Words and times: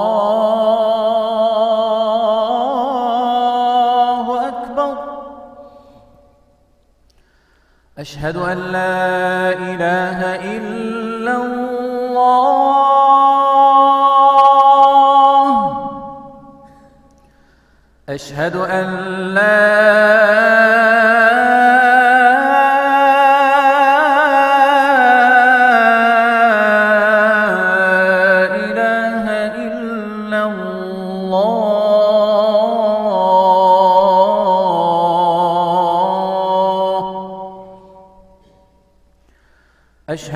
الله 0.00 1.68
أكبر. 4.48 4.96
أشهد 7.98 8.36
أن 8.36 8.58
لا 8.58 9.52
إله 9.52 10.34
إلا 10.56 11.36
الله. 11.36 11.86
أشهد 18.08 18.56
أن 18.56 18.86
لا 19.34 20.05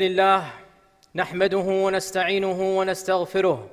لله 0.00 0.44
نحمده 1.14 1.66
ونستعينه 1.84 2.78
ونستغفره 2.78 3.70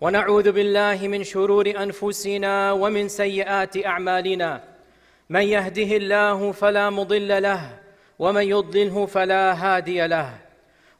ونعوذ 0.00 0.52
بالله 0.52 1.08
من 1.08 1.24
شرور 1.24 1.66
أنفسنا 1.84 2.72
ومن 2.72 3.08
سيئات 3.08 3.86
أعمالنا. 3.86 4.50
من 5.30 5.40
يهده 5.40 5.90
الله 5.96 6.52
فلا 6.52 6.90
مضل 6.90 7.42
له 7.42 7.62
ومن 8.18 8.42
يضلله 8.42 9.06
فلا 9.06 9.44
هادي 9.52 10.06
له. 10.06 10.28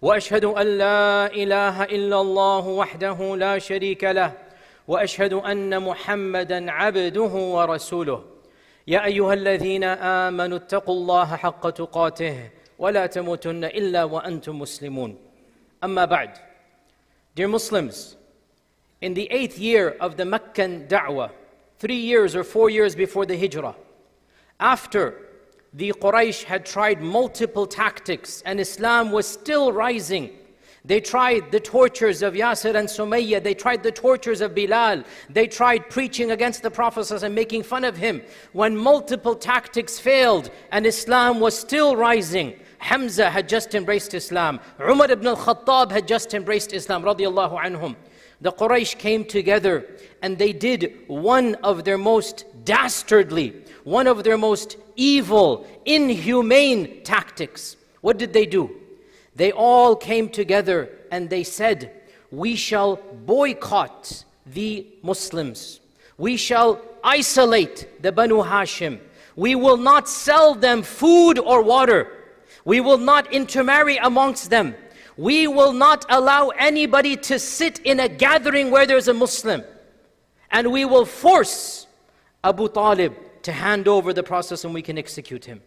وأشهد 0.03 0.45
أن 0.45 0.67
لا 0.67 1.27
إله 1.27 1.85
إلا 1.85 2.21
الله 2.21 2.69
وحده 2.69 3.37
لا 3.37 3.59
شريك 3.59 4.05
له. 4.05 4.33
وأشهد 4.89 5.33
أن 5.33 5.83
محمدا 5.83 6.71
عبده 6.71 7.33
ورسوله. 7.57 8.25
يا 8.87 9.05
أيها 9.05 9.35
الذين 9.35 9.85
آمنوا 10.25 10.57
اتقوا 10.57 10.95
الله 10.95 11.37
حق 11.37 11.71
تقاته 11.71 12.37
ولا 12.80 13.06
تموتن 13.06 13.64
إلا 13.64 14.04
وأنتم 14.04 14.60
مسلمون 14.60 15.18
أما 15.84 16.06
بعد 16.06 16.38
Dear 17.36 17.48
Muslims, 17.48 18.18
in 19.02 19.14
the 19.14 19.32
eighth 19.32 19.58
year 19.60 19.96
of 20.02 20.18
the 20.18 20.26
Meccan 20.26 20.88
da'wah, 20.88 21.32
three 21.78 21.96
years 21.96 22.36
or 22.36 22.44
four 22.44 22.70
years 22.70 22.96
before 22.96 23.26
the 23.26 23.38
hijrah, 23.38 23.76
after 24.60 25.16
the 25.74 25.94
Quraysh 25.94 26.44
had 26.44 26.66
tried 26.66 27.02
multiple 27.02 27.66
tactics 27.66 28.42
and 28.46 28.60
Islam 28.60 29.12
was 29.12 29.26
still 29.26 29.72
rising, 29.72 30.32
they 30.86 31.02
tried 31.02 31.52
the 31.52 31.60
tortures 31.60 32.22
of 32.22 32.34
Yasir 32.34 32.76
and 32.76 32.88
Sumayyah. 32.88 33.44
They 33.44 33.54
tried 33.54 33.84
the 33.84 33.92
tortures 33.92 34.42
of 34.42 34.56
Bilal. 34.56 35.04
They 35.30 35.46
tried 35.46 35.90
preaching 35.90 36.32
against 36.32 36.64
the 36.64 36.72
Prophet 36.72 37.12
and 37.12 37.36
making 37.36 37.64
fun 37.64 37.84
of 37.84 37.98
him. 37.98 38.22
When 38.54 38.78
multiple 38.78 39.36
tactics 39.36 40.00
failed 40.00 40.50
and 40.72 40.86
Islam 40.86 41.42
was 41.42 41.58
still 41.58 41.96
rising, 41.96 42.60
Hamza 42.85 43.31
had 43.31 43.49
just 43.49 43.75
embraced 43.75 44.13
Islam. 44.13 44.61
Umar 44.79 45.11
ibn 45.11 45.27
al-Khattab 45.27 45.91
had 45.91 46.07
just 46.07 46.35
embraced 46.35 46.75
Islam, 46.75 47.03
radiallahu 47.03 47.59
anhum. 47.59 47.97
The 48.43 48.53
Quraysh 48.53 48.99
came 48.99 49.25
together 49.25 49.87
and 50.21 50.37
they 50.37 50.53
did 50.53 50.95
one 51.07 51.55
of 51.71 51.85
their 51.85 51.97
most 51.97 52.45
dastardly, 52.67 53.55
one 53.85 54.07
of 54.07 54.23
their 54.23 54.37
most 54.37 54.77
evil, 54.97 55.67
inhumane 55.87 57.03
tactics. 57.05 57.77
What 58.03 58.19
did 58.19 58.35
they 58.35 58.45
do? 58.45 58.71
They 59.35 59.51
all 59.51 59.97
came 59.97 60.29
together 60.29 60.91
and 61.11 61.31
they 61.31 61.43
said, 61.43 61.91
We 62.31 62.55
shall 62.55 62.97
boycott 63.25 64.25
the 64.45 64.87
Muslims. 65.01 65.81
We 66.19 66.37
shall 66.37 66.83
isolate 67.03 68.03
the 68.03 68.13
Banu 68.13 68.43
Hashim. 68.43 69.01
We 69.37 69.55
will 69.55 69.79
not 69.79 70.07
sell 70.07 70.55
them 70.55 70.83
food 70.83 71.39
or 71.39 71.63
water. 71.63 72.21
We 72.65 72.81
will 72.81 72.99
not 72.99 73.33
intermarry 73.33 73.97
amongst 73.99 74.51
them. 74.51 74.75
We 75.17 75.47
will 75.47 75.73
not 75.73 76.05
allow 76.09 76.49
anybody 76.49 77.17
to 77.17 77.39
sit 77.39 77.79
in 77.81 78.01
a 78.01 78.09
gathering 78.09 78.71
where 78.71 78.87
there's 78.87 79.09
a 79.09 79.15
Muslim. 79.15 79.63
And 80.51 80.73
we 80.73 80.85
will 80.85 81.05
force 81.05 81.87
Abu 82.43 82.69
Talib 82.69 83.15
to 83.43 83.53
hand 83.53 83.87
over 83.87 84.13
the 84.13 84.23
process 84.23 84.65
and 84.65 84.73
we 84.73 84.83
can 84.83 84.99
execute 84.99 85.45
him. 85.45 85.61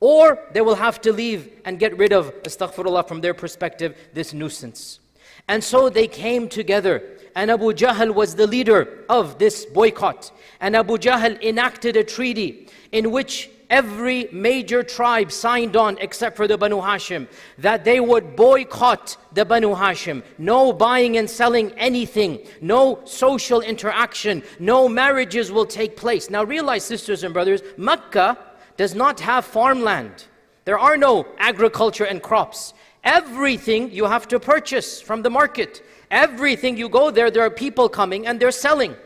Or 0.00 0.38
they 0.52 0.60
will 0.60 0.74
have 0.74 1.00
to 1.02 1.12
leave 1.12 1.50
and 1.64 1.78
get 1.78 1.96
rid 1.96 2.12
of, 2.12 2.32
astaghfirullah, 2.42 3.08
from 3.08 3.20
their 3.20 3.34
perspective, 3.34 3.96
this 4.12 4.32
nuisance. 4.32 5.00
And 5.48 5.62
so 5.62 5.88
they 5.88 6.06
came 6.06 6.48
together, 6.48 7.02
and 7.34 7.50
Abu 7.50 7.72
Jahl 7.72 8.14
was 8.14 8.34
the 8.34 8.46
leader 8.46 9.04
of 9.08 9.38
this 9.38 9.64
boycott. 9.64 10.32
And 10.60 10.76
Abu 10.76 10.98
Jahl 10.98 11.40
enacted 11.40 11.96
a 11.96 12.04
treaty 12.04 12.68
in 12.92 13.10
which 13.10 13.48
every 13.70 14.28
major 14.32 14.82
tribe 14.82 15.32
signed 15.32 15.76
on 15.76 15.98
except 15.98 16.36
for 16.36 16.46
the 16.46 16.56
Banu 16.56 16.76
Hashim 16.76 17.28
that 17.58 17.84
they 17.84 18.00
would 18.00 18.36
boycott 18.36 19.16
the 19.32 19.44
Banu 19.44 19.74
Hashim. 19.74 20.22
No 20.38 20.72
buying 20.72 21.16
and 21.16 21.28
selling 21.28 21.72
anything, 21.72 22.46
no 22.60 23.00
social 23.04 23.60
interaction, 23.60 24.42
no 24.58 24.88
marriages 24.88 25.50
will 25.50 25.66
take 25.66 25.96
place. 25.96 26.30
Now 26.30 26.44
realize, 26.44 26.84
sisters 26.84 27.24
and 27.24 27.32
brothers, 27.34 27.62
Mecca 27.76 28.38
does 28.76 28.94
not 28.94 29.20
have 29.20 29.44
farmland. 29.44 30.26
There 30.64 30.78
are 30.78 30.96
no 30.96 31.26
agriculture 31.38 32.04
and 32.04 32.22
crops. 32.22 32.74
Everything 33.04 33.90
you 33.92 34.04
have 34.06 34.26
to 34.28 34.40
purchase 34.40 35.00
from 35.00 35.22
the 35.22 35.30
market. 35.30 35.82
Everything 36.10 36.76
you 36.76 36.88
go 36.88 37.10
there, 37.10 37.30
there 37.30 37.44
are 37.44 37.50
people 37.50 37.88
coming 37.88 38.26
and 38.26 38.40
they're 38.40 38.50
selling. 38.50 38.96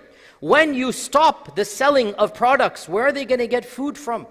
When 0.40 0.72
you 0.72 0.90
stop 0.90 1.54
the 1.54 1.66
selling 1.66 2.14
of 2.14 2.34
products, 2.34 2.88
where 2.88 3.06
are 3.06 3.12
they 3.12 3.26
going 3.26 3.40
to 3.40 3.46
get 3.46 3.64
food 3.64 3.98
from? 3.98 4.26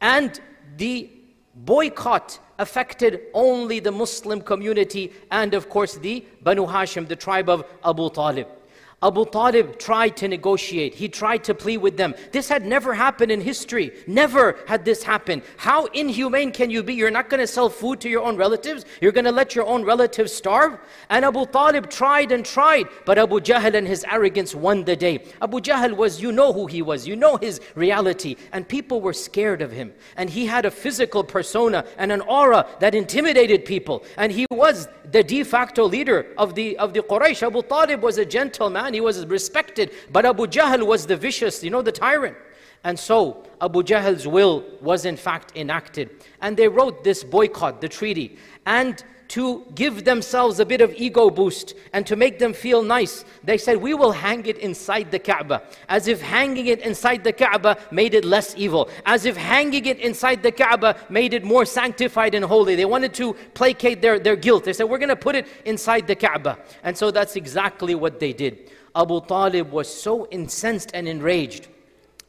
And 0.00 0.40
the 0.76 1.10
boycott 1.54 2.38
affected 2.58 3.20
only 3.34 3.80
the 3.80 3.92
Muslim 3.92 4.40
community 4.40 5.12
and, 5.30 5.54
of 5.54 5.68
course, 5.68 5.96
the 5.96 6.24
Banu 6.42 6.66
Hashim, 6.66 7.08
the 7.08 7.16
tribe 7.16 7.48
of 7.48 7.64
Abu 7.84 8.10
Talib. 8.10 8.48
Abu 9.02 9.26
Talib 9.26 9.78
tried 9.78 10.16
to 10.16 10.26
negotiate. 10.26 10.94
He 10.94 11.06
tried 11.06 11.44
to 11.44 11.54
plead 11.54 11.78
with 11.78 11.98
them. 11.98 12.14
This 12.32 12.48
had 12.48 12.64
never 12.64 12.94
happened 12.94 13.30
in 13.30 13.42
history. 13.42 13.92
Never 14.06 14.56
had 14.66 14.86
this 14.86 15.02
happened. 15.02 15.42
How 15.58 15.84
inhumane 15.86 16.50
can 16.50 16.70
you 16.70 16.82
be? 16.82 16.94
You're 16.94 17.10
not 17.10 17.28
going 17.28 17.40
to 17.40 17.46
sell 17.46 17.68
food 17.68 18.00
to 18.00 18.08
your 18.08 18.22
own 18.22 18.38
relatives. 18.38 18.86
You're 19.02 19.12
going 19.12 19.26
to 19.26 19.32
let 19.32 19.54
your 19.54 19.66
own 19.66 19.84
relatives 19.84 20.32
starve. 20.32 20.78
And 21.10 21.26
Abu 21.26 21.44
Talib 21.44 21.90
tried 21.90 22.32
and 22.32 22.42
tried, 22.42 22.88
but 23.04 23.18
Abu 23.18 23.38
Jahl 23.40 23.74
and 23.74 23.86
his 23.86 24.02
arrogance 24.10 24.54
won 24.54 24.84
the 24.84 24.96
day. 24.96 25.22
Abu 25.42 25.60
Jahl 25.60 25.94
was, 25.94 26.22
you 26.22 26.32
know 26.32 26.54
who 26.54 26.66
he 26.66 26.80
was, 26.80 27.06
you 27.06 27.16
know 27.16 27.36
his 27.36 27.60
reality. 27.74 28.36
And 28.52 28.66
people 28.66 29.02
were 29.02 29.12
scared 29.12 29.60
of 29.60 29.70
him. 29.70 29.92
And 30.16 30.30
he 30.30 30.46
had 30.46 30.64
a 30.64 30.70
physical 30.70 31.22
persona 31.22 31.84
and 31.98 32.10
an 32.10 32.22
aura 32.22 32.66
that 32.80 32.94
intimidated 32.94 33.66
people. 33.66 34.04
And 34.16 34.32
he 34.32 34.46
was 34.50 34.88
the 35.12 35.22
de 35.22 35.44
facto 35.44 35.84
leader 35.84 36.26
of 36.38 36.54
the, 36.54 36.78
of 36.78 36.94
the 36.94 37.00
Quraysh. 37.00 37.46
Abu 37.46 37.62
Talib 37.62 38.02
was 38.02 38.18
a 38.18 38.24
gentleman, 38.24 38.85
he 38.94 39.00
was 39.00 39.26
respected, 39.26 39.92
but 40.12 40.24
Abu 40.24 40.46
Jahl 40.46 40.86
was 40.86 41.06
the 41.06 41.16
vicious, 41.16 41.62
you 41.62 41.70
know, 41.70 41.82
the 41.82 41.92
tyrant. 41.92 42.36
And 42.84 42.98
so 42.98 43.44
Abu 43.60 43.82
Jahl's 43.82 44.26
will 44.26 44.64
was 44.80 45.04
in 45.04 45.16
fact 45.16 45.56
enacted. 45.56 46.10
And 46.40 46.56
they 46.56 46.68
wrote 46.68 47.02
this 47.02 47.24
boycott, 47.24 47.80
the 47.80 47.88
treaty. 47.88 48.38
And 48.64 49.02
to 49.28 49.66
give 49.74 50.04
themselves 50.04 50.60
a 50.60 50.64
bit 50.64 50.80
of 50.80 50.94
ego 50.94 51.30
boost 51.30 51.74
and 51.92 52.06
to 52.06 52.16
make 52.16 52.38
them 52.38 52.52
feel 52.52 52.82
nice, 52.82 53.24
they 53.42 53.58
said, 53.58 53.78
We 53.78 53.94
will 53.94 54.12
hang 54.12 54.46
it 54.46 54.58
inside 54.58 55.10
the 55.10 55.18
Kaaba. 55.18 55.62
As 55.88 56.06
if 56.06 56.20
hanging 56.20 56.66
it 56.66 56.80
inside 56.80 57.24
the 57.24 57.32
Kaaba 57.32 57.76
made 57.90 58.14
it 58.14 58.24
less 58.24 58.54
evil. 58.56 58.88
As 59.04 59.24
if 59.24 59.36
hanging 59.36 59.86
it 59.86 59.98
inside 59.98 60.42
the 60.42 60.52
Kaaba 60.52 60.96
made 61.08 61.34
it 61.34 61.44
more 61.44 61.64
sanctified 61.64 62.34
and 62.34 62.44
holy. 62.44 62.76
They 62.76 62.84
wanted 62.84 63.14
to 63.14 63.34
placate 63.54 64.00
their, 64.00 64.18
their 64.18 64.36
guilt. 64.36 64.64
They 64.64 64.72
said, 64.72 64.84
We're 64.84 64.98
going 64.98 65.08
to 65.08 65.16
put 65.16 65.34
it 65.34 65.48
inside 65.64 66.06
the 66.06 66.14
Kaaba. 66.14 66.58
And 66.82 66.96
so 66.96 67.10
that's 67.10 67.36
exactly 67.36 67.94
what 67.94 68.20
they 68.20 68.32
did. 68.32 68.70
Abu 68.96 69.20
Talib 69.26 69.70
was 69.70 69.92
so 69.92 70.26
incensed 70.28 70.90
and 70.94 71.06
enraged 71.06 71.68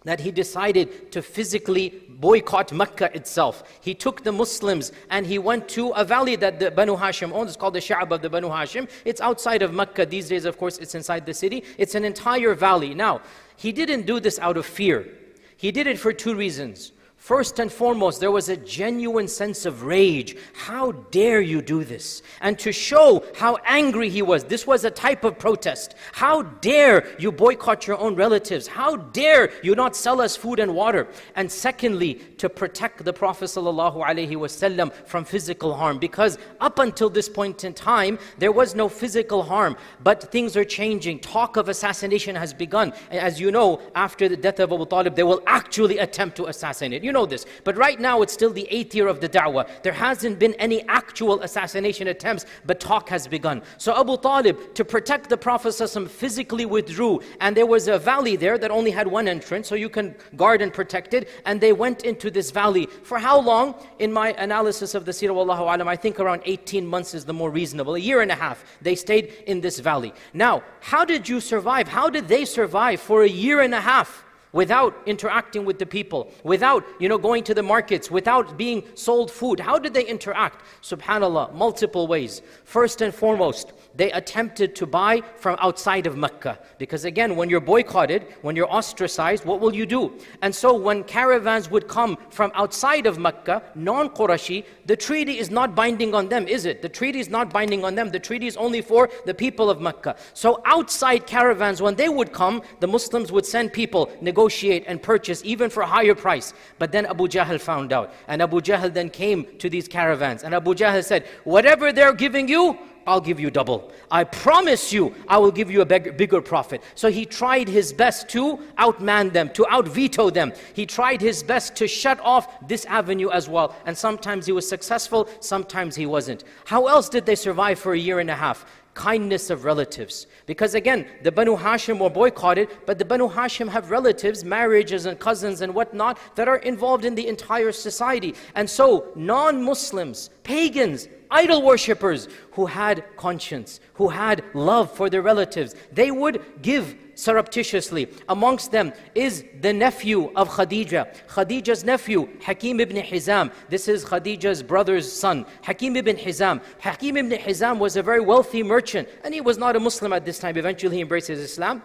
that 0.03 0.19
he 0.19 0.31
decided 0.31 1.11
to 1.11 1.21
physically 1.21 2.01
boycott 2.09 2.71
Mecca 2.71 3.13
itself. 3.15 3.63
He 3.81 3.93
took 3.93 4.23
the 4.23 4.31
Muslims 4.31 4.91
and 5.09 5.25
he 5.25 5.37
went 5.37 5.67
to 5.69 5.89
a 5.89 6.05
valley 6.05 6.35
that 6.37 6.59
the 6.59 6.71
Banu 6.71 6.95
Hashim 6.95 7.33
owns. 7.33 7.49
It's 7.49 7.57
called 7.57 7.73
the 7.73 7.79
Sha'ab 7.79 8.11
of 8.11 8.21
the 8.21 8.29
Banu 8.29 8.47
Hashim. 8.47 8.89
It's 9.03 9.19
outside 9.19 9.61
of 9.61 9.73
Mecca. 9.73 10.05
These 10.05 10.29
days, 10.29 10.45
of 10.45 10.57
course, 10.57 10.77
it's 10.77 10.95
inside 10.95 11.25
the 11.25 11.33
city. 11.33 11.63
It's 11.77 11.95
an 11.95 12.05
entire 12.05 12.53
valley. 12.55 12.93
Now, 12.93 13.21
he 13.57 13.71
didn't 13.71 14.05
do 14.05 14.19
this 14.19 14.39
out 14.39 14.55
of 14.55 14.65
fear. 14.65 15.09
He 15.57 15.71
did 15.71 15.87
it 15.87 15.99
for 15.99 16.13
two 16.13 16.35
reasons. 16.35 16.93
First 17.27 17.59
and 17.59 17.69
foremost, 17.69 18.21
there 18.21 18.31
was 18.31 18.47
a 18.47 18.55
genuine 18.55 19.27
sense 19.27 19.65
of 19.65 19.83
rage. 19.83 20.37
How 20.53 20.93
dare 21.11 21.41
you 21.41 21.61
do 21.61 21.83
this? 21.83 22.21
And 22.39 22.57
to 22.59 22.71
show 22.71 23.21
how 23.35 23.57
angry 23.65 24.09
he 24.09 24.21
was, 24.21 24.45
this 24.45 24.65
was 24.65 24.85
a 24.85 24.89
type 24.89 25.25
of 25.25 25.37
protest. 25.37 25.95
How 26.13 26.43
dare 26.43 27.05
you 27.19 27.33
boycott 27.33 27.85
your 27.85 27.97
own 27.97 28.15
relatives? 28.15 28.65
How 28.65 28.95
dare 28.95 29.51
you 29.61 29.75
not 29.75 29.93
sell 29.93 30.21
us 30.21 30.37
food 30.37 30.59
and 30.59 30.73
water? 30.73 31.09
And 31.35 31.51
secondly, 31.51 32.13
to 32.37 32.47
protect 32.47 33.03
the 33.03 33.11
Prophet 33.11 33.49
ﷺ 33.49 34.93
from 35.05 35.25
physical 35.25 35.75
harm. 35.75 35.99
Because 35.99 36.37
up 36.61 36.79
until 36.79 37.09
this 37.09 37.27
point 37.27 37.65
in 37.65 37.73
time, 37.73 38.19
there 38.37 38.53
was 38.53 38.73
no 38.73 38.87
physical 38.87 39.43
harm. 39.43 39.75
But 40.01 40.31
things 40.31 40.55
are 40.55 40.63
changing. 40.63 41.19
Talk 41.19 41.57
of 41.57 41.67
assassination 41.67 42.37
has 42.37 42.53
begun. 42.53 42.93
And 43.11 43.19
as 43.19 43.37
you 43.37 43.51
know, 43.51 43.81
after 43.95 44.29
the 44.29 44.37
death 44.37 44.61
of 44.61 44.71
Abu 44.71 44.85
Talib, 44.85 45.13
they 45.15 45.23
will 45.23 45.43
actually 45.45 45.97
attempt 45.97 46.37
to 46.37 46.45
assassinate. 46.45 47.03
You 47.03 47.11
know 47.11 47.16
this. 47.25 47.45
But 47.63 47.77
right 47.77 47.99
now, 47.99 48.21
it's 48.21 48.33
still 48.33 48.51
the 48.51 48.67
eighth 48.69 48.93
year 48.93 49.07
of 49.07 49.19
the 49.19 49.29
da'wah. 49.29 49.81
There 49.83 49.93
hasn't 49.93 50.39
been 50.39 50.53
any 50.55 50.87
actual 50.87 51.41
assassination 51.41 52.07
attempts, 52.07 52.45
but 52.65 52.79
talk 52.79 53.09
has 53.09 53.27
begun. 53.27 53.61
So 53.77 53.99
Abu 53.99 54.17
Talib, 54.17 54.73
to 54.75 54.85
protect 54.85 55.29
the 55.29 55.37
Prophet 55.37 55.73
physically 56.09 56.65
withdrew. 56.65 57.21
And 57.39 57.55
there 57.55 57.65
was 57.65 57.87
a 57.87 57.97
valley 57.97 58.35
there 58.35 58.57
that 58.57 58.71
only 58.71 58.91
had 58.91 59.07
one 59.07 59.27
entrance, 59.27 59.67
so 59.67 59.75
you 59.75 59.89
can 59.89 60.15
guard 60.35 60.61
and 60.61 60.73
protect 60.73 61.13
it. 61.13 61.29
And 61.45 61.59
they 61.59 61.73
went 61.73 62.03
into 62.03 62.29
this 62.29 62.51
valley. 62.51 62.87
For 63.03 63.17
how 63.17 63.39
long? 63.39 63.75
In 63.99 64.11
my 64.11 64.33
analysis 64.33 64.95
of 64.95 65.05
the 65.05 65.11
Sirah, 65.11 65.35
Wallahu 65.35 65.61
Alam, 65.61 65.87
I 65.87 65.95
think 65.95 66.19
around 66.19 66.41
18 66.45 66.85
months 66.85 67.13
is 67.13 67.25
the 67.25 67.33
more 67.33 67.49
reasonable. 67.49 67.95
A 67.95 67.99
year 67.99 68.21
and 68.21 68.31
a 68.31 68.35
half, 68.35 68.63
they 68.81 68.95
stayed 68.95 69.33
in 69.47 69.61
this 69.61 69.79
valley. 69.79 70.13
Now, 70.33 70.63
how 70.81 71.05
did 71.05 71.27
you 71.27 71.39
survive? 71.39 71.87
How 71.87 72.09
did 72.09 72.27
they 72.27 72.45
survive 72.45 72.99
for 72.99 73.23
a 73.23 73.29
year 73.29 73.61
and 73.61 73.73
a 73.73 73.81
half? 73.81 74.25
Without 74.57 74.93
interacting 75.05 75.63
with 75.65 75.77
the 75.77 75.85
people, 75.85 76.31
without, 76.43 76.83
you 76.99 77.07
know, 77.07 77.19
going 77.19 77.43
to 77.43 77.53
the 77.53 77.61
markets, 77.61 78.09
without 78.09 78.57
being 78.57 78.81
sold 78.95 79.29
food. 79.29 79.59
How 79.59 79.77
did 79.77 79.93
they 79.93 80.03
interact? 80.03 80.65
Subhanallah, 80.81 81.53
multiple 81.53 82.07
ways. 82.07 82.41
First 82.63 83.01
and 83.03 83.13
foremost, 83.13 83.73
they 83.97 84.11
attempted 84.11 84.75
to 84.75 84.85
buy 84.85 85.21
from 85.35 85.57
outside 85.59 86.07
of 86.07 86.15
Mecca. 86.15 86.59
Because 86.77 87.03
again, 87.03 87.35
when 87.35 87.49
you're 87.49 87.59
boycotted, 87.59 88.27
when 88.43 88.55
you're 88.55 88.71
ostracized, 88.71 89.43
what 89.43 89.59
will 89.59 89.75
you 89.75 89.85
do? 89.85 90.13
And 90.41 90.53
so 90.53 90.73
when 90.75 91.03
caravans 91.03 91.69
would 91.69 91.87
come 91.87 92.17
from 92.29 92.51
outside 92.53 93.07
of 93.07 93.17
Mecca, 93.17 93.63
non-Qurashi, 93.75 94.65
the 94.85 94.95
treaty 94.95 95.39
is 95.39 95.49
not 95.49 95.75
binding 95.75 96.13
on 96.13 96.29
them, 96.29 96.47
is 96.47 96.65
it? 96.65 96.81
The 96.81 96.89
treaty 96.89 97.19
is 97.19 97.29
not 97.29 97.51
binding 97.51 97.83
on 97.83 97.95
them. 97.95 98.09
The 98.09 98.19
treaty 98.19 98.47
is 98.47 98.55
only 98.55 98.81
for 98.81 99.09
the 99.25 99.33
people 99.33 99.69
of 99.69 99.81
Mecca. 99.81 100.15
So 100.33 100.61
outside 100.65 101.25
caravans, 101.25 101.81
when 101.81 101.95
they 101.95 102.09
would 102.09 102.31
come, 102.31 102.61
the 102.79 102.87
Muslims 102.87 103.31
would 103.31 103.45
send 103.45 103.73
people, 103.73 104.11
negotiate 104.21 104.85
and 104.87 105.01
purchase 105.01 105.41
even 105.43 105.69
for 105.69 105.81
a 105.81 105.87
higher 105.87 106.15
price. 106.15 106.53
But 106.77 106.91
then 106.91 107.07
Abu 107.07 107.27
Jahl 107.27 107.59
found 107.59 107.91
out. 107.91 108.13
And 108.27 108.41
Abu 108.41 108.61
Jahl 108.61 108.93
then 108.93 109.09
came 109.09 109.57
to 109.57 109.69
these 109.69 109.87
caravans. 109.87 110.43
And 110.43 110.53
Abu 110.53 110.75
Jahl 110.75 111.03
said, 111.03 111.25
whatever 111.43 111.91
they're 111.91 112.13
giving 112.13 112.47
you, 112.47 112.77
I'll 113.07 113.21
give 113.21 113.39
you 113.39 113.49
double. 113.49 113.91
I 114.11 114.25
promise 114.25 114.91
you, 114.91 115.15
I 115.29 115.37
will 115.37 115.51
give 115.51 115.71
you 115.71 115.81
a 115.81 115.85
big, 115.85 116.17
bigger 116.17 116.41
profit. 116.41 116.83
So 116.93 117.09
he 117.09 117.25
tried 117.25 117.69
his 117.69 117.93
best 117.93 118.27
to 118.29 118.57
outman 118.77 119.31
them, 119.31 119.49
to 119.53 119.63
outveto 119.63 120.31
them. 120.31 120.51
He 120.73 120.85
tried 120.85 121.21
his 121.21 121.41
best 121.41 121.75
to 121.77 121.87
shut 121.87 122.19
off 122.19 122.67
this 122.67 122.85
avenue 122.85 123.29
as 123.29 123.47
well. 123.47 123.75
And 123.85 123.97
sometimes 123.97 124.45
he 124.45 124.51
was 124.51 124.67
successful, 124.67 125.29
sometimes 125.39 125.95
he 125.95 126.05
wasn't. 126.05 126.43
How 126.65 126.87
else 126.87 127.07
did 127.07 127.25
they 127.25 127.35
survive 127.35 127.79
for 127.79 127.93
a 127.93 127.99
year 127.99 128.19
and 128.19 128.29
a 128.29 128.35
half? 128.35 128.65
Kindness 128.97 129.51
of 129.51 129.63
relatives. 129.63 130.25
Because 130.47 130.73
again, 130.73 131.05
the 131.21 131.31
Banu 131.31 131.55
Hashim 131.55 131.99
were 131.99 132.09
boycotted, 132.09 132.67
but 132.87 132.97
the 132.97 133.05
Banu 133.05 133.29
Hashim 133.29 133.69
have 133.69 133.91
relatives, 133.91 134.43
marriages 134.43 135.05
and 135.05 135.19
cousins 135.19 135.61
and 135.61 135.73
whatnot 135.73 136.17
that 136.35 136.47
are 136.47 136.57
involved 136.57 137.05
in 137.05 137.13
the 137.13 137.27
entire 137.27 137.71
society. 137.71 138.33
And 138.55 138.67
so, 138.67 139.11
non-Muslims, 139.15 140.31
pagans, 140.41 141.07
idol 141.29 141.61
worshippers 141.61 142.27
who 142.53 142.65
had 142.65 143.03
conscience, 143.17 143.79
who 143.93 144.09
had 144.09 144.43
love 144.55 144.91
for 144.91 145.11
their 145.11 145.21
relatives, 145.21 145.75
they 145.91 146.09
would 146.09 146.43
give 146.63 146.95
surreptitiously. 147.17 148.07
Amongst 148.29 148.71
them 148.71 148.93
is 149.15 149.43
the 149.61 149.73
nephew 149.73 150.31
of 150.35 150.49
Khadija. 150.49 151.27
Khadija's 151.27 151.83
nephew, 151.83 152.29
Hakim 152.41 152.79
ibn 152.79 152.97
Hizam. 152.97 153.51
This 153.69 153.87
is 153.87 154.05
Khadija's 154.05 154.61
brother's 154.63 155.11
son, 155.11 155.45
Hakim 155.63 155.95
ibn 155.95 156.15
Hizam. 156.15 156.61
Hakim 156.79 157.17
ibn 157.17 157.31
Hizam 157.31 157.79
was 157.79 157.97
a 157.97 158.03
very 158.03 158.21
wealthy 158.21 158.63
merchant, 158.63 159.09
and 159.23 159.33
he 159.33 159.41
was 159.41 159.57
not 159.57 159.75
a 159.75 159.79
Muslim 159.79 160.13
at 160.13 160.23
this 160.25 160.39
time. 160.39 160.57
Eventually, 160.57 160.97
he 160.97 161.01
embraces 161.01 161.39
Islam. 161.39 161.81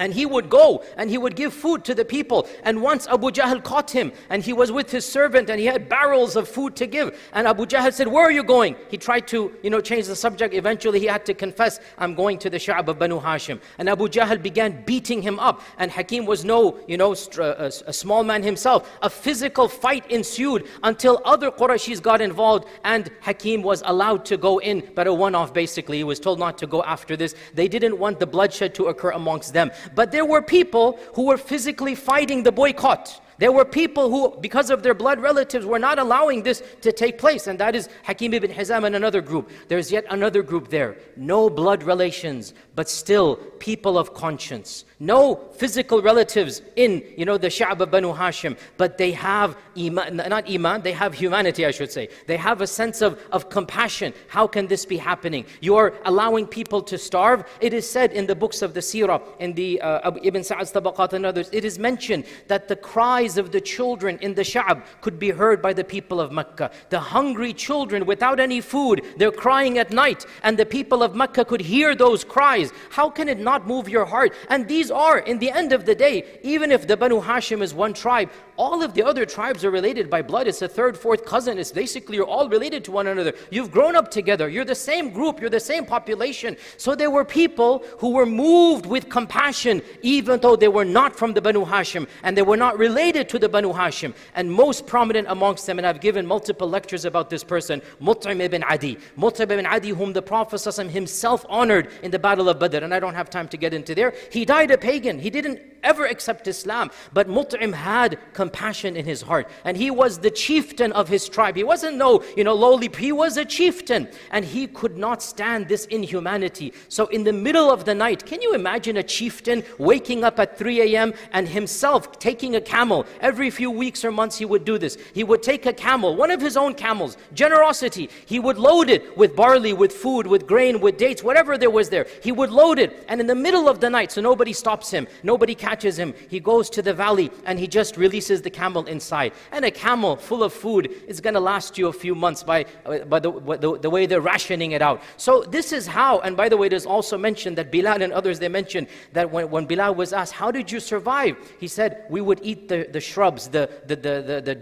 And 0.00 0.12
he 0.12 0.26
would 0.26 0.48
go 0.48 0.82
and 0.96 1.08
he 1.10 1.18
would 1.18 1.36
give 1.36 1.52
food 1.52 1.84
to 1.84 1.94
the 1.94 2.04
people. 2.04 2.48
And 2.64 2.82
once 2.82 3.06
Abu 3.06 3.30
Jahl 3.30 3.62
caught 3.62 3.90
him 3.90 4.12
and 4.30 4.42
he 4.42 4.52
was 4.52 4.72
with 4.72 4.90
his 4.90 5.04
servant 5.06 5.50
and 5.50 5.60
he 5.60 5.66
had 5.66 5.88
barrels 5.88 6.36
of 6.36 6.48
food 6.48 6.74
to 6.76 6.86
give. 6.86 7.16
And 7.34 7.46
Abu 7.46 7.66
Jahl 7.66 7.92
said, 7.92 8.08
Where 8.08 8.24
are 8.24 8.32
you 8.32 8.42
going? 8.42 8.76
He 8.88 8.96
tried 8.96 9.28
to, 9.28 9.52
you 9.62 9.70
know, 9.70 9.80
change 9.80 10.06
the 10.06 10.16
subject. 10.16 10.54
Eventually 10.54 10.98
he 10.98 11.06
had 11.06 11.24
to 11.26 11.34
confess, 11.34 11.78
I'm 11.98 12.14
going 12.14 12.38
to 12.38 12.50
the 12.50 12.56
Sha'ab 12.56 12.88
of 12.88 12.98
Banu 12.98 13.20
Hashim. 13.20 13.60
And 13.78 13.88
Abu 13.88 14.08
Jahl 14.08 14.42
began 14.42 14.82
beating 14.86 15.20
him 15.20 15.38
up. 15.38 15.60
And 15.78 15.90
Hakim 15.90 16.24
was 16.24 16.44
no, 16.44 16.80
you 16.88 16.96
know, 16.96 17.14
a, 17.14 17.42
uh, 17.42 17.70
a 17.86 17.92
small 17.92 18.24
man 18.24 18.42
himself. 18.42 18.90
A 19.02 19.10
physical 19.10 19.68
fight 19.68 20.10
ensued 20.10 20.66
until 20.82 21.20
other 21.26 21.50
Qurayshis 21.50 22.00
got 22.00 22.22
involved 22.22 22.66
and 22.84 23.10
Hakim 23.20 23.62
was 23.62 23.82
allowed 23.84 24.24
to 24.26 24.38
go 24.38 24.58
in, 24.58 24.90
but 24.94 25.06
a 25.06 25.12
one 25.12 25.34
off 25.34 25.52
basically. 25.52 25.98
He 25.98 26.04
was 26.04 26.18
told 26.18 26.38
not 26.38 26.56
to 26.58 26.66
go 26.66 26.82
after 26.84 27.16
this. 27.16 27.34
They 27.52 27.68
didn't 27.68 27.98
want 27.98 28.18
the 28.18 28.26
bloodshed 28.26 28.74
to 28.76 28.86
occur 28.86 29.10
amongst 29.10 29.52
them. 29.52 29.70
But 29.94 30.12
there 30.12 30.24
were 30.24 30.42
people 30.42 30.98
who 31.14 31.26
were 31.26 31.38
physically 31.38 31.94
fighting 31.94 32.42
the 32.42 32.52
boycott. 32.52 33.20
There 33.38 33.52
were 33.52 33.64
people 33.64 34.10
who, 34.10 34.38
because 34.40 34.68
of 34.68 34.82
their 34.82 34.92
blood 34.92 35.18
relatives, 35.18 35.64
were 35.64 35.78
not 35.78 35.98
allowing 35.98 36.42
this 36.42 36.62
to 36.82 36.92
take 36.92 37.16
place. 37.16 37.46
And 37.46 37.58
that 37.58 37.74
is 37.74 37.88
Hakim 38.02 38.34
ibn 38.34 38.50
Hizam 38.50 38.84
and 38.84 38.94
another 38.94 39.22
group. 39.22 39.50
There's 39.68 39.90
yet 39.90 40.04
another 40.10 40.42
group 40.42 40.68
there. 40.68 40.98
No 41.16 41.48
blood 41.48 41.82
relations, 41.82 42.52
but 42.74 42.88
still 42.88 43.36
people 43.58 43.96
of 43.96 44.12
conscience. 44.12 44.84
No 45.02 45.36
physical 45.54 46.02
relatives 46.02 46.60
in, 46.76 47.02
you 47.16 47.24
know, 47.24 47.38
the 47.38 47.46
Sha'b 47.48 47.90
Banu 47.90 48.12
Hashim. 48.12 48.58
But 48.76 48.98
they 48.98 49.12
have 49.12 49.56
iman, 49.74 50.16
not 50.16 50.46
iman, 50.46 50.82
they 50.82 50.92
have 50.92 51.14
humanity, 51.14 51.64
I 51.64 51.70
should 51.70 51.90
say. 51.90 52.10
They 52.26 52.36
have 52.36 52.60
a 52.60 52.66
sense 52.66 53.00
of, 53.00 53.18
of 53.32 53.48
compassion. 53.48 54.12
How 54.28 54.46
can 54.46 54.66
this 54.66 54.84
be 54.84 54.98
happening? 54.98 55.46
You 55.62 55.76
are 55.76 55.94
allowing 56.04 56.46
people 56.46 56.82
to 56.82 56.98
starve. 56.98 57.44
It 57.62 57.72
is 57.72 57.90
said 57.90 58.12
in 58.12 58.26
the 58.26 58.34
books 58.34 58.60
of 58.60 58.74
the 58.74 58.80
Sirah, 58.80 59.22
in 59.38 59.54
the 59.54 59.80
uh, 59.80 60.10
Ibn 60.22 60.44
Sa'ad's 60.44 60.70
Tabaqat 60.70 61.14
and 61.14 61.24
others, 61.24 61.48
it 61.50 61.64
is 61.64 61.78
mentioned 61.78 62.26
that 62.48 62.68
the 62.68 62.76
cries 62.76 63.38
of 63.38 63.52
the 63.52 63.60
children 63.62 64.18
in 64.20 64.34
the 64.34 64.42
Sha'b 64.42 64.82
could 65.00 65.18
be 65.18 65.30
heard 65.30 65.62
by 65.62 65.72
the 65.72 65.84
people 65.84 66.20
of 66.20 66.30
Mecca. 66.30 66.70
The 66.90 67.00
hungry 67.00 67.54
children 67.54 68.04
without 68.04 68.38
any 68.38 68.60
food, 68.60 69.02
they're 69.16 69.32
crying 69.32 69.78
at 69.78 69.92
night, 69.92 70.26
and 70.42 70.58
the 70.58 70.66
people 70.66 71.02
of 71.02 71.14
Mecca 71.14 71.46
could 71.46 71.62
hear 71.62 71.94
those 71.94 72.22
cries. 72.22 72.70
How 72.90 73.08
can 73.08 73.30
it 73.30 73.38
not 73.38 73.66
move 73.66 73.88
your 73.88 74.04
heart? 74.04 74.34
And 74.50 74.68
these 74.68 74.89
are, 74.90 75.18
in 75.18 75.38
the 75.38 75.50
end 75.50 75.72
of 75.72 75.86
the 75.86 75.94
day, 75.94 76.24
even 76.42 76.70
if 76.70 76.86
the 76.86 76.96
Banu 76.96 77.20
Hashim 77.20 77.62
is 77.62 77.74
one 77.74 77.92
tribe, 77.92 78.30
all 78.56 78.82
of 78.82 78.92
the 78.92 79.02
other 79.02 79.24
tribes 79.24 79.64
are 79.64 79.70
related 79.70 80.10
by 80.10 80.20
blood. 80.20 80.46
It's 80.46 80.60
a 80.60 80.68
third, 80.68 80.96
fourth 80.98 81.24
cousin. 81.24 81.58
It's 81.58 81.72
basically 81.72 82.16
you're 82.16 82.26
all 82.26 82.48
related 82.48 82.84
to 82.84 82.90
one 82.90 83.06
another. 83.06 83.32
You've 83.50 83.70
grown 83.70 83.96
up 83.96 84.10
together. 84.10 84.48
You're 84.50 84.66
the 84.66 84.74
same 84.74 85.10
group. 85.10 85.40
You're 85.40 85.48
the 85.48 85.58
same 85.60 85.86
population. 85.86 86.56
So 86.76 86.94
there 86.94 87.10
were 87.10 87.24
people 87.24 87.82
who 87.98 88.10
were 88.10 88.26
moved 88.26 88.84
with 88.84 89.08
compassion, 89.08 89.80
even 90.02 90.40
though 90.40 90.56
they 90.56 90.68
were 90.68 90.84
not 90.84 91.16
from 91.16 91.32
the 91.32 91.40
Banu 91.40 91.64
Hashim 91.64 92.06
and 92.22 92.36
they 92.36 92.42
were 92.42 92.56
not 92.56 92.78
related 92.78 93.28
to 93.30 93.38
the 93.38 93.48
Banu 93.48 93.72
Hashim. 93.72 94.14
And 94.34 94.52
most 94.52 94.86
prominent 94.86 95.28
amongst 95.30 95.66
them, 95.66 95.78
and 95.78 95.86
I've 95.86 96.00
given 96.00 96.26
multiple 96.26 96.68
lectures 96.68 97.04
about 97.06 97.30
this 97.30 97.42
person, 97.42 97.80
Mut'im 98.02 98.40
ibn 98.40 98.62
Adi. 98.64 98.98
Mut'im 99.16 99.50
ibn 99.50 99.64
Adi, 99.64 99.90
whom 99.90 100.12
the 100.12 100.22
Prophet 100.22 100.60
himself 100.90 101.46
honored 101.48 101.88
in 102.02 102.10
the 102.10 102.18
Battle 102.18 102.48
of 102.48 102.58
Badr. 102.58 102.84
And 102.84 102.92
I 102.92 103.00
don't 103.00 103.14
have 103.14 103.30
time 103.30 103.48
to 103.48 103.56
get 103.56 103.72
into 103.72 103.94
there. 103.94 104.12
He 104.30 104.44
died 104.44 104.70
a 104.70 104.78
pagan. 104.80 105.18
He 105.18 105.30
didn't 105.30 105.60
ever 105.82 106.06
accept 106.06 106.46
Islam. 106.46 106.90
But 107.12 107.28
Mut'im 107.28 107.72
had 107.72 108.18
compassion 108.32 108.96
in 108.96 109.04
his 109.04 109.22
heart. 109.22 109.48
And 109.64 109.76
he 109.76 109.90
was 109.90 110.18
the 110.18 110.30
chieftain 110.30 110.92
of 110.92 111.08
his 111.08 111.28
tribe. 111.28 111.56
He 111.56 111.64
wasn't 111.64 111.96
no, 111.96 112.22
you 112.36 112.44
know, 112.44 112.54
lowly, 112.54 112.90
he 112.96 113.12
was 113.12 113.36
a 113.36 113.44
chieftain. 113.44 114.08
And 114.30 114.44
he 114.44 114.66
could 114.66 114.96
not 114.96 115.22
stand 115.22 115.68
this 115.68 115.86
inhumanity. 115.86 116.72
So 116.88 117.06
in 117.06 117.24
the 117.24 117.32
middle 117.32 117.70
of 117.70 117.84
the 117.84 117.94
night, 117.94 118.26
can 118.26 118.40
you 118.42 118.54
imagine 118.54 118.96
a 118.96 119.02
chieftain 119.02 119.64
waking 119.78 120.24
up 120.24 120.38
at 120.38 120.58
3 120.58 120.94
a.m. 120.94 121.14
and 121.32 121.48
himself 121.48 122.18
taking 122.18 122.56
a 122.56 122.60
camel? 122.60 123.06
Every 123.20 123.50
few 123.50 123.70
weeks 123.70 124.04
or 124.04 124.10
months 124.10 124.38
he 124.38 124.44
would 124.44 124.64
do 124.64 124.78
this. 124.78 124.96
He 125.14 125.24
would 125.24 125.42
take 125.42 125.66
a 125.66 125.72
camel, 125.72 126.16
one 126.16 126.30
of 126.30 126.40
his 126.40 126.56
own 126.56 126.74
camels, 126.74 127.16
generosity. 127.34 128.10
He 128.26 128.38
would 128.38 128.58
load 128.58 128.90
it 128.90 129.16
with 129.16 129.36
barley, 129.36 129.72
with 129.72 129.92
food, 129.92 130.26
with 130.26 130.46
grain, 130.46 130.80
with 130.80 130.96
dates, 130.96 131.22
whatever 131.22 131.56
there 131.56 131.70
was 131.70 131.88
there. 131.88 132.06
He 132.22 132.32
would 132.32 132.50
load 132.50 132.78
it. 132.78 133.04
And 133.08 133.20
in 133.20 133.26
the 133.26 133.34
middle 133.34 133.68
of 133.68 133.80
the 133.80 133.90
night, 133.90 134.12
so 134.12 134.20
nobody 134.20 134.52
stops 134.70 134.90
him, 134.92 135.08
nobody 135.24 135.52
catches 135.52 135.98
him, 135.98 136.14
he 136.28 136.38
goes 136.38 136.70
to 136.70 136.80
the 136.80 136.94
valley 136.94 137.28
and 137.44 137.58
he 137.58 137.66
just 137.66 137.96
releases 137.96 138.40
the 138.42 138.50
camel 138.50 138.84
inside. 138.86 139.32
And 139.50 139.64
a 139.64 139.70
camel 139.86 140.14
full 140.14 140.44
of 140.44 140.52
food 140.52 140.84
is 141.08 141.20
going 141.20 141.34
to 141.34 141.40
last 141.40 141.76
you 141.76 141.88
a 141.88 141.92
few 141.92 142.14
months 142.14 142.44
by, 142.44 142.66
uh, 142.86 142.98
by 143.12 143.18
the, 143.18 143.32
the, 143.32 143.78
the 143.80 143.90
way 143.90 144.06
they're 144.06 144.20
rationing 144.20 144.70
it 144.70 144.80
out. 144.80 145.02
So 145.16 145.42
this 145.42 145.72
is 145.72 145.88
how, 145.88 146.20
and 146.20 146.36
by 146.36 146.48
the 146.48 146.56
way, 146.56 146.68
there's 146.68 146.86
also 146.86 147.18
mentioned 147.18 147.58
that 147.58 147.72
Bilal 147.72 148.00
and 148.00 148.12
others, 148.12 148.38
they 148.38 148.48
mentioned 148.48 148.86
that 149.12 149.28
when, 149.32 149.50
when 149.50 149.66
Bilal 149.66 149.96
was 149.96 150.12
asked, 150.12 150.34
how 150.34 150.52
did 150.52 150.70
you 150.70 150.78
survive? 150.78 151.34
He 151.58 151.66
said, 151.66 152.04
we 152.08 152.20
would 152.20 152.38
eat 152.44 152.68
the, 152.68 152.88
the 152.92 153.00
shrubs, 153.00 153.48
the, 153.48 153.68
the, 153.88 153.96
the, 153.96 154.14
the, 154.28 154.36
the 154.48 154.54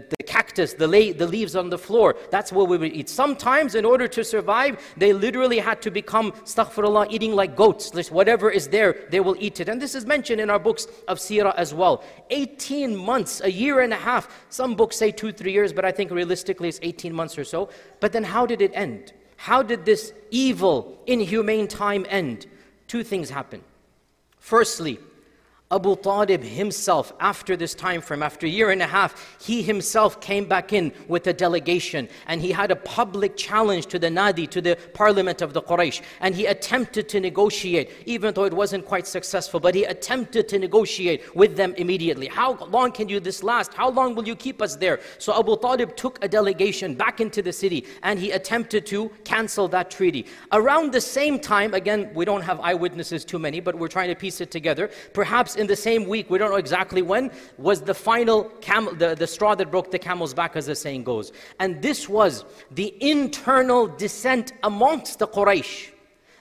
cactus, 0.59 0.73
the, 0.77 0.87
lay, 0.87 1.11
the 1.11 1.27
leaves 1.27 1.55
on 1.55 1.69
the 1.69 1.77
floor. 1.77 2.15
That's 2.31 2.51
what 2.51 2.67
we 2.67 2.77
would 2.77 2.93
eat. 2.93 3.09
Sometimes 3.09 3.75
in 3.75 3.85
order 3.85 4.07
to 4.07 4.23
survive, 4.23 4.79
they 4.97 5.13
literally 5.13 5.59
had 5.59 5.81
to 5.83 5.91
become, 5.91 6.31
astaghfirullah, 6.31 7.07
eating 7.11 7.33
like 7.33 7.55
goats. 7.55 8.11
Whatever 8.11 8.49
is 8.49 8.67
there, 8.67 8.95
they 9.09 9.19
will 9.19 9.35
eat 9.39 9.59
it. 9.59 9.69
And 9.69 9.81
this 9.81 9.95
is 9.95 10.05
mentioned 10.05 10.41
in 10.41 10.49
our 10.49 10.59
books 10.59 10.87
of 11.07 11.19
Sirah 11.19 11.55
as 11.55 11.73
well. 11.73 12.03
18 12.29 12.95
months, 12.95 13.41
a 13.41 13.51
year 13.51 13.79
and 13.81 13.93
a 13.93 13.97
half. 13.97 14.27
Some 14.49 14.75
books 14.75 14.97
say 14.97 15.11
two, 15.11 15.31
three 15.31 15.53
years, 15.53 15.73
but 15.73 15.85
I 15.85 15.91
think 15.91 16.11
realistically 16.11 16.69
it's 16.69 16.79
18 16.81 17.13
months 17.13 17.37
or 17.37 17.45
so. 17.45 17.69
But 17.99 18.11
then 18.11 18.23
how 18.23 18.45
did 18.45 18.61
it 18.61 18.71
end? 18.73 19.13
How 19.37 19.63
did 19.63 19.85
this 19.85 20.13
evil, 20.31 21.01
inhumane 21.07 21.67
time 21.67 22.05
end? 22.09 22.47
Two 22.87 23.03
things 23.03 23.29
happen. 23.29 23.61
Firstly, 24.39 24.99
Abu 25.71 25.95
Talib 25.97 26.41
himself, 26.41 27.13
after 27.19 27.55
this 27.55 27.75
time 27.75 28.01
frame, 28.01 28.23
after 28.23 28.47
a 28.47 28.49
year 28.49 28.71
and 28.71 28.81
a 28.81 28.87
half, 28.87 29.37
he 29.39 29.61
himself 29.61 30.19
came 30.19 30.45
back 30.45 30.73
in 30.73 30.91
with 31.07 31.27
a 31.27 31.33
delegation 31.33 32.09
and 32.25 32.41
he 32.41 32.51
had 32.51 32.71
a 32.71 32.75
public 32.75 33.37
challenge 33.37 33.85
to 33.85 33.99
the 33.99 34.07
Nadi, 34.07 34.49
to 34.49 34.61
the 34.61 34.75
parliament 34.95 35.43
of 35.43 35.53
the 35.53 35.61
Quraysh. 35.61 36.01
And 36.21 36.33
he 36.33 36.47
attempted 36.47 37.07
to 37.09 37.19
negotiate, 37.19 37.91
even 38.07 38.33
though 38.33 38.45
it 38.45 38.53
wasn't 38.53 38.87
quite 38.87 39.05
successful, 39.05 39.59
but 39.59 39.75
he 39.75 39.83
attempted 39.83 40.49
to 40.49 40.57
negotiate 40.57 41.35
with 41.35 41.55
them 41.55 41.75
immediately. 41.77 42.25
How 42.25 42.55
long 42.65 42.91
can 42.91 43.07
you 43.07 43.19
this 43.19 43.43
last? 43.43 43.71
How 43.71 43.91
long 43.91 44.15
will 44.15 44.27
you 44.27 44.35
keep 44.35 44.63
us 44.63 44.75
there? 44.75 44.99
So 45.19 45.37
Abu 45.37 45.55
Talib 45.57 45.95
took 45.95 46.17
a 46.25 46.27
delegation 46.27 46.95
back 46.95 47.21
into 47.21 47.43
the 47.43 47.53
city 47.53 47.85
and 48.01 48.17
he 48.17 48.31
attempted 48.31 48.87
to 48.87 49.09
cancel 49.23 49.67
that 49.67 49.91
treaty. 49.91 50.25
Around 50.51 50.93
the 50.93 51.01
same 51.01 51.37
time, 51.37 51.75
again, 51.75 52.09
we 52.15 52.25
don't 52.25 52.41
have 52.41 52.59
eyewitnesses 52.59 53.23
too 53.23 53.37
many, 53.37 53.59
but 53.59 53.75
we're 53.75 53.87
trying 53.87 54.09
to 54.09 54.15
piece 54.15 54.41
it 54.41 54.49
together. 54.49 54.89
Perhaps 55.13 55.58
in 55.59 55.67
the 55.67 55.75
same 55.75 56.07
week, 56.07 56.29
we 56.29 56.37
don't 56.37 56.49
know 56.49 56.57
exactly 56.57 57.01
when, 57.01 57.31
was 57.57 57.81
the 57.81 57.93
final 57.93 58.45
camel, 58.61 58.95
the, 58.95 59.13
the 59.13 59.27
straw 59.27 59.53
that 59.55 59.69
broke 59.69 59.91
the 59.91 59.99
camel's 59.99 60.33
back, 60.33 60.55
as 60.55 60.65
the 60.65 60.75
saying 60.75 61.03
goes. 61.03 61.31
And 61.59 61.81
this 61.81 62.09
was 62.09 62.45
the 62.71 62.95
internal 63.01 63.87
dissent 63.87 64.53
amongst 64.63 65.19
the 65.19 65.27
Quraysh 65.27 65.91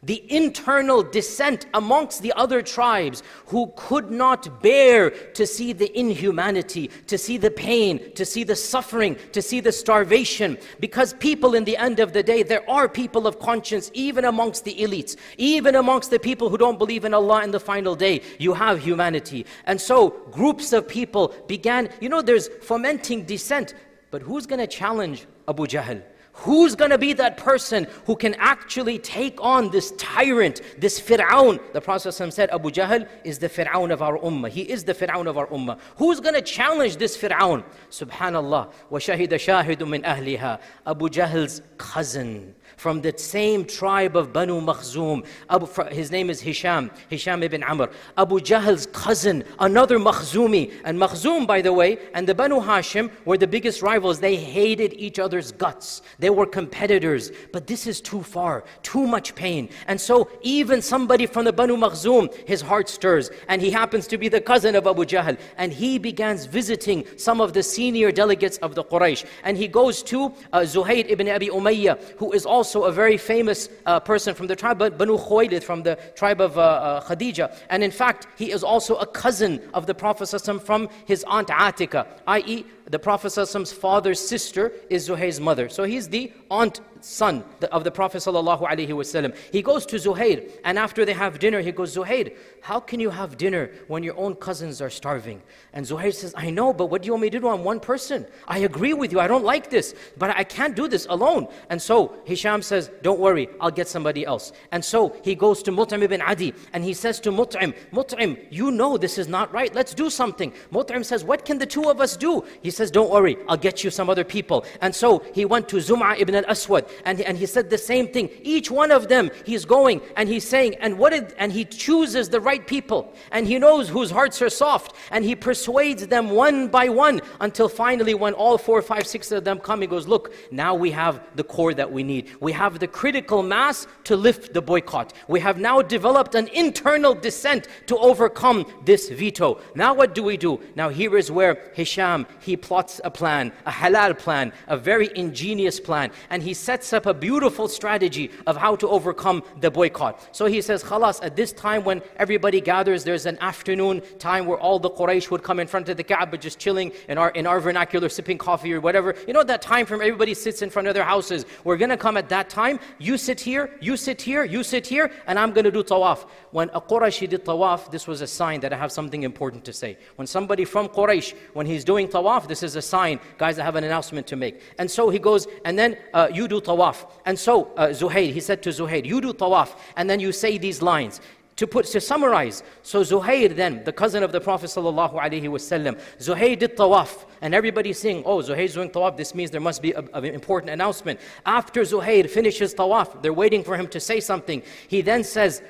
the 0.03 0.23
internal 0.33 1.03
dissent 1.03 1.67
amongst 1.75 2.23
the 2.23 2.33
other 2.35 2.63
tribes 2.63 3.23
who 3.47 3.73
could 3.77 4.11
not 4.11 4.63
bear 4.63 5.11
to 5.11 5.47
see 5.47 5.73
the 5.73 5.97
inhumanity, 5.99 6.89
to 7.07 7.19
see 7.19 7.37
the 7.37 7.51
pain, 7.51 8.13
to 8.15 8.25
see 8.25 8.45
the 8.45 8.57
suffering, 8.57 9.17
to 9.33 9.43
see 9.43 9.61
the 9.61 9.73
starvation. 9.73 10.59
Because 10.81 11.15
people, 11.15 11.55
in 11.55 11.65
the 11.65 11.77
end 11.77 12.01
of 12.01 12.13
the 12.13 12.23
day, 12.23 12.43
there 12.43 12.69
are 12.71 12.89
people 12.89 13.27
of 13.27 13.39
conscience 13.39 13.91
even 13.95 14.25
amongst 14.25 14.65
the 14.65 14.75
elites, 14.75 15.17
even 15.37 15.75
amongst 15.75 16.11
the 16.11 16.19
people 16.19 16.49
who 16.49 16.59
don't 16.59 16.79
believe 16.79 17.05
in 17.05 17.15
Allah 17.15 17.43
in 17.43 17.51
the 17.51 17.61
final 17.61 17.95
day. 17.97 18.23
You 18.39 18.55
have 18.55 18.79
humanity. 18.81 19.47
And 19.67 19.81
so, 19.81 20.11
groups 20.31 20.73
of 20.73 20.87
people 20.87 21.35
began, 21.47 21.91
you 22.01 22.09
know, 22.09 22.23
there's 22.23 22.49
fomenting 22.63 23.25
dissent. 23.25 23.75
But 24.11 24.23
who's 24.23 24.47
going 24.47 24.61
to 24.61 24.67
challenge 24.67 25.27
Abu 25.47 25.67
Jahl? 25.67 26.03
Who's 26.38 26.76
going 26.76 26.90
to 26.90 26.98
be 26.98 27.14
that 27.14 27.38
person 27.38 27.86
who 28.06 28.16
can 28.16 28.34
actually 28.36 28.98
take 28.98 29.40
on 29.40 29.70
this 29.70 29.92
tyrant, 29.98 30.62
this 30.80 31.00
Fir'aun? 31.00 31.60
The 31.74 31.82
Prophet 31.82 32.12
said 32.12 32.50
Abu 32.50 32.72
Jahl 32.72 33.08
is 33.24 33.38
the 33.38 33.48
Fir'aun 33.48 33.92
of 33.92 34.02
our 34.02 34.18
ummah. 34.18 34.50
He 34.50 34.62
is 34.62 34.84
the 34.84 34.96
Fir'aun 34.96 35.28
of 35.28 35.38
our 35.38 35.48
ummah. 35.48 35.78
Who's 35.98 36.20
going 36.20 36.34
to 36.34 36.42
challenge 36.42 36.98
this 36.98 37.16
Fir'aun? 37.16 37.64
Subhanallah. 37.92 38.74
وَشَهِدَ 38.92 39.30
شَاهِدٌ 39.30 39.78
مِّنْ 39.78 40.04
أَهْلِهَا 40.04 40.60
Abu 40.88 41.10
Jahl's 41.10 41.62
cousin 41.78 42.56
from 42.77 43.01
the 43.01 43.17
same 43.17 43.65
tribe 43.65 44.17
of 44.17 44.33
Banu 44.33 44.61
Makhzum. 44.61 45.25
Abu, 45.51 45.67
his 45.91 46.11
name 46.11 46.31
is 46.31 46.41
Hisham, 46.41 46.91
Hisham 47.09 47.43
ibn 47.43 47.63
Amr. 47.63 47.91
Abu 48.17 48.41
Jahl's 48.41 48.87
cousin, 48.87 49.45
another 49.59 49.99
Makhzumi. 49.99 50.73
And 50.85 50.99
Makhzum, 50.99 51.47
by 51.47 51.61
the 51.63 51.73
way, 51.73 51.99
and 52.15 52.27
the 52.27 52.35
Banu 52.35 52.61
Hashim 52.61 53.11
were 53.25 53.39
the 53.39 53.47
biggest 53.47 53.83
rivals. 53.83 54.21
They 54.21 54.37
hated 54.37 54.95
each 54.95 55.19
other's 55.19 55.53
guts. 55.53 56.03
They 56.19 56.31
were 56.31 56.47
competitors. 56.47 57.33
But 57.53 57.67
this 57.67 57.87
is 57.87 58.01
too 58.01 58.23
far, 58.23 58.65
too 58.83 59.07
much 59.07 59.35
pain. 59.35 59.69
And 59.87 60.01
so 60.01 60.31
even 60.43 60.83
somebody 60.83 61.27
from 61.27 61.45
the 61.45 61.53
Banu 61.53 61.77
Makhzum, 61.77 62.35
his 62.47 62.61
heart 62.61 62.89
stirs. 62.89 63.31
And 63.49 63.61
he 63.63 63.71
happens 63.71 64.07
to 64.09 64.19
be 64.19 64.29
the 64.29 64.41
cousin 64.41 64.75
of 64.75 64.87
Abu 64.87 65.05
Jahl. 65.05 65.39
And 65.57 65.73
he 65.73 65.99
begins 65.99 66.47
visiting 66.47 67.05
some 67.17 67.41
of 67.41 67.53
the 67.53 67.63
senior 67.63 68.13
delegates 68.13 68.59
of 68.59 68.75
the 68.75 68.85
Quraysh. 68.85 69.25
And 69.45 69.57
he 69.57 69.69
goes 69.69 70.03
to 70.05 70.33
uh, 70.53 70.67
ibn 70.87 71.29
Abi 71.29 71.49
Umayyah, 71.49 72.19
who 72.19 72.33
is 72.33 72.45
also 72.47 72.58
also 72.59 72.85
a 72.85 72.93
very 72.93 73.17
famous 73.17 73.69
uh, 73.87 74.01
person 74.01 74.35
from 74.35 74.49
the 74.49 74.57
tribe 74.57 74.79
Banu 74.99 75.17
Khuwaylid, 75.17 75.63
from 75.63 75.85
the 75.85 75.95
tribe 76.17 76.41
of 76.41 76.59
uh, 76.59 76.63
uh, 76.63 77.07
Khadija. 77.07 77.47
And 77.71 77.85
in 77.85 77.93
fact, 77.93 78.27
he 78.37 78.51
is 78.51 78.65
also 78.65 78.97
a 78.97 79.07
cousin 79.07 79.61
of 79.75 79.87
the 79.87 79.95
Prophet 79.95 80.27
from 80.59 80.89
his 81.07 81.25
aunt 81.29 81.49
Atika, 81.49 82.05
i.e., 82.27 82.67
the 82.91 82.99
Prophet's 82.99 83.73
father's 83.73 84.21
sister 84.21 84.73
is 84.89 85.09
Zuhayr's 85.09 85.41
mother. 85.41 85.69
So 85.69 85.85
he's 85.85 86.09
the 86.09 86.33
aunt 86.51 86.81
son 87.01 87.45
of 87.71 87.85
the 87.85 87.91
Prophet 87.91 88.19
ﷺ. 88.19 89.37
He 89.53 89.63
goes 89.63 89.87
to 89.87 89.97
Zuhair, 89.97 90.51
and 90.65 90.79
after 90.79 91.05
they 91.05 91.13
have 91.13 91.39
dinner, 91.39 91.61
he 91.61 91.73
goes, 91.73 91.95
Zuhair, 91.95 92.35
how 92.61 92.81
can 92.81 93.01
you 93.01 93.11
have 93.11 93.37
dinner 93.37 93.71
when 93.87 94.03
your 94.03 94.17
own 94.17 94.35
cousins 94.35 94.81
are 94.81 94.91
starving? 94.91 95.43
And 95.73 95.87
Zuhair 95.87 96.13
says, 96.13 96.35
I 96.37 96.51
know, 96.51 96.73
but 96.73 96.87
what 96.87 97.03
do 97.03 97.07
you 97.07 97.13
want 97.13 97.23
me 97.23 97.31
to 97.31 97.41
do? 97.41 97.49
I'm 97.49 97.65
one 97.65 97.81
person. 97.81 98.27
I 98.47 98.61
agree 98.61 98.95
with 98.95 99.13
you. 99.13 99.21
I 99.21 99.27
don't 99.27 99.45
like 99.45 99.71
this, 99.71 99.95
but 100.17 100.31
I 100.31 100.45
can't 100.45 100.75
do 100.75 100.89
this 100.89 101.07
alone. 101.09 101.49
And 101.71 101.81
so 101.81 102.15
Hisham 102.25 102.63
says, 102.63 102.91
Don't 103.03 103.21
worry, 103.21 103.49
I'll 103.61 103.71
get 103.71 103.89
somebody 103.89 104.27
else. 104.27 104.53
And 104.73 104.85
so 104.85 105.15
he 105.23 105.35
goes 105.35 105.63
to 105.65 105.73
Mut'im 105.73 106.03
ibn 106.03 106.23
Adi, 106.23 106.55
and 106.73 106.85
he 106.85 106.95
says 106.95 107.21
to 107.21 107.31
Mut'im, 107.31 107.75
Mut'im, 107.93 108.39
you 108.51 108.71
know 108.71 108.97
this 108.97 109.19
is 109.19 109.29
not 109.29 109.53
right. 109.53 109.75
Let's 109.75 109.95
do 109.95 110.11
something. 110.11 110.53
Mut'im 110.73 111.05
says, 111.05 111.25
What 111.25 111.45
can 111.45 111.59
the 111.59 111.67
two 111.67 111.85
of 111.85 112.01
us 112.01 112.17
do? 112.17 112.45
He 112.63 112.71
says, 112.79 112.91
Don't 112.91 113.11
worry, 113.11 113.37
I'll 113.49 113.59
get 113.59 113.85
you 113.85 113.91
some 113.91 114.09
other 114.09 114.25
people. 114.25 114.65
And 114.81 114.95
so 114.95 115.23
he 115.35 115.45
went 115.45 115.69
to 115.69 115.77
Zum'a 115.77 116.19
ibn 116.19 116.35
al-Aswad, 116.35 116.87
and, 117.05 117.21
and 117.21 117.37
he 117.37 117.45
said 117.45 117.69
the 117.69 117.77
same 117.77 118.09
thing. 118.09 118.31
Each 118.43 118.71
one 118.71 118.91
of 118.91 119.09
them, 119.09 119.31
he's 119.45 119.65
going 119.67 120.01
and 120.17 120.29
he's 120.29 120.49
saying, 120.49 120.77
and 120.77 120.99
what 120.99 121.11
did, 121.11 121.35
and 121.39 121.53
he 121.53 121.65
chooses 121.65 122.29
the 122.31 122.41
right 122.41 122.67
people, 122.67 123.13
and 123.33 123.47
he 123.47 123.59
knows 123.59 123.89
whose 123.89 124.11
hearts 124.11 124.41
are 124.41 124.49
soft, 124.49 124.95
and 125.11 125.25
he 125.25 125.35
persuades 125.35 126.07
them 126.07 126.31
one 126.31 126.69
by 126.69 126.89
one 126.89 127.21
until 127.41 127.69
finally, 127.69 128.15
when 128.15 128.33
all 128.35 128.57
four, 128.57 128.81
five, 128.81 129.07
six 129.07 129.31
of 129.33 129.45
them 129.45 129.59
come, 129.59 129.81
he 129.81 129.87
goes, 129.87 130.07
Look, 130.07 130.33
now 130.51 130.75
we 130.75 130.91
have 130.93 131.21
the 131.35 131.45
core 131.45 131.75
that 131.75 131.91
we 131.93 132.03
need. 132.03 132.31
We 132.41 132.53
have 132.53 132.79
the 132.79 132.87
critical 132.87 133.43
mass 133.43 133.87
to 134.05 134.17
lift 134.17 134.55
the 134.55 134.63
boycott. 134.63 135.13
We 135.27 135.41
have 135.41 135.59
now 135.59 135.83
developed 135.83 136.35
an 136.35 136.49
internal 136.49 137.15
dissent 137.15 137.67
to 137.87 137.99
overcome 137.99 138.65
this 138.85 139.09
veto. 139.11 139.61
Now, 139.75 139.93
what 139.95 140.15
do 140.15 140.23
we 140.23 140.37
do? 140.37 140.61
Now, 140.77 140.89
here 140.89 141.17
is 141.17 141.31
where 141.31 141.73
Hisham 141.75 142.27
he 142.41 142.57
plots 142.69 143.01
a 143.03 143.11
plan, 143.11 143.51
a 143.65 143.71
halal 143.71 144.17
plan, 144.19 144.53
a 144.67 144.77
very 144.77 145.09
ingenious 145.15 145.81
plan, 145.81 146.11
and 146.29 146.43
he 146.43 146.53
sets 146.53 146.93
up 146.93 147.07
a 147.07 147.15
beautiful 147.15 147.67
strategy 147.67 148.31
of 148.47 148.59
how 148.59 148.77
to 148.77 148.87
overcome 148.87 149.43
the 149.61 149.71
boycott. 149.71 150.15
So 150.33 150.45
he 150.45 150.61
says, 150.61 150.85
Khalas, 150.85 151.19
at 151.23 151.35
this 151.35 151.51
time 151.53 151.83
when 151.83 152.03
everybody 152.17 152.61
gathers, 152.61 153.05
there's 153.05 153.25
an 153.25 153.39
afternoon 153.41 154.03
time 154.19 154.45
where 154.45 154.59
all 154.59 154.79
the 154.79 154.91
Quraysh 154.91 155.31
would 155.31 155.43
come 155.43 155.59
in 155.61 155.67
front 155.67 155.89
of 155.89 155.97
the 155.97 156.05
Kaaba 156.05 156.37
just 156.37 156.59
chilling 156.59 156.93
in 157.09 157.17
our, 157.17 157.31
in 157.31 157.47
our 157.47 157.59
vernacular, 157.59 158.11
sipping 158.11 158.37
coffee 158.37 158.75
or 158.75 158.83
whatever. 158.83 159.15
You 159.27 159.33
know 159.33 159.45
that 159.45 159.63
time 159.63 159.87
from 159.87 160.03
everybody 160.03 160.35
sits 160.35 160.61
in 160.61 160.69
front 160.69 160.89
of 160.89 160.95
their 160.95 161.05
houses. 161.05 161.47
We're 161.65 161.79
going 161.79 161.89
to 161.89 161.97
come 161.97 162.19
at 162.19 162.29
that 162.29 162.51
time. 162.51 162.81
You 162.99 163.17
sit 163.17 163.41
here, 163.41 163.71
you 163.81 163.97
sit 163.97 164.21
here, 164.21 164.45
you 164.45 164.63
sit 164.63 164.87
here, 164.87 165.11
and 165.27 165.39
I'm 165.39 165.53
going 165.53 165.65
to 165.65 165.71
do 165.71 165.83
tawaf. 165.83 166.29
When 166.51 166.69
a 166.75 166.83
Qurayshi 166.83 167.31
did 167.31 167.47
tawaf, 167.47 167.91
this 167.91 168.07
was 168.07 168.21
a 168.21 168.27
sign 168.27 168.61
that 168.61 168.75
I 168.75 168.77
have 168.77 168.93
something 168.93 169.23
important 169.23 169.65
to 169.65 169.73
say. 169.73 169.97
When 170.17 170.27
somebody 170.27 170.67
from 170.67 170.89
Quraysh, 170.89 171.35
when 171.55 171.65
he's 171.65 171.85
doing 171.85 172.09
tawaf, 172.09 172.47
this 172.47 172.58
is 172.63 172.77
a 172.77 172.83
sign, 172.83 173.21
guys, 173.37 173.59
I 173.59 173.65
have 173.65 173.77
an 173.77 173.85
announcement 173.85 174.27
to 174.29 174.37
make. 174.37 174.61
And 174.79 174.91
so 174.91 175.11
he 175.11 175.19
goes, 175.19 175.47
and 175.65 175.79
then 175.79 175.97
uh, 176.15 176.29
you 176.33 176.49
do 176.49 176.61
tawaf. 176.61 177.07
And 177.27 177.39
so 177.39 177.73
uh, 177.77 177.89
Zuhair, 177.89 178.33
he 178.33 178.41
said 178.41 178.63
to 178.65 178.71
Zuhair, 178.71 179.05
you 179.05 179.21
do 179.21 179.33
tawaf, 179.33 179.77
and 179.97 180.09
then 180.09 180.21
you 180.21 180.33
say 180.33 180.59
these 180.59 180.83
lines 180.83 181.21
to 181.59 181.67
put 181.67 181.87
to 181.87 182.01
summarize. 182.01 182.63
So 182.83 183.03
Zuhair 183.03 183.55
then, 183.55 183.83
the 183.83 183.93
cousin 183.93 184.23
of 184.23 184.31
the 184.31 184.41
Prophet 184.41 184.67
sallallahu 184.67 185.15
alaihi 185.15 185.43
wasallam, 185.43 186.01
Zuhair 186.21 186.57
did 186.57 186.77
tawaf, 186.77 187.27
and 187.41 187.53
everybody's 187.53 187.99
saying, 187.99 188.23
"Oh, 188.25 188.39
Zuhair's 188.39 188.75
doing 188.75 188.91
tawaf. 188.91 189.17
This 189.17 189.35
means 189.35 189.51
there 189.51 189.61
must 189.61 189.83
be 189.83 189.93
an 189.93 190.25
important 190.25 190.71
announcement." 190.71 191.19
After 191.45 191.83
Zuhair 191.83 192.31
finishes 192.31 192.75
tawaf, 192.75 193.23
they're 193.23 193.33
waiting 193.33 193.65
for 193.65 193.77
him 193.77 193.89
to 193.89 193.99
say 193.99 194.21
something. 194.21 194.63
He 194.87 195.01
then 195.03 195.25
says, 195.25 195.61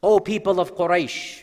"O 0.00 0.20
people 0.20 0.60
of 0.60 0.76
Quraysh." 0.76 1.42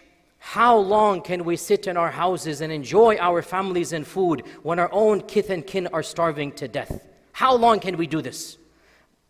How 0.58 0.76
long 0.76 1.22
can 1.22 1.46
we 1.46 1.56
sit 1.56 1.86
in 1.86 1.98
our 1.98 2.10
houses 2.10 2.62
and 2.62 2.74
enjoy 2.74 3.18
our 3.18 3.44
families 3.44 3.94
and 3.94 4.08
food 4.08 4.42
when 4.64 4.80
our 4.80 4.90
own 4.92 5.22
kith 5.22 5.52
and 5.52 5.64
kin 5.64 5.86
are 5.94 6.02
starving 6.02 6.52
to 6.54 6.68
death? 6.68 7.00
How 7.32 7.56
long 7.56 7.80
can 7.80 7.96
we 7.96 8.08
do 8.08 8.24
this? 8.24 8.58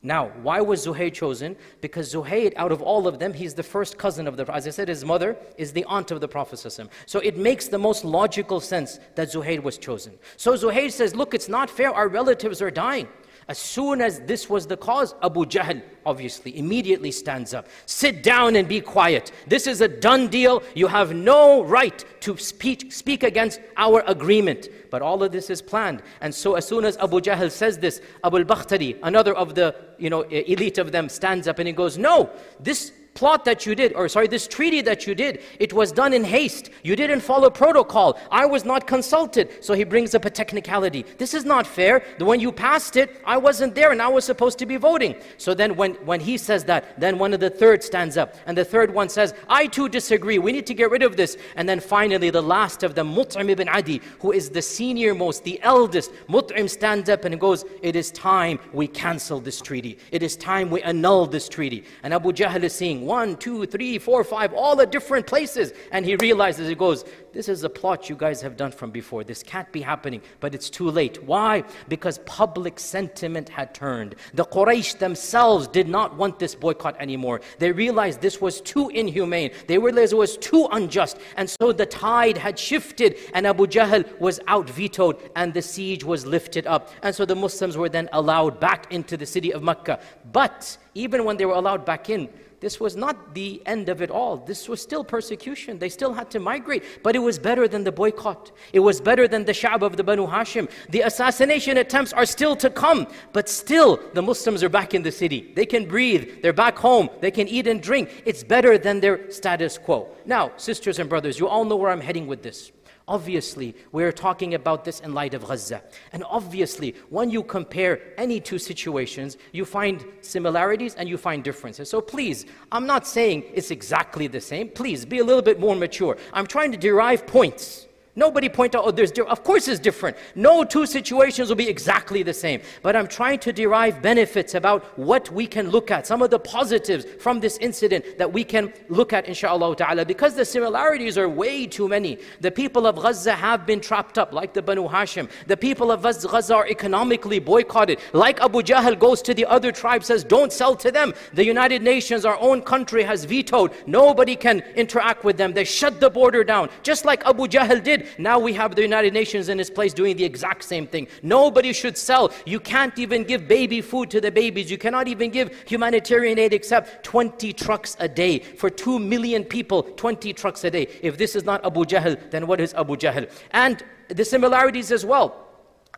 Now, 0.02 0.28
why 0.42 0.62
was 0.62 0.88
Zuhair 0.88 1.14
chosen? 1.14 1.58
Because 1.82 2.14
Zuhair, 2.14 2.54
out 2.56 2.72
of 2.72 2.82
all 2.82 3.10
of 3.10 3.20
them, 3.20 3.34
he's 3.34 3.54
the 3.54 3.62
first 3.62 3.98
cousin 3.98 4.26
of 4.26 4.38
the 4.38 4.46
Prophet. 4.46 4.60
As 4.60 4.68
I 4.68 4.70
said, 4.70 4.88
his 4.88 5.04
mother 5.04 5.36
is 5.58 5.74
the 5.74 5.84
aunt 5.84 6.12
of 6.12 6.22
the 6.22 6.30
Prophet. 6.30 6.60
So 6.60 7.20
it 7.20 7.36
makes 7.36 7.68
the 7.68 7.78
most 7.78 8.06
logical 8.06 8.62
sense 8.62 8.98
that 9.16 9.28
Zuhair 9.28 9.62
was 9.62 9.78
chosen. 9.78 10.14
So 10.38 10.54
Zuhair 10.54 10.90
says, 10.90 11.14
Look, 11.14 11.34
it's 11.34 11.50
not 11.50 11.70
fair, 11.70 11.94
our 11.94 12.08
relatives 12.08 12.62
are 12.62 12.72
dying. 12.72 13.10
As 13.50 13.58
soon 13.58 14.02
as 14.02 14.20
this 14.22 14.50
was 14.50 14.68
the 14.68 14.76
cause, 14.76 15.16
Abu 15.24 15.46
Jahl 15.46 15.82
obviously 16.06 16.58
immediately 16.58 17.12
stands 17.12 17.54
up. 17.54 17.68
Sit 17.86 18.22
down 18.22 18.58
and 18.58 18.68
be 18.68 18.82
quiet. 18.82 19.32
This 19.48 19.68
is 19.68 19.80
a 19.80 19.88
done 19.88 20.28
deal. 20.28 20.62
You 20.76 20.88
have 20.88 21.14
no 21.14 21.64
right 21.64 22.04
to 22.22 22.36
speak, 22.36 22.92
speak 22.92 23.24
against 23.24 23.62
our 23.78 24.04
agreement. 24.08 24.68
But 24.90 25.02
all 25.02 25.24
of 25.24 25.32
this 25.32 25.50
is 25.50 25.62
planned. 25.62 26.02
And 26.20 26.36
so 26.36 26.56
as 26.56 26.68
soon 26.68 26.84
as 26.84 26.98
Abu 26.98 27.22
Jahl 27.22 27.50
says 27.50 27.78
this, 27.78 28.02
Abu 28.22 28.40
al-Bakhtari, 28.40 29.00
another 29.04 29.34
of 29.34 29.56
the 29.56 29.74
you 29.98 30.10
know, 30.10 30.24
elite 30.24 30.78
of 30.78 30.92
them, 30.92 31.08
stands 31.08 31.48
up 31.48 31.60
and 31.60 31.68
he 31.68 31.74
goes, 31.74 31.98
No, 31.98 32.30
this 32.60 32.92
plot 33.18 33.46
that 33.46 33.66
you 33.66 33.74
did, 33.74 33.94
or 33.94 34.08
sorry, 34.08 34.28
this 34.28 34.48
treaty 34.48 34.82
that 34.82 35.08
you 35.08 35.16
did, 35.16 35.42
it 35.60 35.74
was 35.74 35.92
done 35.92 36.14
in 36.14 36.24
haste. 36.24 36.70
You 36.84 36.96
didn't 36.96 37.22
follow 37.22 37.50
protocol. 37.50 38.20
I 38.30 38.46
was 38.46 38.64
not 38.64 38.86
consulted. 38.86 39.64
So 39.66 39.74
he 39.74 39.84
brings 39.84 40.14
up 40.14 40.24
a 40.26 40.30
technicality. 40.30 41.04
This 41.18 41.34
is 41.34 41.44
not 41.44 41.66
fair. 41.66 42.04
When 42.20 42.40
you 42.40 42.52
passed 42.52 42.96
it, 42.96 43.20
I 43.26 43.38
wasn't 43.38 43.74
there 43.74 43.92
and 43.92 44.04
I 44.04 44.08
was 44.08 44.24
supposed 44.24 44.60
to 44.60 44.68
be 44.68 44.78
voting. 44.78 45.16
So 45.40 45.56
then 45.56 45.76
when, 45.76 45.96
when 46.06 46.20
he 46.20 46.38
says 46.38 46.64
that, 46.66 47.00
then 47.00 47.18
one 47.18 47.34
of 47.34 47.40
the 47.40 47.50
third 47.50 47.84
stands 47.84 48.18
up. 48.18 48.36
And 48.46 48.56
the 48.56 48.64
third 48.64 48.94
one 48.94 49.10
says, 49.10 49.34
I 49.50 49.66
too 49.66 49.90
disagree. 49.90 50.38
We 50.38 50.52
need 50.52 50.68
to 50.68 50.76
get 50.76 50.92
rid 50.92 51.02
of 51.02 51.18
this. 51.18 51.38
And 51.56 51.68
then 51.68 51.80
finally, 51.80 52.30
the 52.30 52.44
last 52.44 52.84
of 52.84 52.94
them, 52.94 53.16
Mut'im 53.16 53.50
ibn 53.50 53.68
Adi, 53.68 54.00
who 54.20 54.32
is 54.32 54.52
the 54.52 54.62
senior 54.62 55.16
most, 55.16 55.44
the 55.44 55.60
eldest, 55.64 56.12
Mut'im 56.30 56.70
stands 56.70 57.10
up 57.10 57.26
and 57.26 57.40
goes, 57.40 57.66
It 57.82 57.96
is 57.96 58.12
time 58.12 58.60
we 58.74 58.88
cancel 58.88 59.40
this 59.40 59.60
treaty. 59.60 59.98
It 60.12 60.22
is 60.22 60.36
time 60.36 60.70
we 60.70 60.84
annul 60.84 61.26
this 61.26 61.50
treaty. 61.50 61.84
And 62.04 62.14
Abu 62.14 62.32
Jahl 62.32 62.62
is 62.62 62.74
saying, 62.74 63.07
one, 63.08 63.38
two, 63.38 63.66
three, 63.66 63.98
four, 63.98 64.24
five, 64.24 64.54
all 64.54 64.76
the 64.76 64.86
different 64.86 65.26
places. 65.26 65.74
And 65.92 66.06
he 66.06 66.16
realizes, 66.18 66.68
he 66.68 66.76
goes, 66.76 67.06
This 67.34 67.48
is 67.48 67.64
a 67.64 67.70
plot 67.70 68.10
you 68.10 68.16
guys 68.16 68.42
have 68.42 68.58
done 68.58 68.72
from 68.72 68.92
before. 68.92 69.24
This 69.24 69.42
can't 69.42 69.72
be 69.72 69.82
happening, 69.82 70.22
but 70.42 70.54
it's 70.54 70.70
too 70.70 70.92
late. 70.92 71.24
Why? 71.24 71.64
Because 71.88 72.20
public 72.26 72.80
sentiment 72.80 73.50
had 73.50 73.74
turned. 73.74 74.16
The 74.34 74.46
Quraysh 74.46 75.00
themselves 75.00 75.68
did 75.68 75.88
not 75.88 76.16
want 76.18 76.38
this 76.38 76.54
boycott 76.54 76.96
anymore. 77.00 77.42
They 77.60 77.72
realized 77.72 78.22
this 78.22 78.42
was 78.42 78.62
too 78.62 78.90
inhumane. 78.90 79.52
They 79.68 79.78
realized 79.78 80.14
it 80.14 80.18
was 80.18 80.38
too 80.38 80.68
unjust. 80.72 81.18
And 81.38 81.50
so 81.50 81.72
the 81.72 81.86
tide 81.86 82.38
had 82.38 82.60
shifted, 82.60 83.18
and 83.34 83.48
Abu 83.48 83.68
Jahl 83.68 84.20
was 84.20 84.40
out 84.48 84.70
vetoed, 84.70 85.18
and 85.36 85.54
the 85.54 85.62
siege 85.62 86.04
was 86.04 86.26
lifted 86.26 86.68
up. 86.68 86.92
And 87.02 87.16
so 87.16 87.26
the 87.26 87.36
Muslims 87.36 87.78
were 87.78 87.90
then 87.90 88.10
allowed 88.12 88.60
back 88.60 88.92
into 88.92 89.16
the 89.16 89.26
city 89.26 89.54
of 89.54 89.64
Mecca. 89.64 90.00
But 90.32 90.78
even 90.94 91.24
when 91.24 91.38
they 91.38 91.46
were 91.46 91.54
allowed 91.54 91.86
back 91.86 92.10
in, 92.10 92.28
this 92.60 92.80
was 92.80 92.96
not 92.96 93.36
the 93.36 93.62
end 93.68 93.88
of 93.88 94.02
it 94.02 94.10
all. 94.10 94.38
This 94.38 94.68
was 94.68 94.82
still 94.82 95.04
persecution. 95.04 95.78
They 95.78 95.90
still 95.90 96.14
had 96.14 96.32
to 96.32 96.40
migrate. 96.40 96.84
But 97.04 97.16
it 97.16 97.20
was 97.20 97.38
better 97.38 97.68
than 97.68 97.84
the 97.84 97.92
boycott. 97.92 98.52
It 98.74 98.80
was 98.80 99.00
better 99.00 99.28
than 99.28 99.46
the 99.46 99.52
Sha'b 99.52 99.84
of 99.84 99.96
the 99.96 100.04
Banu 100.04 100.26
Hashim. 100.26 100.70
The 100.90 101.02
assassination 101.02 101.78
attempts 101.78 102.14
are 102.14 102.26
still 102.26 102.56
to 102.56 102.70
come. 102.72 103.08
But 103.32 103.48
still, 103.48 104.00
the 104.14 104.24
Muslims 104.24 104.64
are 104.64 104.70
back 104.70 104.96
in 104.96 105.04
the 105.04 105.12
city. 105.12 105.52
They 105.56 105.68
can 105.68 105.86
breathe. 105.86 106.42
They're 106.42 106.52
back 106.52 106.78
home. 106.78 107.10
They 107.22 107.32
can 107.32 107.48
eat 107.48 107.68
and 107.68 107.82
drink. 107.82 108.24
It's 108.26 108.44
better 108.44 108.80
than 108.80 109.02
their 109.02 109.30
status 109.30 109.78
quo. 109.78 110.10
Now, 110.26 110.52
sisters 110.58 110.98
and 110.98 111.08
brothers, 111.08 111.38
you 111.40 111.48
all 111.48 111.64
know 111.64 111.76
where 111.76 111.92
I'm 111.92 112.02
heading 112.02 112.26
with 112.26 112.42
this. 112.42 112.72
Obviously, 113.08 113.74
we're 113.94 114.12
talking 114.12 114.54
about 114.54 114.84
this 114.84 115.00
in 115.00 115.14
light 115.14 115.34
of 115.34 115.48
Gaza. 115.48 115.82
And 116.12 116.26
obviously, 116.26 116.94
when 117.10 117.30
you 117.30 117.42
compare 117.42 118.02
any 118.18 118.42
two 118.42 118.60
situations, 118.60 119.38
you 119.54 119.64
find 119.64 120.06
similarities 120.20 120.94
and 120.96 121.08
you 121.08 121.18
find 121.18 121.42
differences. 121.42 121.90
So 121.90 122.02
please, 122.02 122.46
I'm 122.70 122.86
not 122.86 123.08
saying 123.08 123.46
it's 123.54 123.72
exactly 123.72 124.28
the 124.28 124.42
same. 124.42 124.68
Please, 124.68 125.06
be 125.06 125.20
a 125.20 125.24
little 125.24 125.42
bit 125.42 125.58
more 125.58 125.76
mature. 125.76 126.18
I'm 126.34 126.48
trying 126.48 126.74
to 126.74 126.78
derive 126.78 127.26
points. 127.26 127.87
Nobody 128.18 128.50
point 128.50 128.74
out, 128.74 128.84
oh, 128.84 128.90
there's, 128.90 129.12
different 129.12 129.32
of 129.32 129.44
course 129.44 129.68
it's 129.68 129.80
different. 129.80 130.18
No 130.34 130.64
two 130.64 130.88
situations 130.88 131.50
will 131.50 131.56
be 131.56 131.70
exactly 131.70 132.24
the 132.24 132.34
same. 132.34 132.62
But 132.82 132.96
I'm 132.96 133.08
trying 133.08 133.38
to 133.42 133.54
derive 133.54 134.02
benefits 134.02 134.56
about 134.56 134.98
what 134.98 135.32
we 135.32 135.46
can 135.46 135.70
look 135.70 135.92
at, 135.92 136.08
some 136.08 136.24
of 136.24 136.32
the 136.32 136.40
positives 136.40 137.06
from 137.20 137.40
this 137.40 137.60
incident 137.60 138.18
that 138.18 138.34
we 138.34 138.44
can 138.44 138.74
look 138.90 139.14
at, 139.14 139.28
inshallah 139.28 139.76
ta'ala, 139.76 140.04
because 140.04 140.34
the 140.34 140.46
similarities 140.46 141.16
are 141.16 141.30
way 141.30 141.68
too 141.68 141.88
many. 141.88 142.18
The 142.42 142.50
people 142.50 142.88
of 142.88 142.96
Gaza 142.96 143.36
have 143.36 143.68
been 143.68 143.80
trapped 143.80 144.18
up, 144.18 144.34
like 144.34 144.52
the 144.52 144.64
Banu 144.64 144.88
Hashim. 144.88 145.30
The 145.46 145.56
people 145.56 145.92
of 145.92 146.02
Gaza 146.02 146.56
are 146.56 146.68
economically 146.68 147.38
boycotted. 147.38 148.00
Like 148.14 148.42
Abu 148.42 148.64
Jahl 148.64 148.98
goes 148.98 149.22
to 149.22 149.36
the 149.36 149.46
other 149.46 149.72
tribe, 149.72 150.04
says, 150.04 150.24
don't 150.24 150.52
sell 150.52 150.76
to 150.78 150.92
them. 150.92 151.14
The 151.34 151.46
United 151.46 151.84
Nations, 151.84 152.26
our 152.26 152.40
own 152.40 152.64
country, 152.64 153.04
has 153.04 153.26
vetoed. 153.26 153.74
Nobody 153.86 154.36
can 154.36 154.62
interact 154.76 155.24
with 155.24 155.38
them. 155.38 155.54
They 155.54 155.66
shut 155.66 156.00
the 156.00 156.10
border 156.10 156.44
down, 156.44 156.70
just 156.82 157.06
like 157.06 157.24
Abu 157.24 157.46
Jahl 157.46 157.84
did. 157.84 158.07
Now 158.18 158.40
we 158.40 158.54
have 158.54 158.76
the 158.76 158.82
United 158.82 159.14
Nations 159.14 159.50
in 159.50 159.60
its 159.60 159.70
place 159.70 159.94
doing 159.94 160.18
the 160.18 160.24
exact 160.24 160.64
same 160.64 160.88
thing. 160.88 161.08
Nobody 161.22 161.74
should 161.74 161.98
sell. 161.98 162.32
You 162.46 162.60
can't 162.60 162.98
even 163.00 163.24
give 163.24 163.48
baby 163.48 163.82
food 163.82 164.10
to 164.12 164.22
the 164.22 164.32
babies. 164.32 164.70
You 164.70 164.78
cannot 164.78 165.08
even 165.08 165.30
give 165.32 165.56
humanitarian 165.68 166.40
aid 166.40 166.54
except 166.54 167.04
20 167.04 167.54
trucks 167.54 167.96
a 168.00 168.08
day. 168.08 168.40
For 168.40 168.70
2 168.70 169.00
million 169.00 169.44
people, 169.44 169.84
20 169.84 170.34
trucks 170.34 170.64
a 170.64 170.72
day. 170.72 170.88
If 171.02 171.18
this 171.18 171.36
is 171.36 171.44
not 171.44 171.66
Abu 171.66 171.86
Jahl, 171.86 172.18
then 172.32 172.48
what 172.48 172.60
is 172.62 172.74
Abu 172.74 172.96
Jahl? 172.96 173.30
And 173.52 173.84
the 174.10 174.26
similarities 174.26 174.92
as 174.92 175.06
well. 175.06 175.47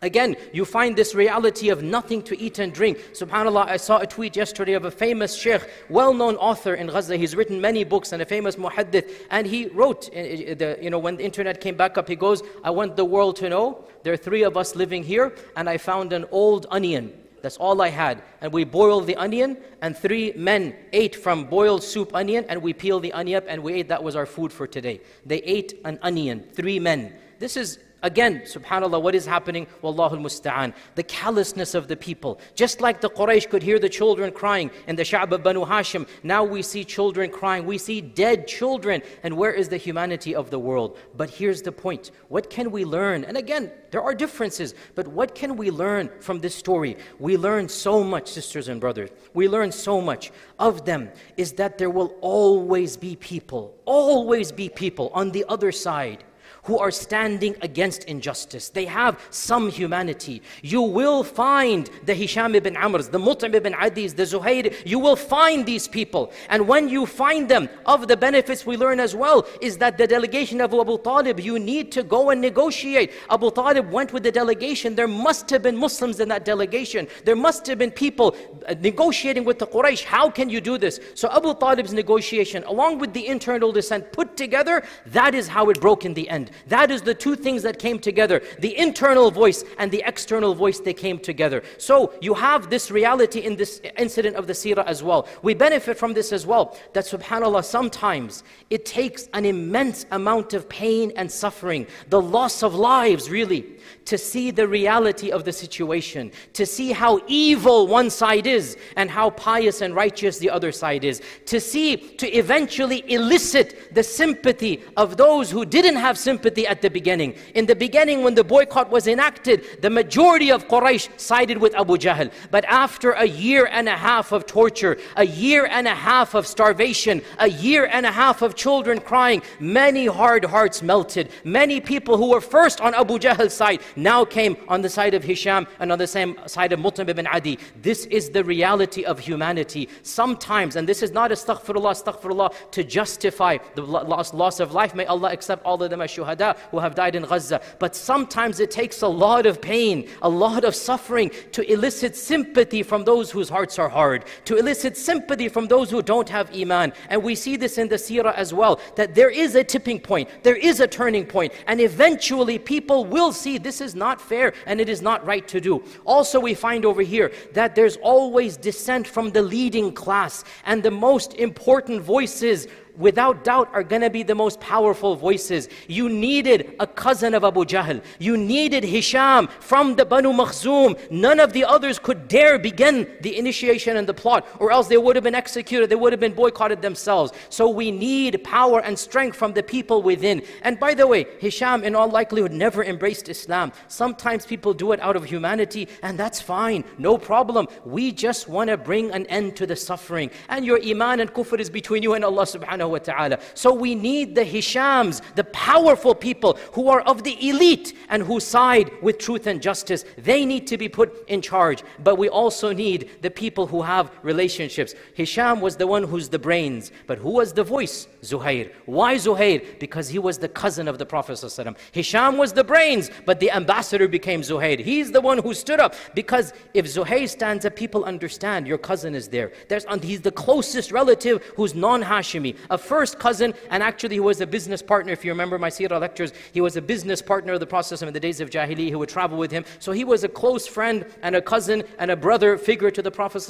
Again, 0.02 0.36
you 0.52 0.64
find 0.64 0.96
this 0.96 1.14
reality 1.14 1.68
of 1.68 1.82
nothing 1.82 2.22
to 2.22 2.38
eat 2.38 2.58
and 2.58 2.72
drink. 2.72 2.98
SubhanAllah, 3.12 3.66
I 3.66 3.76
saw 3.76 3.98
a 3.98 4.06
tweet 4.06 4.34
yesterday 4.34 4.72
of 4.72 4.86
a 4.86 4.90
famous 4.90 5.34
sheikh, 5.34 5.68
well 5.90 6.14
known 6.14 6.36
author 6.36 6.74
in 6.74 6.86
Gaza. 6.86 7.16
He's 7.16 7.36
written 7.36 7.60
many 7.60 7.84
books 7.84 8.12
and 8.12 8.22
a 8.22 8.24
famous 8.24 8.56
muhaddith. 8.56 9.10
And 9.30 9.46
he 9.46 9.66
wrote, 9.66 10.08
uh, 10.08 10.12
the, 10.54 10.78
you 10.80 10.88
know, 10.88 10.98
when 10.98 11.16
the 11.16 11.24
internet 11.24 11.60
came 11.60 11.76
back 11.76 11.98
up, 11.98 12.08
he 12.08 12.16
goes, 12.16 12.42
I 12.64 12.70
want 12.70 12.96
the 12.96 13.04
world 13.04 13.36
to 13.36 13.50
know 13.50 13.84
there 14.02 14.12
are 14.14 14.16
three 14.16 14.42
of 14.42 14.56
us 14.56 14.74
living 14.74 15.02
here, 15.02 15.34
and 15.56 15.68
I 15.68 15.76
found 15.76 16.14
an 16.14 16.24
old 16.30 16.66
onion. 16.70 17.12
That's 17.42 17.56
all 17.58 17.80
I 17.82 17.88
had. 17.88 18.22
And 18.40 18.52
we 18.52 18.64
boiled 18.64 19.06
the 19.06 19.16
onion, 19.16 19.58
and 19.82 19.96
three 19.96 20.32
men 20.34 20.74
ate 20.92 21.16
from 21.16 21.44
boiled 21.44 21.82
soup 21.82 22.14
onion, 22.14 22.46
and 22.48 22.62
we 22.62 22.72
peeled 22.72 23.02
the 23.02 23.12
onion 23.12 23.38
up, 23.38 23.44
and 23.48 23.62
we 23.62 23.74
ate. 23.74 23.88
That 23.88 24.02
was 24.02 24.16
our 24.16 24.26
food 24.26 24.52
for 24.52 24.66
today. 24.66 25.00
They 25.26 25.38
ate 25.38 25.78
an 25.84 25.98
onion, 26.02 26.44
three 26.52 26.78
men. 26.78 27.14
This 27.38 27.56
is 27.56 27.78
Again, 28.02 28.40
subhanAllah, 28.40 29.02
what 29.02 29.14
is 29.14 29.26
happening? 29.26 29.66
Wallahu 29.82 30.18
musta'an. 30.18 30.72
The 30.94 31.02
callousness 31.02 31.74
of 31.74 31.88
the 31.88 31.96
people. 31.96 32.40
Just 32.54 32.80
like 32.80 33.00
the 33.00 33.10
Quraysh 33.10 33.50
could 33.50 33.62
hear 33.62 33.78
the 33.78 33.88
children 33.88 34.32
crying 34.32 34.70
in 34.86 34.96
the 34.96 35.02
Sha'b 35.02 35.32
of 35.32 35.42
Banu 35.42 35.64
Hashim, 35.64 36.08
now 36.22 36.42
we 36.42 36.62
see 36.62 36.84
children 36.84 37.30
crying. 37.30 37.66
We 37.66 37.78
see 37.78 38.00
dead 38.00 38.46
children. 38.46 39.02
And 39.22 39.36
where 39.36 39.52
is 39.52 39.68
the 39.68 39.76
humanity 39.76 40.34
of 40.34 40.50
the 40.50 40.58
world? 40.58 40.98
But 41.16 41.30
here's 41.30 41.62
the 41.62 41.72
point. 41.72 42.10
What 42.28 42.48
can 42.48 42.70
we 42.70 42.84
learn? 42.84 43.24
And 43.24 43.36
again, 43.36 43.70
there 43.90 44.02
are 44.02 44.14
differences, 44.14 44.74
but 44.94 45.08
what 45.08 45.34
can 45.34 45.56
we 45.56 45.70
learn 45.70 46.10
from 46.20 46.40
this 46.40 46.54
story? 46.54 46.96
We 47.18 47.36
learn 47.36 47.68
so 47.68 48.04
much, 48.04 48.28
sisters 48.28 48.68
and 48.68 48.80
brothers. 48.80 49.10
We 49.34 49.48
learn 49.48 49.72
so 49.72 50.00
much. 50.00 50.30
Of 50.58 50.84
them 50.84 51.10
is 51.36 51.52
that 51.54 51.76
there 51.76 51.90
will 51.90 52.14
always 52.20 52.96
be 52.96 53.16
people, 53.16 53.74
always 53.84 54.52
be 54.52 54.68
people 54.68 55.10
on 55.12 55.32
the 55.32 55.44
other 55.48 55.72
side 55.72 56.24
who 56.64 56.78
are 56.78 56.90
standing 56.90 57.56
against 57.62 58.04
injustice. 58.04 58.68
They 58.68 58.84
have 58.84 59.20
some 59.30 59.70
humanity. 59.70 60.42
You 60.62 60.82
will 60.82 61.24
find 61.24 61.90
the 62.04 62.14
Hisham 62.14 62.54
ibn 62.54 62.74
Amrs, 62.74 63.10
the 63.10 63.18
Mut'im 63.18 63.54
ibn 63.54 63.74
Adis, 63.74 64.14
the 64.14 64.24
Zuhair. 64.24 64.74
You 64.86 64.98
will 64.98 65.16
find 65.16 65.64
these 65.66 65.88
people. 65.88 66.32
And 66.48 66.66
when 66.68 66.88
you 66.88 67.06
find 67.06 67.48
them, 67.48 67.68
of 67.86 68.08
the 68.08 68.16
benefits 68.16 68.64
we 68.66 68.76
learn 68.76 69.00
as 69.00 69.14
well 69.14 69.46
is 69.60 69.78
that 69.78 69.98
the 69.98 70.06
delegation 70.06 70.60
of 70.60 70.72
Abu 70.72 70.98
Talib, 70.98 71.40
you 71.40 71.58
need 71.58 71.90
to 71.92 72.02
go 72.02 72.30
and 72.30 72.40
negotiate. 72.40 73.12
Abu 73.28 73.50
Talib 73.50 73.90
went 73.90 74.12
with 74.12 74.22
the 74.22 74.32
delegation. 74.32 74.94
There 74.94 75.08
must 75.08 75.50
have 75.50 75.62
been 75.62 75.76
Muslims 75.76 76.20
in 76.20 76.28
that 76.28 76.44
delegation. 76.44 77.08
There 77.24 77.36
must 77.36 77.66
have 77.66 77.78
been 77.78 77.90
people 77.90 78.36
uh, 78.68 78.74
negotiating 78.80 79.44
with 79.44 79.58
the 79.58 79.66
Quraysh. 79.66 80.04
How 80.04 80.30
can 80.30 80.48
you 80.48 80.60
do 80.60 80.78
this? 80.78 81.00
So 81.14 81.28
Abu 81.30 81.54
Talib's 81.54 81.92
negotiation, 81.92 82.64
along 82.64 82.98
with 82.98 83.12
the 83.12 83.26
internal 83.26 83.72
dissent 83.72 84.12
put 84.12 84.36
together, 84.36 84.82
that 85.06 85.34
is 85.34 85.48
how 85.48 85.70
it 85.70 85.80
broke 85.80 86.04
in 86.04 86.14
the 86.14 86.28
end. 86.28 86.49
That 86.68 86.90
is 86.90 87.02
the 87.02 87.14
two 87.14 87.36
things 87.36 87.62
that 87.62 87.78
came 87.78 87.98
together. 87.98 88.42
The 88.58 88.76
internal 88.78 89.30
voice 89.30 89.64
and 89.78 89.90
the 89.90 90.02
external 90.06 90.54
voice, 90.54 90.80
they 90.80 90.94
came 90.94 91.18
together. 91.18 91.62
So 91.78 92.12
you 92.20 92.34
have 92.34 92.70
this 92.70 92.90
reality 92.90 93.40
in 93.40 93.56
this 93.56 93.80
incident 93.98 94.36
of 94.36 94.46
the 94.46 94.52
seerah 94.52 94.86
as 94.86 95.02
well. 95.02 95.28
We 95.42 95.54
benefit 95.54 95.98
from 95.98 96.14
this 96.14 96.32
as 96.32 96.46
well. 96.46 96.76
That 96.92 97.04
subhanAllah, 97.04 97.64
sometimes 97.64 98.42
it 98.70 98.84
takes 98.84 99.28
an 99.34 99.44
immense 99.44 100.06
amount 100.10 100.54
of 100.54 100.68
pain 100.68 101.12
and 101.16 101.30
suffering, 101.30 101.86
the 102.08 102.20
loss 102.20 102.62
of 102.62 102.74
lives 102.74 103.30
really, 103.30 103.78
to 104.06 104.18
see 104.18 104.50
the 104.50 104.66
reality 104.66 105.30
of 105.30 105.44
the 105.44 105.52
situation, 105.52 106.32
to 106.54 106.66
see 106.66 106.92
how 106.92 107.20
evil 107.26 107.86
one 107.86 108.10
side 108.10 108.46
is 108.46 108.76
and 108.96 109.10
how 109.10 109.30
pious 109.30 109.80
and 109.80 109.94
righteous 109.94 110.38
the 110.38 110.50
other 110.50 110.72
side 110.72 111.04
is, 111.04 111.22
to 111.46 111.60
see, 111.60 111.96
to 111.96 112.26
eventually 112.36 113.04
elicit 113.10 113.94
the 113.94 114.02
sympathy 114.02 114.82
of 114.96 115.16
those 115.16 115.50
who 115.50 115.64
didn't 115.64 115.96
have 115.96 116.18
sympathy 116.18 116.39
at 116.46 116.82
the 116.82 116.90
beginning. 116.90 117.34
In 117.54 117.66
the 117.66 117.76
beginning, 117.76 118.22
when 118.22 118.34
the 118.34 118.44
boycott 118.44 118.90
was 118.90 119.06
enacted, 119.06 119.64
the 119.80 119.90
majority 119.90 120.50
of 120.50 120.68
Quraysh 120.68 121.08
sided 121.18 121.58
with 121.58 121.74
Abu 121.74 121.96
Jahl. 121.96 122.30
But 122.50 122.64
after 122.66 123.12
a 123.12 123.26
year 123.26 123.68
and 123.70 123.88
a 123.88 123.96
half 123.96 124.32
of 124.32 124.46
torture, 124.46 124.96
a 125.16 125.26
year 125.26 125.66
and 125.66 125.86
a 125.86 125.94
half 125.94 126.34
of 126.34 126.46
starvation, 126.46 127.22
a 127.38 127.48
year 127.48 127.86
and 127.86 128.06
a 128.06 128.12
half 128.12 128.42
of 128.42 128.54
children 128.54 129.00
crying, 129.00 129.42
many 129.58 130.06
hard 130.06 130.44
hearts 130.44 130.82
melted. 130.82 131.30
Many 131.44 131.80
people 131.80 132.16
who 132.16 132.30
were 132.30 132.40
first 132.40 132.80
on 132.80 132.94
Abu 132.94 133.18
Jahl's 133.18 133.54
side 133.54 133.80
now 133.96 134.24
came 134.24 134.56
on 134.68 134.82
the 134.82 134.88
side 134.88 135.14
of 135.14 135.24
Hisham 135.24 135.66
and 135.78 135.92
on 135.92 135.98
the 135.98 136.06
same 136.06 136.38
side 136.46 136.72
of 136.72 136.80
Mut'im 136.80 137.08
ibn 137.08 137.26
Adi. 137.26 137.58
This 137.82 138.06
is 138.06 138.30
the 138.30 138.44
reality 138.44 139.04
of 139.04 139.18
humanity. 139.18 139.88
Sometimes, 140.02 140.76
and 140.76 140.88
this 140.88 141.02
is 141.02 141.10
not 141.12 141.30
astaghfirullah, 141.30 141.92
astaghfirullah, 142.02 142.54
to 142.70 142.84
justify 142.84 143.58
the 143.74 143.82
loss, 143.82 144.32
loss 144.32 144.60
of 144.60 144.72
life. 144.72 144.94
May 144.94 145.06
Allah 145.06 145.32
accept 145.32 145.64
all 145.64 145.82
of 145.82 145.90
them 145.90 146.00
as 146.00 146.10
shuhada 146.10 146.29
who 146.70 146.78
have 146.78 146.94
died 146.94 147.14
in 147.14 147.22
Gaza. 147.22 147.60
But 147.78 147.96
sometimes 147.96 148.60
it 148.60 148.70
takes 148.70 149.02
a 149.02 149.08
lot 149.08 149.46
of 149.46 149.60
pain, 149.60 150.08
a 150.22 150.28
lot 150.28 150.64
of 150.64 150.74
suffering 150.74 151.30
to 151.52 151.62
elicit 151.70 152.16
sympathy 152.16 152.82
from 152.82 153.04
those 153.04 153.30
whose 153.30 153.48
hearts 153.48 153.78
are 153.78 153.88
hard, 153.88 154.24
to 154.44 154.56
elicit 154.56 154.96
sympathy 154.96 155.48
from 155.48 155.66
those 155.66 155.90
who 155.90 156.02
don't 156.02 156.28
have 156.28 156.54
iman. 156.54 156.92
And 157.08 157.22
we 157.22 157.34
see 157.34 157.56
this 157.56 157.78
in 157.78 157.88
the 157.88 157.96
seerah 157.96 158.34
as 158.34 158.52
well, 158.52 158.80
that 158.96 159.14
there 159.14 159.30
is 159.30 159.54
a 159.54 159.64
tipping 159.64 160.00
point, 160.00 160.28
there 160.42 160.56
is 160.56 160.80
a 160.80 160.86
turning 160.86 161.26
point, 161.26 161.52
and 161.66 161.80
eventually 161.80 162.58
people 162.58 163.04
will 163.04 163.32
see 163.32 163.58
this 163.58 163.80
is 163.80 163.94
not 163.94 164.20
fair 164.20 164.52
and 164.66 164.80
it 164.80 164.88
is 164.88 165.02
not 165.02 165.24
right 165.26 165.46
to 165.48 165.60
do. 165.60 165.82
Also, 166.04 166.40
we 166.40 166.54
find 166.54 166.84
over 166.84 167.02
here 167.02 167.32
that 167.52 167.74
there's 167.74 167.96
always 167.98 168.56
dissent 168.56 169.06
from 169.06 169.30
the 169.30 169.42
leading 169.42 169.92
class, 169.92 170.44
and 170.64 170.82
the 170.82 170.90
most 170.90 171.34
important 171.34 172.02
voices 172.02 172.66
without 173.00 173.42
doubt 173.42 173.68
are 173.72 173.82
going 173.82 174.02
to 174.02 174.10
be 174.10 174.22
the 174.22 174.34
most 174.34 174.60
powerful 174.60 175.16
voices. 175.16 175.68
You 175.88 176.08
needed 176.08 176.76
a 176.78 176.86
cousin 176.86 177.34
of 177.34 177.42
Abu 177.42 177.64
Jahl. 177.64 178.02
You 178.18 178.36
needed 178.36 178.84
Hisham 178.84 179.48
from 179.58 179.96
the 179.96 180.04
Banu 180.04 180.32
Makhzum. 180.32 180.98
None 181.10 181.40
of 181.40 181.52
the 181.52 181.64
others 181.64 181.98
could 181.98 182.28
dare 182.28 182.58
begin 182.58 183.10
the 183.22 183.36
initiation 183.36 183.96
and 183.96 184.06
the 184.06 184.14
plot, 184.14 184.46
or 184.58 184.70
else 184.70 184.86
they 184.88 184.98
would 184.98 185.16
have 185.16 185.24
been 185.24 185.34
executed. 185.34 185.88
They 185.88 185.96
would 185.96 186.12
have 186.12 186.20
been 186.20 186.34
boycotted 186.34 186.82
themselves. 186.82 187.32
So 187.48 187.68
we 187.68 187.90
need 187.90 188.44
power 188.44 188.80
and 188.80 188.98
strength 188.98 189.36
from 189.36 189.54
the 189.54 189.62
people 189.62 190.02
within. 190.02 190.42
And 190.62 190.78
by 190.78 190.94
the 190.94 191.06
way, 191.06 191.26
Hisham 191.40 191.82
in 191.82 191.94
all 191.94 192.08
likelihood 192.08 192.52
never 192.52 192.84
embraced 192.84 193.28
Islam. 193.28 193.72
Sometimes 193.88 194.44
people 194.44 194.74
do 194.74 194.92
it 194.92 195.00
out 195.00 195.16
of 195.16 195.24
humanity, 195.24 195.88
and 196.02 196.18
that's 196.18 196.40
fine. 196.40 196.84
No 196.98 197.16
problem. 197.16 197.66
We 197.84 198.12
just 198.12 198.48
want 198.48 198.68
to 198.68 198.76
bring 198.76 199.10
an 199.12 199.26
end 199.26 199.56
to 199.56 199.66
the 199.66 199.76
suffering. 199.76 200.30
And 200.48 200.64
your 200.64 200.78
iman 200.84 201.20
and 201.20 201.32
kufr 201.32 201.58
is 201.58 201.70
between 201.70 202.02
you 202.02 202.14
and 202.14 202.24
Allah 202.24 202.42
subhanahu 202.42 202.89
wa 202.90 202.98
ta'ala. 202.98 203.38
So 203.54 203.72
we 203.72 203.94
need 203.94 204.34
the 204.34 204.44
Hishams, 204.44 205.22
the 205.34 205.44
powerful 205.44 206.14
people 206.14 206.58
who 206.72 206.88
are 206.88 207.00
of 207.02 207.22
the 207.22 207.48
elite 207.48 207.94
and 208.08 208.22
who 208.22 208.40
side 208.40 208.90
with 209.02 209.18
truth 209.18 209.46
and 209.46 209.62
justice. 209.62 210.04
They 210.18 210.44
need 210.44 210.66
to 210.68 210.76
be 210.76 210.88
put 210.88 211.28
in 211.28 211.42
charge. 211.42 211.82
But 212.02 212.16
we 212.16 212.28
also 212.28 212.72
need 212.72 213.10
the 213.22 213.30
people 213.30 213.66
who 213.66 213.82
have 213.82 214.10
relationships. 214.22 214.94
Hisham 215.14 215.60
was 215.60 215.76
the 215.76 215.86
one 215.86 216.04
who's 216.04 216.28
the 216.28 216.38
brains, 216.38 216.92
but 217.06 217.18
who 217.18 217.30
was 217.30 217.52
the 217.52 217.64
voice? 217.64 218.08
Zuhair. 218.22 218.72
Why 218.86 219.16
Zuhair? 219.16 219.78
Because 219.78 220.08
he 220.08 220.18
was 220.18 220.38
the 220.38 220.48
cousin 220.48 220.88
of 220.88 220.98
the 220.98 221.06
Prophet 221.06 221.32
ﷺ. 221.32 221.76
Hisham 221.92 222.36
was 222.36 222.52
the 222.52 222.64
brains, 222.64 223.10
but 223.24 223.40
the 223.40 223.50
ambassador 223.50 224.08
became 224.08 224.42
Zuhair. 224.42 224.78
He's 224.78 225.10
the 225.12 225.20
one 225.20 225.38
who 225.38 225.54
stood 225.54 225.80
up. 225.80 225.94
Because 226.14 226.52
if 226.74 226.86
Zuhair 226.86 227.28
stands 227.28 227.64
up, 227.64 227.76
people 227.76 228.04
understand 228.04 228.66
your 228.66 228.78
cousin 228.78 229.14
is 229.14 229.28
there. 229.28 229.52
There's, 229.68 229.84
he's 230.02 230.20
the 230.20 230.32
closest 230.32 230.92
relative 230.92 231.42
who's 231.56 231.74
non-Hashimi, 231.74 232.56
a 232.70 232.78
first 232.78 233.18
cousin, 233.18 233.52
and 233.70 233.82
actually 233.82 234.16
he 234.16 234.20
was 234.20 234.40
a 234.40 234.46
business 234.46 234.80
partner. 234.80 235.12
If 235.12 235.24
you 235.24 235.32
remember 235.32 235.58
my 235.58 235.68
Sirah 235.68 236.00
lectures, 236.00 236.32
he 236.52 236.60
was 236.60 236.76
a 236.76 236.82
business 236.82 237.20
partner 237.20 237.52
of 237.52 237.60
the 237.60 237.66
Prophet 237.66 238.00
in 238.02 238.12
the 238.12 238.20
days 238.20 238.40
of 238.40 238.50
Jahili. 238.50 238.88
He 238.88 238.94
would 238.94 239.08
travel 239.08 239.36
with 239.36 239.50
him. 239.50 239.64
So 239.78 239.92
he 239.92 240.04
was 240.04 240.22
a 240.24 240.28
close 240.28 240.66
friend 240.66 241.04
and 241.22 241.34
a 241.34 241.42
cousin 241.42 241.82
and 241.98 242.10
a 242.10 242.16
brother 242.16 242.56
figure 242.56 242.90
to 242.90 243.02
the 243.02 243.10
Prophet. 243.10 243.40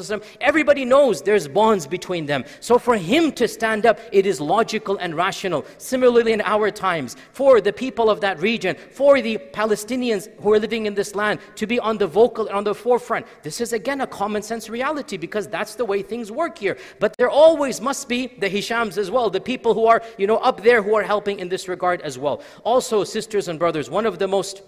Everybody 0.41 0.85
knows 0.85 1.23
there's 1.23 1.49
bonds 1.49 1.87
between 1.87 2.27
them. 2.27 2.45
So 2.61 2.79
for 2.79 2.97
him 2.97 3.33
to 3.33 3.49
stand 3.49 3.87
up, 3.87 3.99
it 4.13 4.25
is 4.25 4.41
logical 4.41 4.97
and 4.99 5.15
rational. 5.15 5.65
Similarly, 5.79 6.33
in 6.33 6.41
our 6.43 6.71
times, 6.71 7.17
for 7.33 7.61
the 7.61 7.73
people 7.73 8.09
of 8.09 8.21
that 8.21 8.41
region, 8.41 8.77
for 8.93 9.21
the 9.21 9.39
Palestinians 9.53 10.29
who 10.41 10.53
are 10.53 10.59
living 10.59 10.87
in 10.87 10.95
this 10.95 11.15
land, 11.15 11.41
to 11.57 11.67
be 11.67 11.79
on 11.79 11.99
the 11.99 12.07
vocal 12.07 12.47
and 12.47 12.57
on 12.57 12.65
the 12.65 12.75
forefront. 12.75 13.27
This 13.43 13.61
is 13.61 13.73
again 13.73 14.01
a 14.01 14.07
common 14.07 14.43
sense 14.43 14.69
reality 14.69 15.17
because 15.17 15.49
that's 15.49 15.75
the 15.75 15.85
way 15.85 16.03
things 16.03 16.31
work 16.31 16.59
here. 16.59 16.77
But 16.99 17.15
there 17.19 17.31
always 17.31 17.81
must 17.81 18.09
be 18.09 18.29
the 18.39 18.49
Hishams 18.49 18.97
as 18.97 19.10
well 19.11 19.31
the 19.31 19.41
people 19.41 19.75
who 19.75 19.87
are, 19.87 20.03
you 20.19 20.27
know, 20.27 20.37
up 20.39 20.63
there 20.63 20.83
who 20.83 20.95
are 20.95 21.03
helping 21.03 21.39
in 21.39 21.49
this 21.49 21.69
regard 21.69 22.01
as 22.03 22.19
well. 22.19 22.43
Also, 22.65 23.05
sisters 23.05 23.49
and 23.49 23.59
brothers, 23.59 23.91
one 23.91 24.07
of 24.07 24.19
the 24.19 24.29
most 24.29 24.63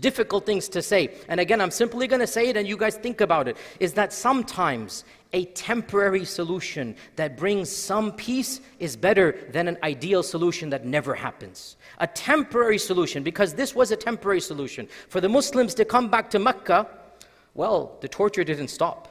difficult 0.00 0.46
things 0.46 0.68
to 0.70 0.80
say, 0.80 1.14
and 1.28 1.38
again, 1.40 1.60
I'm 1.60 1.70
simply 1.70 2.06
going 2.06 2.20
to 2.20 2.26
say 2.26 2.48
it 2.48 2.56
and 2.56 2.66
you 2.66 2.76
guys 2.76 2.96
think 2.96 3.20
about 3.20 3.48
it, 3.48 3.56
is 3.78 3.92
that 3.94 4.12
sometimes 4.12 5.04
a 5.34 5.44
temporary 5.46 6.24
solution 6.24 6.94
that 7.16 7.36
brings 7.36 7.70
some 7.70 8.12
peace 8.12 8.60
is 8.78 8.96
better 8.96 9.48
than 9.50 9.68
an 9.68 9.78
ideal 9.82 10.22
solution 10.22 10.70
that 10.70 10.84
never 10.84 11.14
happens. 11.14 11.76
A 11.98 12.06
temporary 12.06 12.78
solution, 12.78 13.22
because 13.22 13.54
this 13.54 13.74
was 13.74 13.90
a 13.90 13.96
temporary 13.96 14.40
solution. 14.40 14.88
For 15.08 15.20
the 15.20 15.28
Muslims 15.28 15.74
to 15.74 15.84
come 15.84 16.08
back 16.08 16.30
to 16.30 16.38
Mecca, 16.38 16.86
well, 17.54 17.96
the 18.00 18.08
torture 18.08 18.44
didn't 18.44 18.68
stop. 18.68 19.08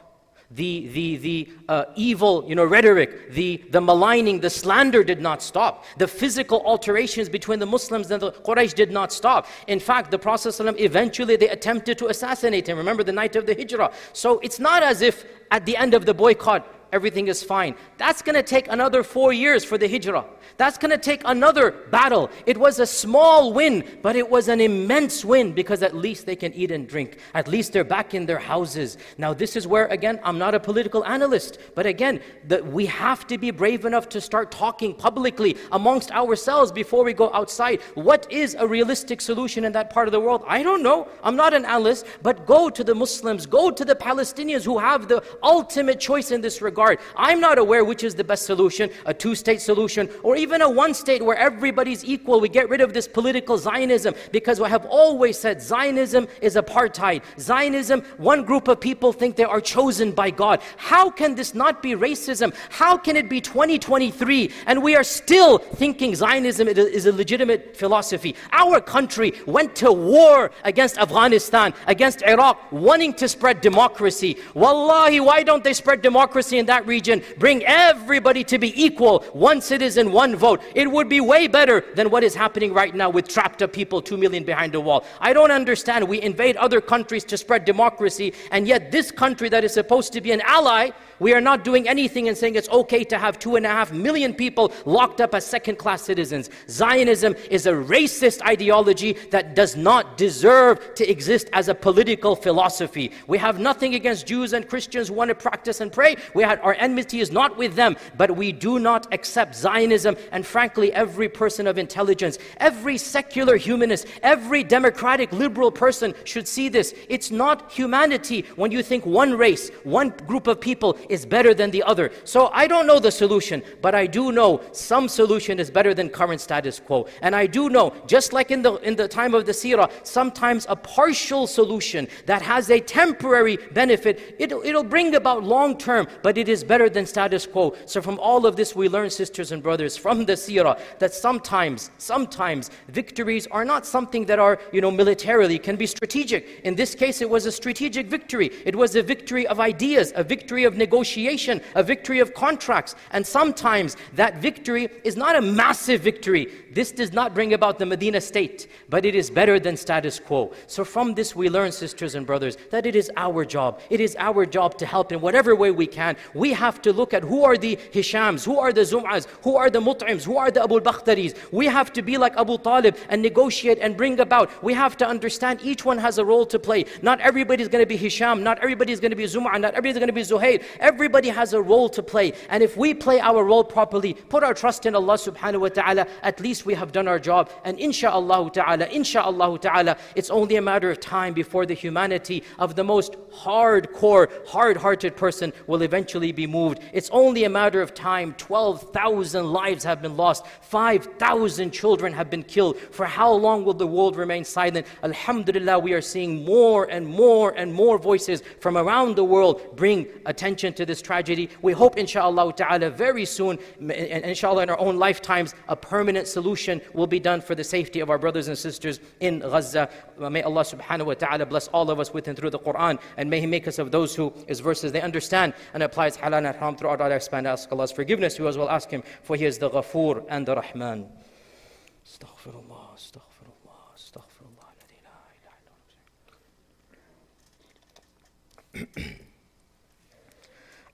The, 0.54 0.88
the, 0.88 1.16
the 1.16 1.48
uh, 1.68 1.84
evil 1.94 2.44
you 2.46 2.54
know, 2.54 2.64
rhetoric, 2.64 3.32
the, 3.32 3.62
the 3.70 3.80
maligning, 3.80 4.40
the 4.40 4.50
slander 4.50 5.02
did 5.02 5.20
not 5.20 5.42
stop. 5.42 5.84
The 5.98 6.08
physical 6.08 6.62
alterations 6.66 7.28
between 7.28 7.58
the 7.58 7.66
Muslims 7.66 8.10
and 8.10 8.20
the 8.20 8.32
Quraysh 8.32 8.74
did 8.74 8.90
not 8.90 9.12
stop. 9.12 9.46
In 9.66 9.80
fact, 9.80 10.10
the 10.10 10.18
Prophet 10.18 10.48
ﷺ, 10.48 10.78
eventually 10.78 11.36
they 11.36 11.48
attempted 11.48 11.98
to 11.98 12.08
assassinate 12.08 12.68
him. 12.68 12.76
Remember 12.76 13.02
the 13.02 13.12
night 13.12 13.36
of 13.36 13.46
the 13.46 13.54
Hijrah. 13.54 13.92
So 14.12 14.38
it's 14.40 14.58
not 14.58 14.82
as 14.82 15.02
if 15.02 15.24
at 15.50 15.64
the 15.66 15.76
end 15.76 15.94
of 15.94 16.06
the 16.06 16.14
boycott, 16.14 16.66
everything 16.92 17.28
is 17.28 17.42
fine. 17.42 17.74
That's 17.96 18.22
going 18.22 18.34
to 18.34 18.42
take 18.42 18.68
another 18.68 19.02
four 19.02 19.32
years 19.32 19.64
for 19.64 19.78
the 19.78 19.88
Hijrah. 19.88 20.26
That's 20.58 20.76
going 20.76 20.90
to 20.90 20.98
take 20.98 21.22
another 21.24 21.70
battle. 21.90 22.30
It 22.46 22.58
was 22.58 22.78
a 22.78 22.86
small 22.86 23.52
win, 23.52 23.84
but 24.02 24.14
it 24.14 24.28
was 24.28 24.48
an 24.48 24.60
immense 24.60 25.24
win 25.24 25.52
because 25.52 25.82
at 25.82 25.96
least 25.96 26.26
they 26.26 26.36
can 26.36 26.52
eat 26.52 26.70
and 26.70 26.86
drink. 26.86 27.18
At 27.34 27.48
least 27.48 27.72
they're 27.72 27.84
back 27.84 28.12
in 28.12 28.26
their 28.26 28.38
houses. 28.38 28.98
Now, 29.16 29.32
this 29.32 29.56
is 29.56 29.66
where, 29.66 29.86
again, 29.86 30.20
I'm 30.22 30.38
not 30.38 30.54
a 30.54 30.60
political 30.60 31.04
analyst, 31.04 31.58
but 31.74 31.86
again, 31.86 32.20
the, 32.46 32.62
we 32.62 32.86
have 32.86 33.26
to 33.28 33.38
be 33.38 33.50
brave 33.50 33.84
enough 33.86 34.08
to 34.10 34.20
start 34.20 34.50
talking 34.50 34.94
publicly 34.94 35.56
amongst 35.72 36.10
ourselves 36.12 36.70
before 36.70 37.04
we 37.04 37.14
go 37.14 37.32
outside. 37.32 37.80
What 37.94 38.30
is 38.30 38.54
a 38.58 38.66
realistic 38.66 39.20
solution 39.22 39.64
in 39.64 39.72
that 39.72 39.88
part 39.88 40.08
of 40.08 40.12
the 40.12 40.20
world? 40.20 40.44
I 40.46 40.62
don't 40.62 40.82
know. 40.82 41.08
I'm 41.22 41.36
not 41.36 41.54
an 41.54 41.64
analyst, 41.64 42.04
but 42.22 42.46
go 42.46 42.68
to 42.68 42.84
the 42.84 42.94
Muslims, 42.94 43.46
go 43.46 43.70
to 43.70 43.84
the 43.84 43.94
Palestinians 43.94 44.64
who 44.64 44.78
have 44.78 45.08
the 45.08 45.22
ultimate 45.42 45.98
choice 45.98 46.30
in 46.30 46.42
this 46.42 46.60
regard. 46.60 46.81
I'm 47.16 47.40
not 47.40 47.58
aware 47.58 47.84
which 47.84 48.04
is 48.04 48.14
the 48.14 48.24
best 48.24 48.46
solution, 48.46 48.90
a 49.06 49.14
two 49.14 49.34
state 49.34 49.60
solution, 49.60 50.08
or 50.22 50.36
even 50.36 50.62
a 50.62 50.68
one 50.68 50.94
state 50.94 51.22
where 51.24 51.36
everybody's 51.36 52.04
equal. 52.04 52.40
We 52.40 52.48
get 52.48 52.68
rid 52.68 52.80
of 52.80 52.92
this 52.92 53.06
political 53.08 53.58
Zionism 53.58 54.14
because 54.30 54.60
I 54.60 54.68
have 54.68 54.86
always 54.86 55.38
said 55.38 55.62
Zionism 55.62 56.28
is 56.40 56.56
apartheid. 56.56 57.22
Zionism, 57.38 58.02
one 58.16 58.44
group 58.44 58.68
of 58.68 58.80
people 58.80 59.12
think 59.12 59.36
they 59.36 59.44
are 59.44 59.60
chosen 59.60 60.12
by 60.12 60.30
God. 60.30 60.60
How 60.76 61.10
can 61.10 61.34
this 61.34 61.54
not 61.54 61.82
be 61.82 61.92
racism? 61.92 62.54
How 62.70 62.96
can 62.96 63.16
it 63.16 63.28
be 63.28 63.40
2023 63.40 64.50
and 64.66 64.82
we 64.82 64.96
are 64.96 65.04
still 65.04 65.58
thinking 65.58 66.14
Zionism 66.14 66.68
is 66.68 67.06
a 67.06 67.12
legitimate 67.12 67.76
philosophy? 67.76 68.34
Our 68.52 68.80
country 68.80 69.34
went 69.46 69.76
to 69.76 69.92
war 69.92 70.50
against 70.64 70.98
Afghanistan, 70.98 71.74
against 71.86 72.22
Iraq, 72.22 72.72
wanting 72.72 73.14
to 73.14 73.28
spread 73.28 73.60
democracy. 73.60 74.38
Wallahi, 74.54 75.20
why 75.20 75.42
don't 75.42 75.62
they 75.62 75.74
spread 75.74 76.02
democracy 76.02 76.58
in 76.58 76.66
that 76.66 76.71
region? 76.86 77.22
Bring 77.38 77.62
everybody 77.64 78.44
to 78.44 78.58
be 78.58 78.72
equal, 78.82 79.20
one 79.34 79.60
citizen, 79.60 80.10
one 80.10 80.22
one 80.22 80.36
vote. 80.36 80.62
It 80.74 80.88
would 80.90 81.08
be 81.08 81.20
way 81.20 81.48
better 81.48 81.84
than 81.94 82.10
what 82.10 82.22
is 82.22 82.34
happening 82.34 82.72
right 82.72 82.94
now 82.94 83.10
with 83.10 83.26
trapped 83.26 83.60
up 83.62 83.72
people, 83.72 84.00
two 84.00 84.16
million 84.16 84.44
behind 84.44 84.74
a 84.74 84.80
wall. 84.80 85.04
I 85.20 85.32
don't 85.32 85.50
understand. 85.50 86.08
We 86.08 86.22
invade 86.22 86.56
other 86.56 86.80
countries 86.80 87.24
to 87.24 87.36
spread 87.36 87.64
democracy, 87.64 88.32
and 88.50 88.68
yet 88.68 88.92
this 88.92 89.10
country 89.10 89.48
that 89.48 89.64
is 89.64 89.74
supposed 89.74 90.12
to 90.12 90.20
be 90.20 90.30
an 90.32 90.42
ally 90.42 90.90
we 91.22 91.32
are 91.32 91.40
not 91.40 91.64
doing 91.64 91.88
anything 91.88 92.28
and 92.28 92.36
saying 92.36 92.56
it's 92.56 92.68
okay 92.70 93.04
to 93.04 93.18
have 93.18 93.38
two 93.38 93.56
and 93.56 93.64
a 93.64 93.68
half 93.68 93.92
million 93.92 94.34
people 94.34 94.72
locked 94.84 95.20
up 95.20 95.34
as 95.34 95.46
second 95.46 95.76
class 95.76 96.02
citizens. 96.02 96.50
Zionism 96.68 97.34
is 97.50 97.66
a 97.66 97.72
racist 97.72 98.42
ideology 98.42 99.12
that 99.30 99.54
does 99.54 99.76
not 99.76 100.18
deserve 100.18 100.94
to 100.96 101.08
exist 101.08 101.48
as 101.52 101.68
a 101.68 101.74
political 101.74 102.34
philosophy. 102.34 103.12
We 103.28 103.38
have 103.38 103.60
nothing 103.60 103.94
against 103.94 104.26
Jews 104.26 104.52
and 104.52 104.68
Christians 104.68 105.08
who 105.08 105.14
want 105.14 105.28
to 105.28 105.34
practice 105.34 105.80
and 105.80 105.92
pray. 105.92 106.16
We 106.34 106.42
our 106.42 106.74
enmity 106.74 107.20
is 107.20 107.30
not 107.30 107.56
with 107.56 107.76
them, 107.76 107.96
but 108.16 108.36
we 108.36 108.50
do 108.50 108.80
not 108.80 109.06
accept 109.14 109.54
Zionism. 109.54 110.16
And 110.32 110.44
frankly, 110.44 110.92
every 110.92 111.28
person 111.28 111.68
of 111.68 111.78
intelligence, 111.78 112.36
every 112.56 112.98
secular 112.98 113.56
humanist, 113.56 114.06
every 114.22 114.64
democratic 114.64 115.32
liberal 115.32 115.70
person 115.70 116.14
should 116.24 116.48
see 116.48 116.68
this. 116.68 116.94
It's 117.08 117.30
not 117.30 117.70
humanity 117.70 118.44
when 118.56 118.72
you 118.72 118.82
think 118.82 119.06
one 119.06 119.34
race, 119.38 119.70
one 119.84 120.08
group 120.26 120.48
of 120.48 120.60
people 120.60 120.98
is 121.12 121.26
better 121.26 121.52
than 121.52 121.70
the 121.70 121.82
other. 121.82 122.10
So 122.24 122.48
I 122.52 122.66
don't 122.66 122.86
know 122.86 122.98
the 122.98 123.12
solution, 123.12 123.62
but 123.82 123.94
I 123.94 124.06
do 124.06 124.32
know 124.32 124.62
some 124.72 125.08
solution 125.08 125.60
is 125.60 125.70
better 125.70 125.92
than 125.92 126.08
current 126.08 126.40
status 126.40 126.80
quo. 126.80 127.06
And 127.20 127.36
I 127.36 127.46
do 127.46 127.68
know, 127.68 127.92
just 128.06 128.32
like 128.32 128.50
in 128.50 128.62
the, 128.62 128.74
in 128.76 128.96
the 128.96 129.06
time 129.06 129.34
of 129.34 129.44
the 129.44 129.52
seerah, 129.52 129.90
sometimes 130.06 130.66
a 130.70 130.76
partial 130.76 131.46
solution 131.46 132.08
that 132.24 132.40
has 132.40 132.70
a 132.70 132.80
temporary 132.80 133.58
benefit, 133.72 134.36
it'll, 134.38 134.62
it'll 134.62 134.82
bring 134.82 135.14
about 135.14 135.44
long 135.44 135.76
term, 135.76 136.08
but 136.22 136.38
it 136.38 136.48
is 136.48 136.64
better 136.64 136.88
than 136.88 137.04
status 137.04 137.46
quo. 137.46 137.76
So 137.84 138.00
from 138.00 138.18
all 138.18 138.46
of 138.46 138.56
this, 138.56 138.74
we 138.74 138.88
learn, 138.88 139.10
sisters 139.10 139.52
and 139.52 139.62
brothers, 139.62 139.96
from 139.98 140.24
the 140.24 140.32
seerah, 140.32 140.80
that 140.98 141.12
sometimes, 141.12 141.90
sometimes 141.98 142.70
victories 142.88 143.46
are 143.48 143.66
not 143.66 143.84
something 143.84 144.24
that 144.26 144.38
are, 144.38 144.58
you 144.72 144.80
know, 144.80 144.90
militarily, 144.90 145.58
can 145.58 145.76
be 145.76 145.86
strategic. 145.86 146.60
In 146.64 146.74
this 146.74 146.94
case, 146.94 147.20
it 147.20 147.28
was 147.28 147.44
a 147.44 147.52
strategic 147.52 148.06
victory. 148.06 148.50
It 148.64 148.74
was 148.74 148.96
a 148.96 149.02
victory 149.02 149.46
of 149.46 149.60
ideas, 149.60 150.12
a 150.16 150.24
victory 150.24 150.64
of 150.64 150.74
negotiation 150.74 150.91
negotiation, 150.92 151.60
a 151.74 151.82
victory 151.82 152.20
of 152.20 152.34
contracts. 152.34 152.94
And 153.12 153.26
sometimes 153.26 153.96
that 154.14 154.36
victory 154.42 154.90
is 155.04 155.16
not 155.16 155.36
a 155.36 155.40
massive 155.40 156.02
victory. 156.02 156.52
This 156.70 156.92
does 156.92 157.12
not 157.12 157.34
bring 157.34 157.54
about 157.54 157.78
the 157.78 157.86
Medina 157.86 158.20
state, 158.20 158.68
but 158.90 159.06
it 159.06 159.14
is 159.14 159.30
better 159.30 159.58
than 159.58 159.76
status 159.76 160.20
quo. 160.20 160.52
So 160.66 160.84
from 160.84 161.14
this 161.14 161.34
we 161.34 161.48
learn, 161.48 161.72
sisters 161.72 162.14
and 162.14 162.26
brothers, 162.26 162.56
that 162.70 162.84
it 162.84 162.94
is 162.94 163.10
our 163.16 163.44
job. 163.46 163.80
It 163.88 164.00
is 164.00 164.16
our 164.18 164.44
job 164.44 164.76
to 164.78 164.86
help 164.86 165.12
in 165.12 165.20
whatever 165.20 165.56
way 165.56 165.70
we 165.70 165.86
can. 165.86 166.16
We 166.34 166.52
have 166.52 166.82
to 166.82 166.92
look 166.92 167.14
at 167.14 167.22
who 167.22 167.42
are 167.44 167.56
the 167.56 167.76
Hishams, 167.92 168.44
who 168.44 168.58
are 168.58 168.72
the 168.72 168.82
Zum'as, 168.82 169.26
who 169.42 169.56
are 169.56 169.70
the 169.70 169.80
Mut'ims, 169.80 170.24
who 170.24 170.36
are 170.36 170.50
the 170.50 170.62
Abu 170.62 170.80
Bakhtaris. 170.80 171.32
We 171.52 171.66
have 171.66 171.92
to 171.94 172.02
be 172.02 172.18
like 172.18 172.36
Abu 172.36 172.58
Talib 172.58 172.96
and 173.08 173.22
negotiate 173.22 173.78
and 173.80 173.96
bring 173.96 174.20
about. 174.20 174.50
We 174.62 174.74
have 174.74 174.96
to 174.98 175.06
understand 175.06 175.60
each 175.62 175.84
one 175.86 175.98
has 175.98 176.18
a 176.18 176.24
role 176.24 176.44
to 176.46 176.58
play. 176.58 176.84
Not 177.00 177.20
everybody 177.20 177.62
is 177.62 177.68
going 177.68 177.82
to 177.82 177.92
be 177.94 177.96
Hisham, 177.96 178.42
not 178.42 178.58
everybody 178.58 178.92
is 178.92 179.00
going 179.00 179.10
to 179.10 179.16
be 179.16 179.24
Zum'a, 179.24 179.58
not 179.58 179.74
everybody 179.74 179.90
is 179.90 179.98
going 179.98 180.14
to 180.14 180.20
be 180.20 180.26
Zuhair. 180.32 180.62
Everybody 180.82 181.28
has 181.28 181.52
a 181.52 181.62
role 181.62 181.88
to 181.90 182.02
play. 182.02 182.32
And 182.48 182.62
if 182.62 182.76
we 182.76 182.92
play 182.92 183.20
our 183.20 183.44
role 183.44 183.62
properly, 183.62 184.14
put 184.14 184.42
our 184.42 184.52
trust 184.52 184.84
in 184.84 184.94
Allah 184.96 185.14
subhanahu 185.14 185.60
wa 185.60 185.68
ta'ala, 185.68 186.06
at 186.22 186.40
least 186.40 186.66
we 186.66 186.74
have 186.74 186.90
done 186.90 187.06
our 187.06 187.20
job. 187.20 187.50
And 187.64 187.78
insha'Allah 187.78 188.52
ta'ala, 188.52 188.86
insha'Allah 188.88 189.60
ta'ala, 189.60 189.96
it's 190.16 190.28
only 190.28 190.56
a 190.56 190.62
matter 190.62 190.90
of 190.90 190.98
time 190.98 191.34
before 191.34 191.66
the 191.66 191.74
humanity 191.74 192.42
of 192.58 192.74
the 192.74 192.82
most 192.82 193.14
hardcore, 193.32 194.28
hard-hearted 194.48 195.16
person 195.16 195.52
will 195.68 195.82
eventually 195.82 196.32
be 196.32 196.48
moved. 196.48 196.80
It's 196.92 197.10
only 197.10 197.44
a 197.44 197.48
matter 197.48 197.80
of 197.80 197.94
time. 197.94 198.34
12,000 198.34 199.52
lives 199.52 199.84
have 199.84 200.02
been 200.02 200.16
lost. 200.16 200.44
5,000 200.62 201.70
children 201.70 202.12
have 202.12 202.28
been 202.28 202.42
killed. 202.42 202.76
For 202.76 203.06
how 203.06 203.32
long 203.32 203.64
will 203.64 203.74
the 203.74 203.86
world 203.86 204.16
remain 204.16 204.44
silent? 204.44 204.88
Alhamdulillah, 205.04 205.78
we 205.78 205.92
are 205.92 206.00
seeing 206.00 206.44
more 206.44 206.90
and 206.90 207.06
more 207.06 207.52
and 207.56 207.72
more 207.72 207.98
voices 207.98 208.42
from 208.58 208.76
around 208.76 209.14
the 209.14 209.24
world 209.24 209.76
bring 209.76 210.08
attention 210.26 210.71
to 210.76 210.86
this 210.86 211.02
tragedy. 211.02 211.50
We 211.62 211.72
hope, 211.72 211.96
inshallah 211.96 212.52
ta'ala, 212.54 212.90
very 212.90 213.24
soon, 213.24 213.58
inshallah 213.80 214.64
in 214.64 214.70
our 214.70 214.78
own 214.78 214.98
lifetimes, 214.98 215.54
a 215.68 215.76
permanent 215.76 216.26
solution 216.26 216.80
will 216.94 217.06
be 217.06 217.20
done 217.20 217.40
for 217.40 217.54
the 217.54 217.64
safety 217.64 218.00
of 218.00 218.10
our 218.10 218.18
brothers 218.18 218.48
and 218.48 218.56
sisters 218.56 219.00
in 219.20 219.40
Gaza. 219.40 219.88
May 220.18 220.42
Allah 220.42 220.62
subhanahu 220.62 221.06
wa 221.06 221.14
ta'ala 221.14 221.46
bless 221.46 221.68
all 221.68 221.90
of 221.90 222.00
us 222.00 222.12
with 222.12 222.28
and 222.28 222.36
through 222.36 222.50
the 222.50 222.58
Quran, 222.58 223.00
and 223.16 223.30
may 223.30 223.40
He 223.40 223.46
make 223.46 223.66
us 223.68 223.78
of 223.78 223.90
those 223.90 224.14
who 224.14 224.32
His 224.46 224.60
verses 224.60 224.92
they 224.92 225.00
understand 225.00 225.54
and 225.74 225.82
applies 225.82 226.16
halal 226.16 226.38
and 226.38 226.46
haram 226.46 226.76
throughout 226.76 227.00
our 227.00 227.10
lifespan. 227.10 227.46
Ask 227.46 227.70
Allah's 227.72 227.92
forgiveness. 227.92 228.38
We 228.38 228.46
as 228.46 228.58
well 228.58 228.68
ask 228.68 228.90
Him, 228.90 229.02
for 229.22 229.36
He 229.36 229.44
is 229.44 229.58
the 229.58 229.70
Ghafoor 229.70 230.24
and 230.28 230.46
the 230.46 230.56
Rahman. 230.56 231.08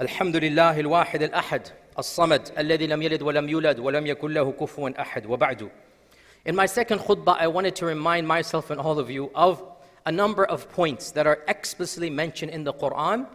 الحمد 0.02 0.36
لله 0.36 0.80
الواحد 0.80 1.22
الأحد 1.24 1.62
الصمد 2.00 2.52
الذي 2.58 2.88
لم 2.88 3.02
يلد 3.02 3.22
ولم 3.22 3.50
يولد 3.50 3.80
ولم 3.80 4.08
يكن 4.08 4.34
له 4.34 4.52
كفوا 4.52 4.89
أحد 5.02 5.26
وبعد 5.26 5.69
In 6.46 6.56
my 6.56 6.65
second 6.65 7.00
khutbah, 7.00 7.38
I 7.39 7.48
wanted 7.48 7.76
to 7.78 7.86
remind 7.86 8.28
myself 8.28 8.69
and 8.69 8.82
all 8.82 9.00
of 9.00 9.10
you 9.10 9.32
of 9.34 9.63
a 10.06 10.12
number 10.12 10.43
of 10.46 10.69
points 10.72 11.12
that 11.12 11.26
are 11.26 11.39
explicitly 11.48 12.10
mentioned 12.10 12.52
in 12.52 12.63
the 12.65 12.74
Quran 12.74 13.26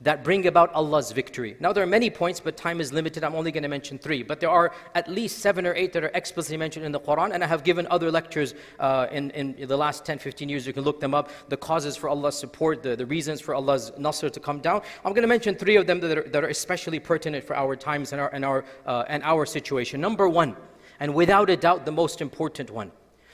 that 0.00 0.22
bring 0.22 0.46
about 0.46 0.72
Allah's 0.74 1.10
victory. 1.10 1.56
Now, 1.58 1.72
there 1.72 1.82
are 1.82 1.86
many 1.86 2.08
points, 2.08 2.38
but 2.38 2.56
time 2.56 2.80
is 2.80 2.92
limited. 2.92 3.24
I'm 3.24 3.34
only 3.34 3.50
going 3.50 3.64
to 3.64 3.68
mention 3.68 3.98
three. 3.98 4.22
But 4.22 4.38
there 4.38 4.50
are 4.50 4.72
at 4.94 5.08
least 5.08 5.40
seven 5.40 5.66
or 5.66 5.74
eight 5.74 5.92
that 5.94 6.04
are 6.04 6.10
explicitly 6.14 6.56
mentioned 6.56 6.86
in 6.86 6.92
the 6.92 7.00
Quran, 7.00 7.32
and 7.34 7.42
I 7.42 7.48
have 7.48 7.64
given 7.64 7.86
other 7.90 8.10
lectures 8.10 8.54
uh, 8.78 9.08
in, 9.10 9.30
in 9.32 9.66
the 9.66 9.76
last 9.76 10.04
10, 10.04 10.20
15 10.20 10.48
years. 10.48 10.66
You 10.66 10.72
can 10.72 10.84
look 10.84 11.00
them 11.00 11.14
up. 11.14 11.30
The 11.48 11.56
causes 11.56 11.96
for 11.96 12.08
Allah's 12.08 12.38
support, 12.38 12.82
the, 12.82 12.94
the 12.94 13.06
reasons 13.06 13.40
for 13.40 13.54
Allah's 13.54 13.90
nasr 13.98 14.30
to 14.30 14.40
come 14.40 14.60
down. 14.60 14.82
I'm 15.04 15.12
going 15.12 15.22
to 15.22 15.28
mention 15.28 15.56
three 15.56 15.76
of 15.76 15.88
them 15.88 15.98
that 16.00 16.16
are, 16.16 16.28
that 16.28 16.44
are 16.44 16.48
especially 16.48 17.00
pertinent 17.00 17.44
for 17.44 17.56
our 17.56 17.74
times 17.74 18.12
and 18.12 18.20
our, 18.20 18.28
and, 18.28 18.44
our, 18.44 18.64
uh, 18.86 19.04
and 19.08 19.22
our 19.24 19.46
situation. 19.46 20.00
Number 20.00 20.28
one, 20.28 20.56
and 21.00 21.12
without 21.12 21.50
a 21.50 21.56
doubt 21.56 21.84
the 21.84 21.92
most 21.92 22.20
important 22.20 22.70
one. 22.70 22.92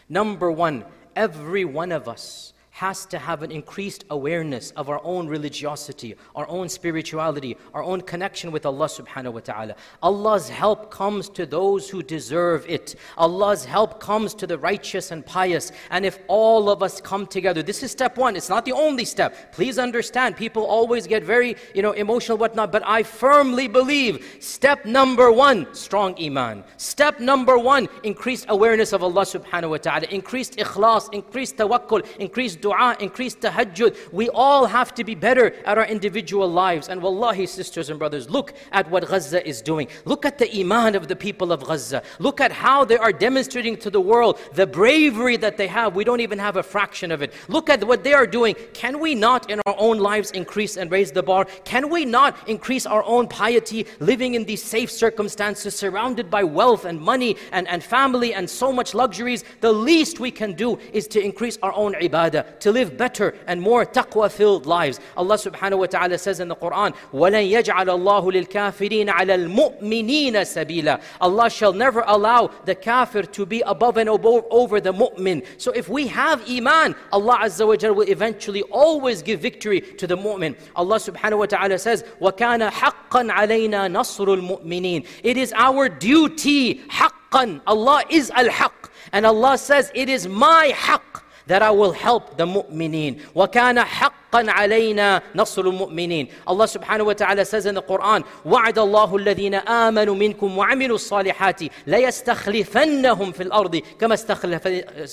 Number 0.09 0.51
one, 0.51 0.85
every 1.15 1.65
one 1.65 1.93
of 1.93 2.09
us 2.09 2.54
has 2.75 3.07
to 3.07 3.21
have 3.21 3.45
an 3.45 3.53
increased 3.53 4.05
awareness 4.11 4.73
of 4.73 4.89
our 4.89 5.01
own 5.05 5.29
religiosity, 5.29 6.17
our 6.35 6.49
own 6.49 6.69
spirituality, 6.69 7.57
our 7.73 7.85
own 7.85 8.01
connection 8.01 8.51
with 8.51 8.67
Allah 8.67 8.87
subhanahu 8.87 9.33
wa 9.33 9.39
ta'ala. 9.39 9.77
Allah's 10.03 10.49
help 10.49 10.91
comes 10.91 11.29
to 11.29 11.47
those 11.47 11.89
who 11.89 12.03
deserve 12.03 12.67
it. 12.69 12.97
Allah's 13.17 13.65
help 13.65 14.01
comes 14.01 14.35
to 14.35 14.47
the 14.49 14.59
righteous 14.59 15.13
and 15.13 15.25
pious. 15.25 15.71
And 15.91 16.05
if 16.05 16.19
all 16.27 16.69
of 16.69 16.83
us 16.83 17.01
come 17.01 17.29
together, 17.29 17.63
this 17.63 17.85
is 17.85 17.93
step 17.93 18.17
one. 18.17 18.35
It's 18.35 18.49
not 18.49 18.65
the 18.65 18.73
only 18.73 19.05
step. 19.05 19.53
Please 19.53 19.79
understand, 19.79 20.37
people 20.37 20.65
always 20.65 21.07
get 21.07 21.23
very, 21.23 21.55
you 21.77 21.83
know, 21.83 21.93
emotional, 21.93 22.39
whatnot. 22.39 22.73
But 22.73 22.83
I 22.85 23.05
firmly 23.05 23.69
believe 23.69 24.39
step 24.41 24.85
number 24.85 25.31
one, 25.31 25.73
strong 25.77 26.21
iman. 26.21 26.65
Step 26.77 27.21
number 27.21 27.57
one, 27.57 27.89
increased 28.03 28.47
awareness 28.49 28.93
of 28.93 29.05
Allah 29.05 29.23
subhanahu 29.23 29.71
wa 29.71 29.77
ta'ala. 29.77 30.07
Increased 30.11 30.57
ikhlas, 30.57 31.09
increased 31.15 31.57
tawakkul, 31.57 32.05
increased 32.19 32.64
dua, 32.65 32.97
increase 32.99 33.35
tahajjud. 33.37 33.93
We 34.13 34.27
all 34.31 34.65
have 34.67 34.95
to 34.99 35.05
be 35.05 35.15
better 35.15 35.47
at 35.65 35.77
our 35.79 35.89
individual 35.97 36.49
lives. 36.49 36.89
And 36.89 37.03
wallahi, 37.03 37.47
sisters 37.47 37.91
and 37.91 37.99
brothers, 37.99 38.31
look 38.31 38.55
at 38.73 38.91
what 38.91 39.07
Gaza 39.07 39.47
is 39.47 39.61
doing. 39.61 39.87
Look 40.05 40.25
at 40.25 40.39
the 40.39 40.49
iman 40.61 40.95
of 40.95 41.09
the 41.09 41.17
people 41.17 41.53
of 41.53 41.61
Gaza. 41.65 42.03
Look 42.19 42.41
at 42.41 42.53
how 42.53 42.85
they 42.85 42.97
are 42.97 43.13
demonstrating 43.13 43.77
to 43.85 43.91
the 43.91 44.01
world 44.01 44.39
the 44.55 44.67
bravery 44.67 45.37
that 45.37 45.57
they 45.57 45.67
have. 45.67 45.95
We 45.95 46.05
don't 46.05 46.21
even 46.21 46.39
have 46.39 46.57
a 46.57 46.63
fraction 46.63 47.13
of 47.13 47.21
it. 47.23 47.33
Look 47.49 47.69
at 47.69 47.85
what 47.85 48.03
they 48.03 48.15
are 48.15 48.27
doing. 48.27 48.55
Can 48.73 48.99
we 48.99 49.15
not 49.15 49.51
in 49.51 49.61
our 49.67 49.77
own 49.79 49.99
lives 49.99 50.31
increase 50.31 50.77
and 50.77 50.91
raise 50.91 51.13
the 51.13 51.23
bar? 51.23 51.45
Can 51.65 51.91
we 51.91 52.05
not 52.05 52.49
increase 52.49 52.87
our 52.87 53.05
own 53.05 53.29
piety, 53.29 53.87
living 54.01 54.35
in 54.35 54.45
these 54.45 54.63
safe 54.63 54.91
circumstances, 54.91 55.77
surrounded 55.77 56.31
by 56.31 56.43
wealth 56.45 56.85
and 56.85 57.01
money 57.01 57.37
and, 57.53 57.69
and 57.69 57.85
family 57.85 58.33
and 58.33 58.49
so 58.49 58.73
much 58.73 58.95
luxuries? 58.95 59.45
The 59.61 59.73
least 59.73 60.19
we 60.19 60.31
can 60.31 60.55
do 60.55 60.79
is 60.93 61.07
to 61.09 61.21
increase 61.21 61.59
our 61.63 61.75
own 61.75 61.93
ibadah 61.95 62.54
to 62.54 62.72
live 62.72 62.98
better 62.98 63.36
and 63.48 63.62
more 63.62 63.86
taqwa 63.86 64.32
filled 64.32 64.66
lives. 64.66 65.00
Allah 65.18 65.36
subhanahu 65.36 65.80
wa 65.80 65.86
ta'ala 65.86 66.18
says 66.18 66.40
in 66.40 66.48
the 66.48 66.56
Quran, 66.56 66.96
وَلَن 67.14 67.50
يَجْعَلَ 67.50 67.86
اللَّهُ 67.86 68.48
لِلْكَافِرِينَ 68.48 69.10
عَلَى 69.10 69.48
الْمُؤْمِنِينَ 69.48 70.34
سَبِيلًا 70.34 71.02
Allah 71.22 71.50
shall 71.50 71.74
never 71.74 72.04
allow 72.08 72.50
the 72.66 72.76
kafir 72.76 73.24
to 73.24 73.46
be 73.46 73.62
above 73.62 73.98
and 73.98 74.10
over 74.10 74.80
the 74.82 74.94
mu'min. 74.94 75.46
So 75.58 75.72
if 75.72 75.90
we 75.90 76.08
have 76.08 76.48
iman, 76.50 76.96
Allah 77.12 77.40
Azza 77.42 77.68
wa 77.68 77.76
Jalla 77.76 77.96
will 77.96 78.10
eventually 78.10 78.64
always 78.64 79.22
give 79.22 79.40
victory 79.40 79.82
to 79.82 80.08
the 80.08 80.18
mu'min. 80.18 80.56
Allah 80.76 80.98
subhanahu 80.98 81.40
wa 81.40 81.46
ta'ala 81.46 81.78
says, 81.80 82.04
وَكَانَ 82.22 82.70
حَقًّا 82.70 83.32
عَلَيْنَا 83.32 83.92
نَصْرُ 83.92 84.28
الْمُؤْمِنِينَ 84.40 85.06
It 85.24 85.38
is 85.38 85.54
our 85.54 85.90
duty, 85.90 86.82
حَقًّا 86.88 87.62
Allah 87.68 88.04
is 88.10 88.32
al-haq. 88.32 88.92
And 89.12 89.26
Allah 89.26 89.58
says, 89.58 89.92
it 89.94 90.10
is 90.10 90.28
my 90.28 90.72
haqq 90.76 91.22
that 91.48 91.62
I 91.62 91.72
will 91.72 91.92
help 91.92 92.38
the 92.38 92.46
mu'mineen. 92.46 93.22
وَكَانَ 93.36 93.80
حَقًّا 93.80 94.52
عَلَيْنَا 94.52 95.22
نَصْرُ 95.36 95.62
الْمُؤْمِنِينَ 95.62 96.28
Allah 96.48 96.66
subhanahu 96.66 97.06
wa 97.08 97.14
ta'ala 97.14 97.44
says 97.44 97.66
in 97.66 97.76
the 97.76 97.82
Quran, 97.82 98.24
وَعَدَ 98.46 98.78
اللَّهُ 98.78 99.16
الَّذِينَ 99.16 99.56
آمَنُوا 99.56 100.16
مِنْكُمْ 100.16 100.58
وَعَمِلُوا 100.58 100.96
الصَّالِحَاتِ 100.96 101.62
لَيَسْتَخْلِفَنَّهُمْ 101.88 103.32
فِي 103.32 103.44
الْأَرْضِ 103.44 103.82
كَمَا 104.00 104.14
اسْتَخْلَفَ, 104.14 104.68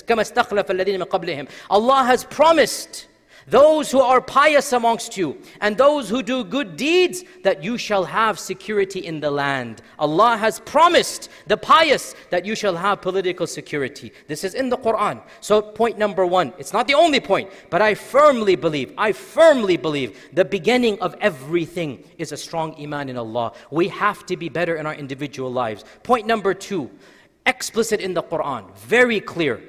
كما 0.06 0.22
استخلف 0.22 0.70
الَّذِينَ 0.70 1.00
مِنْ 1.00 1.04
قَبْلِهِمْ 1.04 1.46
Allah 1.70 2.04
has 2.04 2.24
promised 2.24 3.08
those 3.47 3.91
who 3.91 3.99
are 3.99 4.21
pious 4.21 4.73
amongst 4.73 5.17
you, 5.17 5.37
and 5.59 5.77
those 5.77 6.09
who 6.09 6.21
do 6.21 6.43
good 6.43 6.77
deeds, 6.77 7.23
that 7.43 7.63
you 7.63 7.77
shall 7.77 8.03
have 8.03 8.39
security 8.39 8.99
in 9.05 9.19
the 9.19 9.31
land. 9.31 9.81
Allah 9.99 10.37
has 10.37 10.59
promised 10.59 11.29
the 11.47 11.57
pious 11.57 12.15
that 12.29 12.45
you 12.45 12.55
shall 12.55 12.75
have 12.75 13.01
political 13.01 13.47
security. 13.47 14.11
This 14.27 14.43
is 14.43 14.53
in 14.53 14.69
the 14.69 14.77
Quran. 14.77 15.21
So, 15.39 15.61
point 15.61 15.97
number 15.97 16.25
one, 16.25 16.53
it's 16.57 16.73
not 16.73 16.87
the 16.87 16.93
only 16.93 17.19
point, 17.19 17.49
but 17.69 17.81
I 17.81 17.95
firmly 17.95 18.55
believe, 18.55 18.93
I 18.97 19.11
firmly 19.11 19.77
believe 19.77 20.29
the 20.33 20.45
beginning 20.45 20.99
of 21.01 21.15
everything 21.19 22.03
is 22.17 22.31
a 22.31 22.37
strong 22.37 22.75
iman 22.81 23.09
in 23.09 23.17
Allah. 23.17 23.53
We 23.71 23.87
have 23.89 24.25
to 24.27 24.37
be 24.37 24.49
better 24.49 24.75
in 24.75 24.85
our 24.85 24.95
individual 24.95 25.51
lives. 25.51 25.83
Point 26.03 26.27
number 26.27 26.53
two, 26.53 26.91
explicit 27.45 27.99
in 28.01 28.13
the 28.13 28.23
Quran, 28.23 28.73
very 28.75 29.19
clear. 29.19 29.61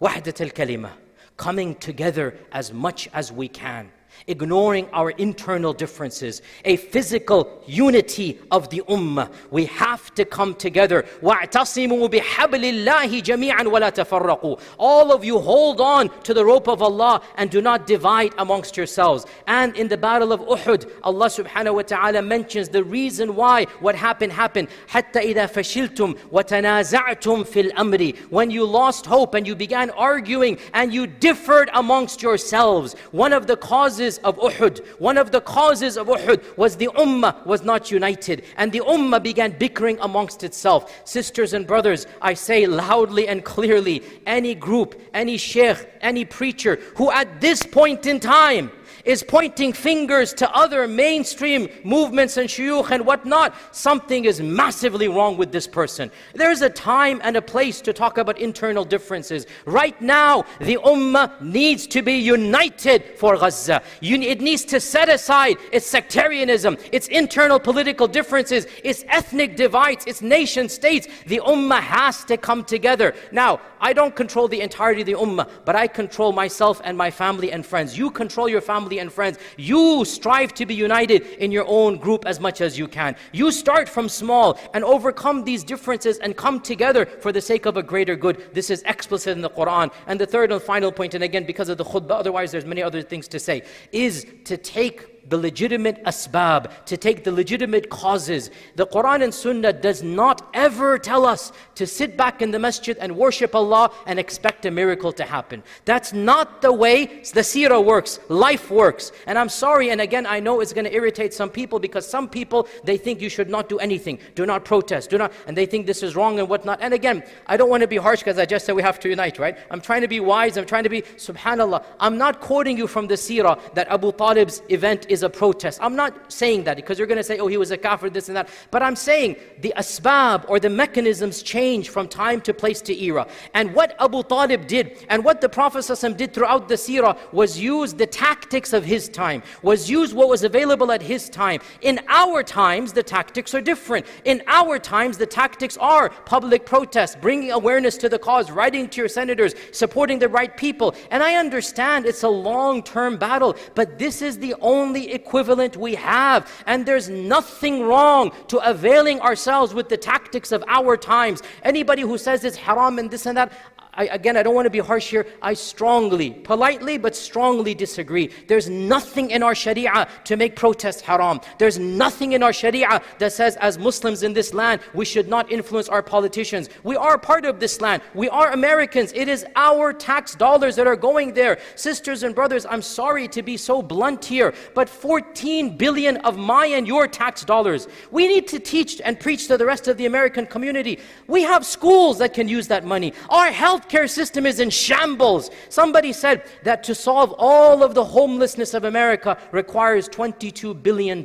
Wahdat 0.00 0.40
al-kalimah 0.40 1.01
coming 1.36 1.74
together 1.74 2.36
as 2.52 2.72
much 2.72 3.08
as 3.12 3.32
we 3.32 3.48
can 3.48 3.90
ignoring 4.27 4.89
our 4.91 5.11
internal 5.11 5.73
differences, 5.73 6.41
a 6.65 6.75
physical 6.75 7.61
unity 7.65 8.39
of 8.51 8.69
the 8.69 8.81
ummah. 8.89 9.31
We 9.51 9.65
have 9.65 10.13
to 10.15 10.25
come 10.25 10.55
together. 10.55 11.05
وَاعْتَصِمُوا 11.21 12.09
بِحَبْلِ 12.09 12.85
اللَّهِ 12.85 13.21
جَمِيعًا 13.21 13.61
وَلَا 13.61 13.91
تَفَرَّقُوا 13.91 14.59
All 14.77 15.11
of 15.11 15.23
you 15.23 15.39
hold 15.39 15.79
on 15.79 16.09
to 16.23 16.33
the 16.33 16.43
rope 16.43 16.67
of 16.67 16.81
Allah 16.81 17.21
and 17.37 17.49
do 17.49 17.61
not 17.61 17.87
divide 17.87 18.33
amongst 18.37 18.75
yourselves. 18.75 19.25
And 19.47 19.75
in 19.75 19.87
the 19.87 19.97
battle 19.97 20.33
of 20.33 20.41
Uhud, 20.41 20.89
Allah 21.03 21.27
subhanahu 21.27 21.75
wa 21.75 21.81
ta'ala 21.83 22.21
mentions 22.21 22.69
the 22.69 22.83
reason 22.83 23.35
why 23.35 23.65
what 23.79 23.95
happened 23.95 24.33
happened. 24.33 24.67
حَتَّى 24.89 25.33
إِذَا 25.33 25.47
فَشِلْتُمْ 25.47 26.17
وَتَنَازَعْتُمْ 26.31 27.47
فِي 27.47 27.71
الْأَمْرِ 27.71 28.17
When 28.29 28.51
you 28.51 28.65
lost 28.65 29.05
hope 29.05 29.33
and 29.33 29.47
you 29.47 29.55
began 29.55 29.89
arguing 29.91 30.59
and 30.73 30.93
you 30.93 31.07
differed 31.07 31.69
amongst 31.73 32.21
yourselves. 32.21 32.95
One 33.11 33.33
of 33.33 33.47
the 33.47 33.57
causes 33.57 34.00
causes 34.02 34.18
of 34.24 34.36
Uhud, 34.38 34.84
one 34.98 35.16
of 35.16 35.30
the 35.30 35.40
causes 35.40 35.96
of 35.96 36.08
Uhud 36.08 36.56
was 36.56 36.76
the 36.76 36.88
ummah 36.96 37.46
was 37.46 37.62
not 37.62 37.92
united. 37.92 38.42
And 38.56 38.72
the 38.72 38.80
ummah 38.80 39.22
began 39.22 39.56
bickering 39.56 39.96
amongst 40.00 40.42
itself. 40.42 41.02
Sisters 41.04 41.54
and 41.54 41.66
brothers, 41.66 42.06
I 42.20 42.34
say 42.34 42.66
loudly 42.66 43.28
and 43.28 43.44
clearly, 43.44 44.02
any 44.26 44.56
group, 44.56 45.00
any 45.14 45.36
sheikh, 45.36 45.88
any 46.00 46.24
preacher 46.24 46.80
who 46.96 47.12
at 47.12 47.40
this 47.40 47.62
point 47.62 48.06
in 48.06 48.18
time 48.18 48.72
is 49.04 49.22
pointing 49.22 49.72
fingers 49.72 50.32
to 50.34 50.50
other 50.54 50.86
mainstream 50.86 51.68
movements 51.84 52.36
and 52.36 52.48
shuyukh 52.48 52.90
and 52.90 53.04
whatnot, 53.04 53.54
something 53.72 54.24
is 54.24 54.40
massively 54.40 55.08
wrong 55.08 55.36
with 55.36 55.52
this 55.52 55.66
person. 55.66 56.10
There's 56.34 56.62
a 56.62 56.70
time 56.70 57.20
and 57.24 57.36
a 57.36 57.42
place 57.42 57.80
to 57.82 57.92
talk 57.92 58.18
about 58.18 58.38
internal 58.38 58.84
differences. 58.84 59.46
Right 59.66 60.00
now, 60.00 60.44
the 60.60 60.78
ummah 60.84 61.40
needs 61.40 61.86
to 61.88 62.02
be 62.02 62.14
united 62.14 63.18
for 63.18 63.36
Gaza. 63.36 63.82
It 64.00 64.40
needs 64.40 64.64
to 64.66 64.80
set 64.80 65.08
aside 65.08 65.56
its 65.72 65.86
sectarianism, 65.86 66.76
its 66.92 67.08
internal 67.08 67.58
political 67.58 68.06
differences, 68.06 68.66
its 68.84 69.04
ethnic 69.08 69.56
divides, 69.56 70.04
its 70.06 70.22
nation 70.22 70.68
states. 70.68 71.08
The 71.26 71.40
ummah 71.44 71.80
has 71.80 72.24
to 72.24 72.36
come 72.36 72.64
together. 72.64 73.14
Now, 73.30 73.60
I 73.80 73.92
don't 73.92 74.14
control 74.14 74.48
the 74.48 74.60
entirety 74.60 75.00
of 75.00 75.06
the 75.06 75.14
ummah, 75.14 75.48
but 75.64 75.74
I 75.74 75.86
control 75.86 76.32
myself 76.32 76.80
and 76.84 76.96
my 76.96 77.10
family 77.10 77.52
and 77.52 77.66
friends. 77.66 77.98
You 77.98 78.10
control 78.10 78.48
your 78.48 78.60
family 78.60 78.91
and 78.98 79.12
friends. 79.12 79.38
You 79.56 80.04
strive 80.04 80.54
to 80.54 80.66
be 80.66 80.74
united 80.74 81.22
in 81.38 81.52
your 81.52 81.64
own 81.66 81.98
group 81.98 82.24
as 82.26 82.40
much 82.40 82.60
as 82.60 82.78
you 82.78 82.88
can. 82.88 83.16
You 83.32 83.52
start 83.52 83.88
from 83.88 84.08
small 84.08 84.58
and 84.74 84.84
overcome 84.84 85.44
these 85.44 85.64
differences 85.64 86.18
and 86.18 86.36
come 86.36 86.60
together 86.60 87.06
for 87.06 87.32
the 87.32 87.40
sake 87.40 87.66
of 87.66 87.76
a 87.76 87.82
greater 87.82 88.16
good. 88.16 88.54
This 88.54 88.70
is 88.70 88.82
explicit 88.82 89.36
in 89.36 89.42
the 89.42 89.50
Quran. 89.50 89.92
And 90.06 90.20
the 90.20 90.26
third 90.26 90.52
and 90.52 90.60
final 90.60 90.92
point, 90.92 91.14
and 91.14 91.24
again 91.24 91.44
because 91.44 91.68
of 91.68 91.78
the 91.78 91.84
khutbah, 91.84 92.12
otherwise 92.12 92.52
there's 92.52 92.64
many 92.64 92.82
other 92.82 93.02
things 93.02 93.28
to 93.28 93.38
say, 93.38 93.62
is 93.92 94.26
to 94.44 94.56
take 94.56 95.11
the 95.28 95.36
legitimate 95.38 96.02
asbab, 96.04 96.84
to 96.86 96.96
take 96.96 97.24
the 97.24 97.32
legitimate 97.32 97.90
causes. 97.90 98.50
The 98.76 98.86
Quran 98.86 99.22
and 99.22 99.32
Sunnah 99.32 99.72
does 99.72 100.02
not 100.02 100.48
ever 100.54 100.98
tell 100.98 101.24
us 101.24 101.52
to 101.76 101.86
sit 101.86 102.16
back 102.16 102.42
in 102.42 102.50
the 102.50 102.58
masjid 102.58 102.96
and 102.98 103.16
worship 103.16 103.54
Allah 103.54 103.92
and 104.06 104.18
expect 104.18 104.66
a 104.66 104.70
miracle 104.70 105.12
to 105.12 105.24
happen. 105.24 105.62
That's 105.84 106.12
not 106.12 106.62
the 106.62 106.72
way 106.72 107.06
the 107.06 107.40
seerah 107.40 107.84
works, 107.84 108.20
life 108.28 108.70
works. 108.70 109.12
And 109.26 109.38
I'm 109.38 109.48
sorry, 109.48 109.90
and 109.90 110.00
again, 110.00 110.26
I 110.26 110.40
know 110.40 110.60
it's 110.60 110.72
going 110.72 110.84
to 110.84 110.94
irritate 110.94 111.32
some 111.32 111.50
people 111.50 111.78
because 111.78 112.06
some 112.06 112.28
people, 112.28 112.68
they 112.84 112.96
think 112.96 113.20
you 113.20 113.28
should 113.28 113.48
not 113.48 113.68
do 113.68 113.78
anything. 113.78 114.18
Do 114.34 114.46
not 114.46 114.64
protest, 114.64 115.10
do 115.10 115.18
not, 115.18 115.32
and 115.46 115.56
they 115.56 115.66
think 115.66 115.86
this 115.86 116.02
is 116.02 116.16
wrong 116.16 116.38
and 116.38 116.48
whatnot. 116.48 116.80
And 116.80 116.92
again, 116.94 117.22
I 117.46 117.56
don't 117.56 117.70
want 117.70 117.82
to 117.82 117.88
be 117.88 117.96
harsh 117.96 118.20
because 118.20 118.38
I 118.38 118.46
just 118.46 118.66
said 118.66 118.74
we 118.74 118.82
have 118.82 118.98
to 119.00 119.08
unite, 119.08 119.38
right? 119.38 119.56
I'm 119.70 119.80
trying 119.80 120.02
to 120.02 120.08
be 120.08 120.20
wise, 120.20 120.56
I'm 120.56 120.66
trying 120.66 120.84
to 120.84 120.88
be, 120.88 121.02
subhanAllah. 121.02 121.84
I'm 122.00 122.18
not 122.18 122.40
quoting 122.40 122.76
you 122.76 122.86
from 122.86 123.06
the 123.06 123.14
seerah 123.14 123.58
that 123.74 123.88
Abu 123.88 124.12
Talib's 124.12 124.62
event 124.68 125.06
is 125.12 125.22
a 125.22 125.30
protest. 125.30 125.78
I'm 125.82 125.96
not 125.96 126.32
saying 126.32 126.64
that 126.64 126.76
because 126.76 126.98
you're 126.98 127.06
going 127.06 127.18
to 127.18 127.24
say, 127.24 127.38
oh, 127.38 127.46
he 127.46 127.56
was 127.56 127.70
a 127.70 127.76
kafir, 127.76 128.10
this 128.10 128.28
and 128.28 128.36
that. 128.36 128.48
But 128.70 128.82
I'm 128.82 128.96
saying 128.96 129.36
the 129.60 129.72
asbab 129.76 130.44
or 130.48 130.58
the 130.58 130.70
mechanisms 130.70 131.42
change 131.42 131.90
from 131.90 132.08
time 132.08 132.40
to 132.42 132.54
place 132.54 132.80
to 132.82 132.94
era. 133.02 133.26
And 133.54 133.74
what 133.74 133.94
Abu 134.00 134.22
Talib 134.22 134.66
did 134.66 135.06
and 135.08 135.24
what 135.24 135.40
the 135.40 135.48
Prophet 135.48 135.82
did 136.16 136.34
throughout 136.34 136.68
the 136.68 136.74
seerah 136.74 137.16
was 137.32 137.58
use 137.58 137.94
the 137.94 138.06
tactics 138.06 138.72
of 138.72 138.84
his 138.84 139.08
time, 139.08 139.42
was 139.62 139.90
use 139.90 140.14
what 140.14 140.28
was 140.28 140.44
available 140.44 140.90
at 140.92 141.02
his 141.02 141.28
time. 141.28 141.60
In 141.80 142.00
our 142.08 142.42
times, 142.42 142.92
the 142.92 143.02
tactics 143.02 143.54
are 143.54 143.60
different. 143.60 144.06
In 144.24 144.42
our 144.46 144.78
times, 144.78 145.18
the 145.18 145.26
tactics 145.26 145.76
are 145.78 146.10
public 146.24 146.66
protests, 146.66 147.16
bringing 147.16 147.52
awareness 147.52 147.96
to 147.98 148.08
the 148.08 148.18
cause, 148.18 148.50
writing 148.50 148.88
to 148.90 149.00
your 149.00 149.08
senators, 149.08 149.54
supporting 149.72 150.18
the 150.18 150.28
right 150.28 150.56
people. 150.56 150.94
And 151.10 151.22
I 151.22 151.36
understand 151.36 152.06
it's 152.06 152.22
a 152.22 152.28
long 152.28 152.82
term 152.82 153.16
battle, 153.16 153.56
but 153.74 153.98
this 153.98 154.22
is 154.22 154.38
the 154.38 154.54
only 154.60 155.01
equivalent 155.10 155.76
we 155.76 155.94
have. 155.94 156.50
And 156.66 156.84
there's 156.84 157.08
nothing 157.08 157.82
wrong 157.82 158.32
to 158.48 158.58
availing 158.58 159.20
ourselves 159.20 159.74
with 159.74 159.88
the 159.88 159.96
tactics 159.96 160.52
of 160.52 160.62
our 160.68 160.96
times. 160.96 161.42
Anybody 161.62 162.02
who 162.02 162.18
says 162.18 162.44
it's 162.44 162.56
haram 162.56 162.98
and 162.98 163.10
this 163.10 163.26
and 163.26 163.36
that, 163.36 163.52
I, 163.94 164.06
again, 164.06 164.38
I 164.38 164.42
don't 164.42 164.54
want 164.54 164.64
to 164.64 164.70
be 164.70 164.78
harsh 164.78 165.10
here. 165.10 165.26
I 165.42 165.52
strongly, 165.52 166.30
politely, 166.30 166.96
but 166.96 167.14
strongly 167.14 167.74
disagree. 167.74 168.30
There's 168.48 168.70
nothing 168.70 169.30
in 169.30 169.42
our 169.42 169.54
Sharia 169.54 170.08
to 170.24 170.36
make 170.38 170.56
protest 170.56 171.02
haram. 171.02 171.40
There's 171.58 171.78
nothing 171.78 172.32
in 172.32 172.42
our 172.42 172.54
Sharia 172.54 173.02
that 173.18 173.32
says, 173.32 173.56
as 173.56 173.78
Muslims 173.78 174.22
in 174.22 174.32
this 174.32 174.54
land, 174.54 174.80
we 174.94 175.04
should 175.04 175.28
not 175.28 175.52
influence 175.52 175.90
our 175.90 176.02
politicians. 176.02 176.70
We 176.84 176.96
are 176.96 177.18
part 177.18 177.44
of 177.44 177.60
this 177.60 177.82
land. 177.82 178.02
We 178.14 178.30
are 178.30 178.52
Americans. 178.52 179.12
It 179.14 179.28
is 179.28 179.44
our 179.56 179.92
tax 179.92 180.34
dollars 180.34 180.74
that 180.76 180.86
are 180.86 180.96
going 180.96 181.34
there. 181.34 181.58
Sisters 181.74 182.22
and 182.22 182.34
brothers, 182.34 182.64
I'm 182.64 182.82
sorry 182.82 183.28
to 183.28 183.42
be 183.42 183.58
so 183.58 183.82
blunt 183.82 184.24
here, 184.24 184.54
but 184.74 184.88
14 184.88 185.76
billion 185.76 186.16
of 186.18 186.38
my 186.38 186.64
and 186.64 186.88
your 186.88 187.06
tax 187.06 187.44
dollars. 187.44 187.88
We 188.10 188.26
need 188.26 188.48
to 188.48 188.58
teach 188.58 189.02
and 189.04 189.20
preach 189.20 189.48
to 189.48 189.58
the 189.58 189.66
rest 189.66 189.86
of 189.86 189.98
the 189.98 190.06
American 190.06 190.46
community. 190.46 190.98
We 191.26 191.42
have 191.42 191.66
schools 191.66 192.16
that 192.18 192.32
can 192.32 192.48
use 192.48 192.68
that 192.68 192.86
money. 192.86 193.12
Our 193.28 193.52
health 193.52 193.81
healthcare 193.82 194.08
system 194.08 194.46
is 194.46 194.60
in 194.60 194.70
shambles. 194.70 195.50
Somebody 195.68 196.12
said 196.12 196.44
that 196.62 196.82
to 196.84 196.94
solve 196.94 197.34
all 197.38 197.82
of 197.82 197.94
the 197.94 198.04
homelessness 198.04 198.74
of 198.74 198.84
America 198.84 199.38
requires 199.52 200.08
$22 200.08 200.82
billion. 200.82 201.24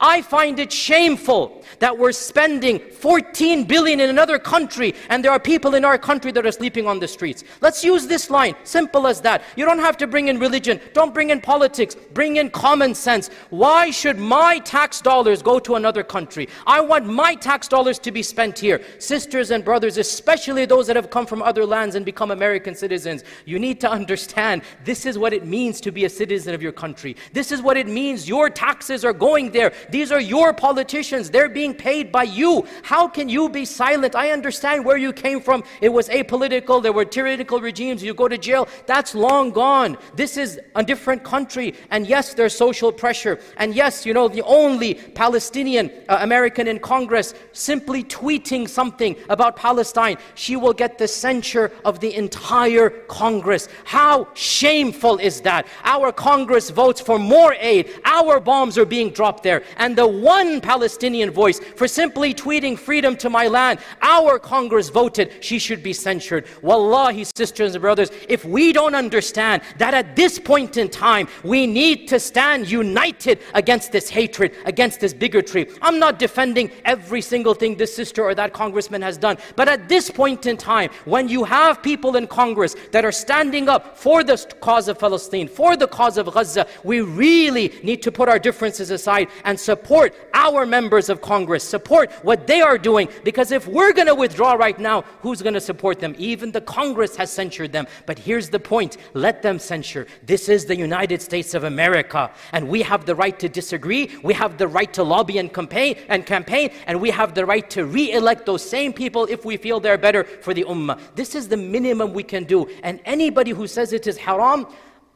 I 0.00 0.22
find 0.22 0.58
it 0.58 0.72
shameful 0.72 1.62
that 1.78 1.96
we're 1.96 2.12
spending 2.12 2.78
14 2.78 3.64
billion 3.64 4.00
in 4.00 4.10
another 4.10 4.38
country 4.38 4.94
and 5.08 5.24
there 5.24 5.32
are 5.32 5.40
people 5.40 5.74
in 5.74 5.84
our 5.84 5.98
country 5.98 6.32
that 6.32 6.46
are 6.46 6.52
sleeping 6.52 6.86
on 6.86 6.98
the 6.98 7.08
streets. 7.08 7.44
Let's 7.60 7.84
use 7.84 8.06
this 8.06 8.30
line, 8.30 8.54
simple 8.64 9.06
as 9.06 9.20
that. 9.22 9.42
You 9.56 9.64
don't 9.64 9.78
have 9.78 9.96
to 9.98 10.06
bring 10.06 10.28
in 10.28 10.38
religion, 10.38 10.80
don't 10.92 11.14
bring 11.14 11.30
in 11.30 11.40
politics, 11.40 11.96
bring 12.14 12.36
in 12.36 12.50
common 12.50 12.94
sense. 12.94 13.30
Why 13.50 13.90
should 13.90 14.18
my 14.18 14.58
tax 14.60 15.00
dollars 15.00 15.42
go 15.42 15.58
to 15.60 15.74
another 15.76 16.02
country? 16.02 16.48
I 16.66 16.80
want 16.80 17.06
my 17.06 17.34
tax 17.34 17.68
dollars 17.68 17.98
to 18.00 18.10
be 18.10 18.22
spent 18.22 18.58
here. 18.58 18.80
Sisters 18.98 19.50
and 19.50 19.64
brothers, 19.64 19.98
especially 19.98 20.64
those 20.64 20.86
that 20.86 20.96
have 20.96 21.10
come 21.10 21.26
from 21.26 21.42
other 21.42 21.64
lands, 21.64 21.77
lands 21.78 21.94
and 21.94 22.04
become 22.04 22.30
American 22.30 22.74
citizens. 22.74 23.22
You 23.44 23.58
need 23.58 23.78
to 23.84 23.90
understand 23.98 24.62
this 24.84 25.06
is 25.06 25.14
what 25.16 25.32
it 25.32 25.44
means 25.56 25.80
to 25.82 25.90
be 25.92 26.04
a 26.04 26.12
citizen 26.22 26.54
of 26.54 26.62
your 26.66 26.72
country. 26.84 27.12
This 27.32 27.52
is 27.52 27.60
what 27.66 27.76
it 27.76 27.86
means. 28.00 28.28
Your 28.36 28.46
taxes 28.50 29.04
are 29.04 29.16
going 29.28 29.52
there. 29.52 29.70
These 29.90 30.10
are 30.16 30.20
your 30.20 30.52
politicians. 30.52 31.30
They're 31.30 31.54
being 31.60 31.74
paid 31.74 32.10
by 32.18 32.24
you. 32.24 32.66
How 32.82 33.04
can 33.16 33.28
you 33.28 33.48
be 33.48 33.64
silent? 33.64 34.12
I 34.24 34.30
understand 34.38 34.84
where 34.84 34.96
you 34.96 35.12
came 35.12 35.40
from. 35.40 35.62
It 35.80 35.90
was 35.98 36.08
apolitical. 36.08 36.82
There 36.82 36.96
were 37.00 37.04
tyrannical 37.04 37.60
regimes. 37.60 38.02
You 38.02 38.14
go 38.14 38.28
to 38.28 38.38
jail. 38.38 38.68
That's 38.86 39.14
long 39.14 39.52
gone. 39.52 39.96
This 40.22 40.36
is 40.36 40.60
a 40.74 40.82
different 40.82 41.22
country. 41.22 41.74
And 41.90 42.06
yes, 42.14 42.34
there's 42.34 42.56
social 42.56 42.90
pressure. 43.02 43.34
And 43.56 43.74
yes, 43.82 44.04
you 44.06 44.14
know, 44.18 44.26
the 44.28 44.42
only 44.42 44.94
Palestinian 44.94 45.86
uh, 46.08 46.18
American 46.28 46.66
in 46.66 46.78
Congress 46.80 47.34
simply 47.52 48.02
tweeting 48.04 48.68
something 48.68 49.14
about 49.28 49.52
Palestine, 49.56 50.16
she 50.34 50.56
will 50.56 50.76
get 50.82 50.98
the 50.98 51.08
censure 51.08 51.67
of 51.84 52.00
the 52.00 52.14
entire 52.14 52.90
Congress. 52.90 53.68
How 53.84 54.28
shameful 54.34 55.18
is 55.18 55.40
that? 55.42 55.66
Our 55.84 56.12
Congress 56.12 56.70
votes 56.70 57.00
for 57.00 57.18
more 57.18 57.54
aid. 57.58 57.90
Our 58.04 58.40
bombs 58.40 58.78
are 58.78 58.84
being 58.84 59.10
dropped 59.10 59.42
there. 59.42 59.62
And 59.76 59.96
the 59.96 60.06
one 60.06 60.60
Palestinian 60.60 61.30
voice 61.30 61.60
for 61.76 61.88
simply 61.88 62.34
tweeting 62.34 62.78
freedom 62.78 63.16
to 63.16 63.30
my 63.30 63.46
land, 63.46 63.80
our 64.02 64.38
Congress 64.38 64.88
voted 64.88 65.32
she 65.40 65.58
should 65.58 65.82
be 65.82 65.92
censured. 65.92 66.46
Wallahi, 66.62 67.24
sisters 67.36 67.74
and 67.74 67.82
brothers, 67.82 68.10
if 68.28 68.44
we 68.44 68.72
don't 68.72 68.94
understand 68.94 69.62
that 69.78 69.94
at 69.94 70.16
this 70.16 70.38
point 70.38 70.76
in 70.76 70.88
time, 70.88 71.28
we 71.42 71.66
need 71.66 72.08
to 72.08 72.18
stand 72.20 72.70
united 72.70 73.40
against 73.54 73.92
this 73.92 74.08
hatred, 74.08 74.54
against 74.64 75.00
this 75.00 75.12
bigotry. 75.12 75.68
I'm 75.82 75.98
not 75.98 76.18
defending 76.18 76.70
every 76.84 77.20
single 77.20 77.54
thing 77.54 77.76
this 77.76 77.94
sister 77.94 78.22
or 78.22 78.34
that 78.34 78.52
congressman 78.52 79.02
has 79.02 79.18
done. 79.18 79.38
But 79.56 79.68
at 79.68 79.88
this 79.88 80.10
point 80.10 80.46
in 80.46 80.56
time, 80.56 80.90
when 81.04 81.28
you 81.28 81.44
have 81.44 81.57
have 81.66 81.82
people 81.82 82.16
in 82.16 82.26
Congress 82.26 82.76
that 82.92 83.04
are 83.04 83.12
standing 83.12 83.68
up 83.68 83.96
for 83.96 84.22
the 84.22 84.36
cause 84.60 84.88
of 84.88 84.98
Palestine, 84.98 85.48
for 85.48 85.76
the 85.76 85.86
cause 85.86 86.16
of 86.18 86.26
Gaza, 86.32 86.66
we 86.84 87.00
really 87.00 87.72
need 87.82 88.02
to 88.02 88.12
put 88.12 88.28
our 88.28 88.38
differences 88.38 88.90
aside 88.90 89.28
and 89.44 89.58
support 89.58 90.14
our 90.34 90.64
members 90.66 91.08
of 91.08 91.20
Congress, 91.20 91.64
support 91.64 92.10
what 92.22 92.46
they 92.46 92.60
are 92.60 92.78
doing. 92.78 93.08
Because 93.24 93.50
if 93.52 93.66
we're 93.66 93.92
going 93.92 94.06
to 94.06 94.14
withdraw 94.14 94.52
right 94.54 94.78
now, 94.78 95.02
who's 95.22 95.42
going 95.42 95.54
to 95.54 95.60
support 95.60 95.98
them? 95.98 96.14
Even 96.18 96.52
the 96.52 96.60
Congress 96.60 97.16
has 97.16 97.30
censured 97.30 97.72
them. 97.72 97.86
But 98.06 98.18
here's 98.18 98.48
the 98.50 98.60
point 98.60 98.96
let 99.14 99.42
them 99.42 99.58
censure. 99.58 100.06
This 100.24 100.48
is 100.48 100.64
the 100.64 100.76
United 100.76 101.20
States 101.20 101.54
of 101.54 101.64
America, 101.64 102.30
and 102.52 102.68
we 102.68 102.82
have 102.82 103.04
the 103.04 103.14
right 103.14 103.38
to 103.40 103.48
disagree. 103.48 104.10
We 104.22 104.34
have 104.34 104.58
the 104.58 104.68
right 104.68 104.92
to 104.94 105.02
lobby 105.02 105.38
and 105.38 105.52
campaign, 105.52 105.96
and 106.08 106.24
campaign, 106.24 106.70
and 106.86 107.00
we 107.00 107.10
have 107.10 107.34
the 107.34 107.44
right 107.44 107.68
to 107.70 107.84
re-elect 107.84 108.46
those 108.46 108.62
same 108.62 108.92
people 108.92 109.24
if 109.26 109.44
we 109.44 109.56
feel 109.56 109.80
they're 109.80 109.98
better 109.98 110.24
for 110.24 110.54
the 110.54 110.64
ummah. 110.64 110.98
This 111.14 111.34
is 111.34 111.47
the 111.48 111.56
minimum 111.56 112.12
we 112.12 112.22
can 112.22 112.44
do. 112.44 112.68
And 112.82 113.00
anybody 113.04 113.50
who 113.50 113.66
says 113.66 113.92
it 113.92 114.06
is 114.06 114.16
haram, 114.16 114.66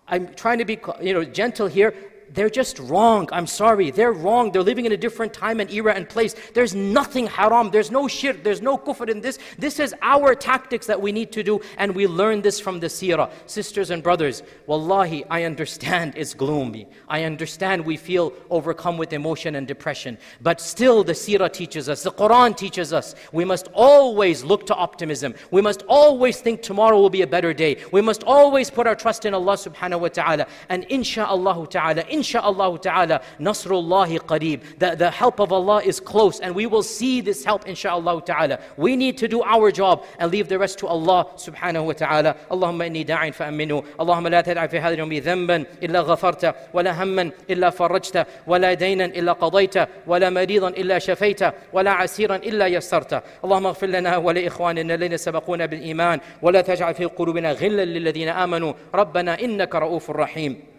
I'm 0.09 0.35
trying 0.35 0.59
to 0.59 0.64
be 0.64 0.78
you 1.01 1.14
know, 1.14 1.24
gentle 1.24 1.66
here 1.66 1.95
they're 2.35 2.51
just 2.51 2.78
wrong. 2.78 3.28
I'm 3.33 3.47
sorry. 3.47 3.91
They're 3.91 4.12
wrong. 4.12 4.53
They're 4.53 4.62
living 4.62 4.87
in 4.87 4.93
a 4.93 4.97
different 4.97 5.33
time 5.35 5.61
and 5.61 5.70
era 5.70 5.95
and 5.95 6.09
place. 6.09 6.35
There's 6.55 6.74
nothing 6.74 7.26
haram. 7.26 7.70
There's 7.70 7.91
no 7.91 8.09
shirk. 8.09 8.43
There's 8.43 8.62
no 8.62 8.78
kufr 8.78 9.09
in 9.09 9.20
this. 9.20 9.39
This 9.59 9.78
is 9.78 9.95
our 10.03 10.35
tactics 10.35 10.87
that 10.87 11.01
we 11.01 11.12
need 11.12 11.33
to 11.33 11.43
do, 11.43 11.61
and 11.78 11.95
we 11.95 12.07
learn 12.07 12.43
this 12.43 12.59
from 12.59 12.80
the 12.80 12.87
seerah. 12.87 13.30
Sisters 13.47 13.91
and 13.91 14.03
brothers, 14.03 14.43
wallahi, 14.66 15.24
I 15.30 15.45
understand 15.45 16.14
it's 16.16 16.35
gloomy. 16.35 16.89
I 17.09 17.24
understand 17.24 17.85
we 17.85 17.97
feel 17.97 18.33
overcome 18.51 18.97
with 18.97 19.12
emotion 19.12 19.57
and 19.57 19.66
depression. 19.66 20.18
But 20.41 20.61
still, 20.61 21.05
the 21.05 21.12
seerah 21.12 21.53
teaches 21.53 21.89
us, 21.89 22.03
the 22.03 22.12
Quran 22.12 22.57
teaches 22.57 22.93
us, 22.93 23.14
we 23.33 23.45
must 23.45 23.68
always 23.74 24.45
look 24.45 24.66
to 24.66 24.74
optimism. 24.74 25.35
We 25.51 25.61
must 25.61 25.83
always 25.89 26.41
think 26.41 26.62
tomorrow 26.62 26.99
will 26.99 27.11
be 27.11 27.22
a 27.22 27.26
better 27.26 27.53
day. 27.53 27.78
We 27.93 28.01
must 28.01 28.24
always 28.24 28.70
put 28.70 28.87
our 28.87 28.95
trust 28.95 29.24
in 29.24 29.35
Allah 29.35 29.55
subhanahu 29.55 30.01
wa 30.01 30.09
ta'ala. 30.09 30.47
And 30.68 30.89
insha'Allah 30.89 31.70
ta'ala, 31.70 32.05
Insha'Allah 32.23 32.79
ta'ala, 32.81 33.23
Nasrullah 33.41 34.09
qareeb. 34.20 34.79
The, 34.79 34.95
the 34.97 35.11
help 35.11 35.41
of 35.41 35.53
Allah 35.53 35.83
is 35.85 36.01
close 36.01 36.41
and 36.41 36.55
we 36.55 36.66
will 36.66 36.83
see 36.83 37.20
this 37.20 37.45
help 37.45 37.64
Insha'Allah 37.64 38.25
ta'ala. 38.25 38.59
We 38.77 38.97
need 38.97 39.18
to 39.18 39.29
do 39.29 39.43
our 39.43 39.70
job 39.70 40.05
and 40.18 40.31
leave 40.31 40.49
the 40.49 40.59
rest 40.59 40.79
to 40.79 40.87
Allah 40.87 41.27
subhanahu 41.37 41.87
wa 41.87 41.93
ta'ala. 41.93 42.37
Allahumma 42.51 42.87
inni 42.89 43.05
da'in 43.05 43.33
fa'aminu. 43.35 43.85
Allahumma 43.99 44.31
la 44.31 44.43
tad'a 44.43 44.68
fi 44.70 44.77
hadha 44.79 44.97
yawmi 44.97 45.20
dhanban 45.23 45.66
illa 45.81 46.05
ghafarta 46.05 46.55
wa 46.73 46.83
la 46.83 46.95
hamman 46.95 47.33
illa 47.49 47.70
farajta 47.73 48.27
wa 48.47 48.57
la 48.59 48.75
daynan 48.75 49.12
illa 49.14 49.35
qadayta 49.35 49.89
wa 50.07 50.18
la 50.18 50.31
maridan 50.31 50.75
illa 50.77 50.97
shafayta 51.01 51.55
wa 51.73 51.83
la 51.83 51.97
asiran 51.99 52.43
illa 52.45 52.68
yassarta. 52.68 53.23
Allahumma 53.43 53.73
اغفر 53.73 53.87
لنا 53.87 54.16
ولإخواننا 54.16 54.95
الذين 54.95 55.16
سبقونا 55.16 55.66
بالإيمان 55.66 56.20
ولا 56.43 56.61
تجعل 56.61 56.95
في 56.95 57.05
قلوبنا 57.05 57.53
غلا 57.53 57.85
للذين 57.85 58.29
amanu 58.29 58.75
Rabbana 58.93 59.43
إنك 59.43 59.75
رؤوف 59.75 60.11
rahim 60.11 60.72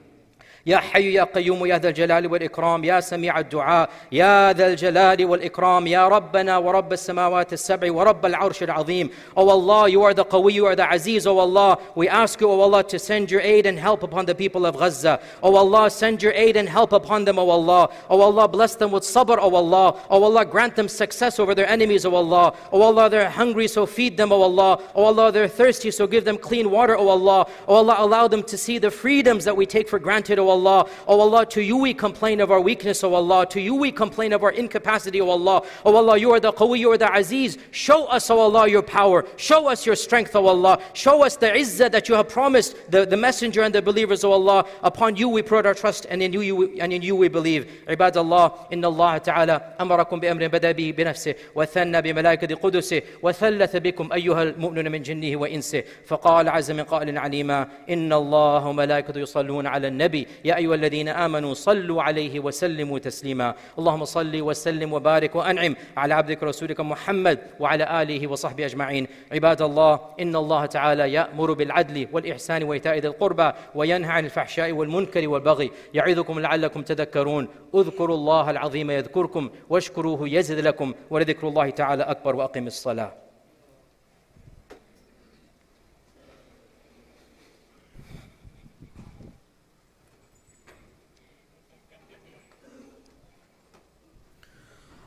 يا 0.67 0.77
حي 0.77 1.13
يا 1.13 1.25
قيوم 1.25 1.67
يا 1.67 1.79
ذا 1.79 1.89
الجلال 1.89 2.27
والإكرام 2.27 2.85
يا 2.85 3.01
سميع 3.01 3.39
الدعاء 3.39 3.91
يا 4.13 4.53
ذا 4.53 4.67
الجلال 4.67 5.25
والإكرام 5.25 5.87
يا 5.87 6.09
ربنا 6.09 6.59
ورب 6.59 6.93
السماوات 6.93 7.53
السبع 7.53 7.93
ورب 7.93 8.27
العرش 8.27 8.63
العظيم 8.63 9.11
Oh 9.37 9.49
Allah, 9.49 9.89
you 9.89 10.03
are 10.03 10.13
the 10.13 10.25
Qawi, 10.25 10.53
you 10.53 10.67
are 10.67 10.77
the 10.77 10.93
Aziz, 10.93 11.27
oh 11.27 11.39
Allah. 11.39 11.79
We 11.95 12.09
ask 12.09 12.41
you, 12.41 12.51
oh 12.51 12.61
Allah, 12.61 12.85
to 12.85 12.99
send 12.99 13.31
your 13.31 13.41
aid 13.41 13.65
and 13.67 13.79
help 13.79 14.03
upon 14.03 14.27
the 14.27 14.35
people 14.35 14.67
of 14.67 14.77
Gaza. 14.77 15.21
Oh 15.43 15.55
Allah, 15.57 15.91
send 15.91 16.23
your 16.23 16.33
aid 16.33 16.57
and 16.57 16.69
help 16.69 16.93
upon 16.93 17.25
them, 17.25 17.39
oh 17.39 17.49
Allah. 17.49 17.89
Oh 18.11 18.21
Allah, 18.21 18.47
bless 18.49 18.75
them 18.75 18.91
with 18.91 19.05
sabr, 19.05 19.39
oh 19.41 19.55
Allah. 19.55 19.99
Oh 20.11 20.23
Allah, 20.25 20.45
grant 20.45 20.77
them 20.77 20.89
success 20.89 21.39
over 21.39 21.55
their 21.55 21.69
enemies, 21.69 22.05
oh 22.05 22.15
Allah. 22.15 22.55
Oh 22.73 22.83
Allah, 22.83 23.09
they're 23.09 23.31
hungry, 23.31 23.69
so 23.69 23.87
feed 23.87 24.17
them, 24.17 24.33
oh 24.33 24.43
Allah. 24.43 24.83
Oh 24.95 25.05
Allah, 25.05 25.33
they're 25.33 25.49
thirsty, 25.49 25.91
so 25.91 26.07
give 26.07 26.25
them 26.27 26.37
clean 26.37 26.71
water, 26.71 26.97
oh 26.97 27.09
Allah. 27.09 27.47
Oh 27.67 27.77
Allah, 27.77 27.97
allow 27.99 28.29
them 28.29 28.43
to 28.43 28.59
see 28.59 28.79
the 28.79 28.91
freedoms 28.91 29.45
that 29.45 29.57
we 29.57 29.65
take 29.65 29.89
for 29.89 29.99
granted, 29.99 30.39
oh 30.39 30.49
Allah. 30.49 30.52
Allah. 30.53 30.89
Oh 31.07 31.21
Allah, 31.21 31.47
to 31.47 31.63
you 31.63 31.77
we 31.77 31.95
complain 31.95 32.41
of 32.41 32.51
our 32.51 32.61
weakness, 32.61 33.05
oh 33.05 33.15
Allah. 33.15 33.47
To 33.47 33.61
you 33.61 33.75
we 33.77 33.93
complain 33.93 34.33
of 34.33 34.43
our 34.43 34.51
incapacity, 34.53 35.21
oh 35.21 35.31
Allah. 35.31 35.63
Oh 35.85 35.95
Allah, 35.97 36.19
you 36.19 36.33
are 36.33 36.41
the 36.41 36.53
Qawi, 36.53 36.79
you 36.81 36.91
are 36.91 36.99
the 36.99 37.15
Aziz. 37.15 37.57
Show 37.71 38.07
us, 38.07 38.29
oh 38.31 38.39
Allah, 38.41 38.69
your 38.69 38.83
power. 38.83 39.25
Show 39.37 39.69
us 39.69 39.87
your 39.87 39.97
strength, 39.97 40.35
oh 40.35 40.47
Allah. 40.47 40.79
Show 40.93 41.23
us 41.25 41.37
the 41.37 41.47
izzah 41.47 41.91
that 41.93 42.09
you 42.09 42.15
have 42.17 42.29
promised 42.29 42.77
the, 42.91 43.07
the 43.07 43.17
messenger 43.17 43.63
and 43.63 43.75
the 43.75 43.81
believers, 43.81 44.25
oh 44.25 44.33
Allah. 44.33 44.67
Upon 44.83 45.17
you 45.17 45.29
we 45.29 45.43
put 45.43 45.67
our 45.67 45.75
trust 45.75 46.07
and 46.11 46.23
in 46.23 46.33
you, 46.33 46.41
you 46.41 46.77
and 46.81 46.93
in 46.93 47.03
you 47.03 47.15
we 47.17 47.29
believe. 47.29 47.67
عباد 47.89 48.17
الله 48.17 48.53
إن 48.73 48.85
الله 48.85 49.19
تعالى 49.19 49.61
أمركم 49.81 50.21
بأمر 50.21 50.49
بدأ 50.49 50.73
به 50.73 50.95
بنفسه 50.97 51.35
وثنى 51.55 52.03
بملائكة 52.03 52.55
قدسه 52.55 53.03
وثلث 53.23 53.77
بكم 53.77 54.13
أيها 54.13 54.43
المؤمنون 54.43 54.93
من 54.93 55.03
جنه 55.03 55.37
وإنسه 55.37 55.83
فقال 56.07 56.49
عز 56.49 56.71
من 56.71 56.85
قائل 56.85 57.19
عليما 57.19 57.69
إن 57.91 58.13
الله 58.13 58.67
وملائكته 58.67 59.19
يصلون 59.19 59.67
على 59.67 59.89
النبي 59.89 60.27
يا 60.42 60.42
يا 60.46 60.58
أيها 60.58 60.76
الذين 60.76 61.08
آمنوا 61.08 61.54
صلوا 61.54 62.04
عليه 62.04 62.40
وسلموا 62.40 63.00
تسليما. 63.00 63.56
اللهم 63.80 64.06
صل 64.06 64.42
وسلم 64.42 64.94
وبارك 64.94 65.36
وأنعم 65.36 65.76
على 65.98 66.14
عبدك 66.14 66.44
ورسولك 66.44 66.80
محمد 66.80 67.40
وعلى 67.60 68.02
آله 68.02 68.28
وصحبه 68.28 68.66
أجمعين. 68.66 69.08
عباد 69.32 69.62
الله 69.62 70.00
إن 70.20 70.36
الله 70.36 70.66
تعالى 70.66 71.14
يأمر 71.14 71.54
بالعدل 71.54 72.08
والإحسان 72.12 72.64
وإيتاء 72.64 72.98
ذي 72.98 73.08
القربى 73.08 73.52
وينهى 73.76 74.12
عن 74.12 74.26
الفحشاء 74.26 74.72
والمنكر 74.72 75.28
والبغي 75.30 75.72
يعظكم 75.94 76.40
لعلكم 76.40 76.82
تذكرون. 76.82 77.48
اذكروا 77.76 78.16
الله 78.16 78.50
العظيم 78.50 78.92
يذكركم 78.92 79.50
واشكروه 79.70 80.30
يزد 80.30 80.60
لكم 80.60 80.94
ولذكر 81.10 81.48
الله 81.48 81.70
تعالى 81.70 82.04
أكبر 82.04 82.36
وأقم 82.36 82.68
الصلاة. 82.68 83.23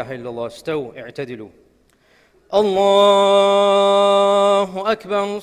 إله 0.00 0.14
إلا 0.14 0.30
الله 0.30 0.46
استووا 0.46 1.00
اعتدلوا. 1.00 1.48
الله 2.54 4.92
أكبر. 4.92 5.40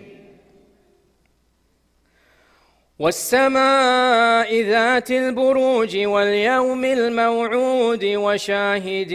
والسماء 3.01 4.61
ذات 4.61 5.11
البروج 5.11 5.97
واليوم 5.97 6.85
الموعود 6.85 8.05
وشاهد 8.05 9.13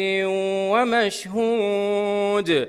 ومشهود 0.72 2.68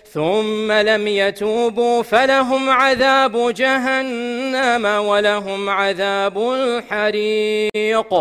ثم 0.13 0.71
لم 0.71 1.07
يتوبوا 1.07 2.03
فلهم 2.03 2.69
عذاب 2.69 3.53
جهنم 3.53 4.85
ولهم 4.85 5.69
عذاب 5.69 6.37
الحريق. 6.37 8.13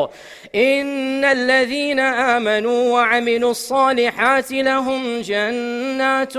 إن 0.54 1.24
الذين 1.24 2.00
آمنوا 2.00 2.92
وعملوا 2.92 3.50
الصالحات 3.50 4.52
لهم 4.52 5.20
جنات 5.20 6.32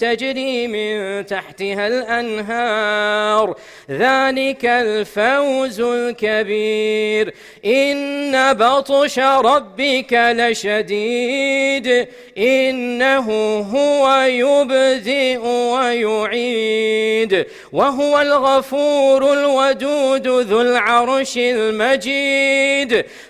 تجري 0.00 0.66
من 0.66 1.26
تحتها 1.26 1.86
الأنهار. 1.86 3.56
ذلك 3.90 4.64
الفوز 4.64 5.80
الكبير. 5.80 7.34
إن 7.64 8.52
بطش 8.52 9.18
ربك 9.18 10.12
لشديد. 10.12 12.08
إنه 12.38 13.30
هو 13.60 14.24
يبدئ 14.76 15.38
ويعيد 15.46 17.46
وهو 17.72 18.20
الغفور 18.20 19.32
الودود 19.32 20.28
ذو 20.28 20.60
العرش 20.60 21.36
المجيد 21.36 23.04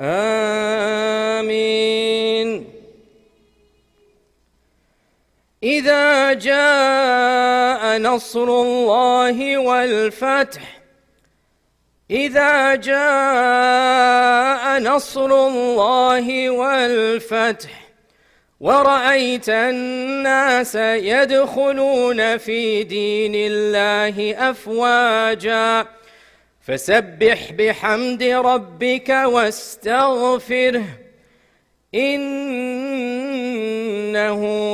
آمين. 0.00 1.78
إذا 5.62 6.32
جاء 6.32 7.98
نصر 7.98 8.42
الله 8.42 9.58
والفتح 9.58 10.80
إذا 12.10 12.74
جاء 12.74 12.98
نصر 14.80 15.48
الله 15.48 16.50
والفتح 16.50 17.70
ورأيت 18.60 19.48
الناس 19.48 20.74
يدخلون 20.74 22.36
في 22.36 22.82
دين 22.84 23.32
الله 23.34 24.50
أفواجاً 24.50 25.98
فسبح 26.68 27.52
بحمد 27.52 28.22
ربك 28.22 29.08
واستغفره 29.08 30.84
إنه 31.94 32.38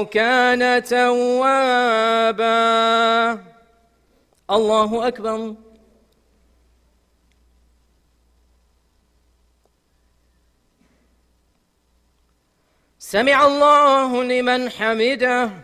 كان 0.04 0.84
توابا. 0.84 2.44
الله 4.50 5.08
أكبر. 5.08 5.54
سمع 12.98 13.46
الله 13.46 14.24
لمن 14.24 14.70
حمده. 14.70 15.63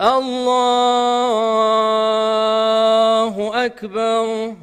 الله 0.00 1.66
أكبر. 3.66 4.54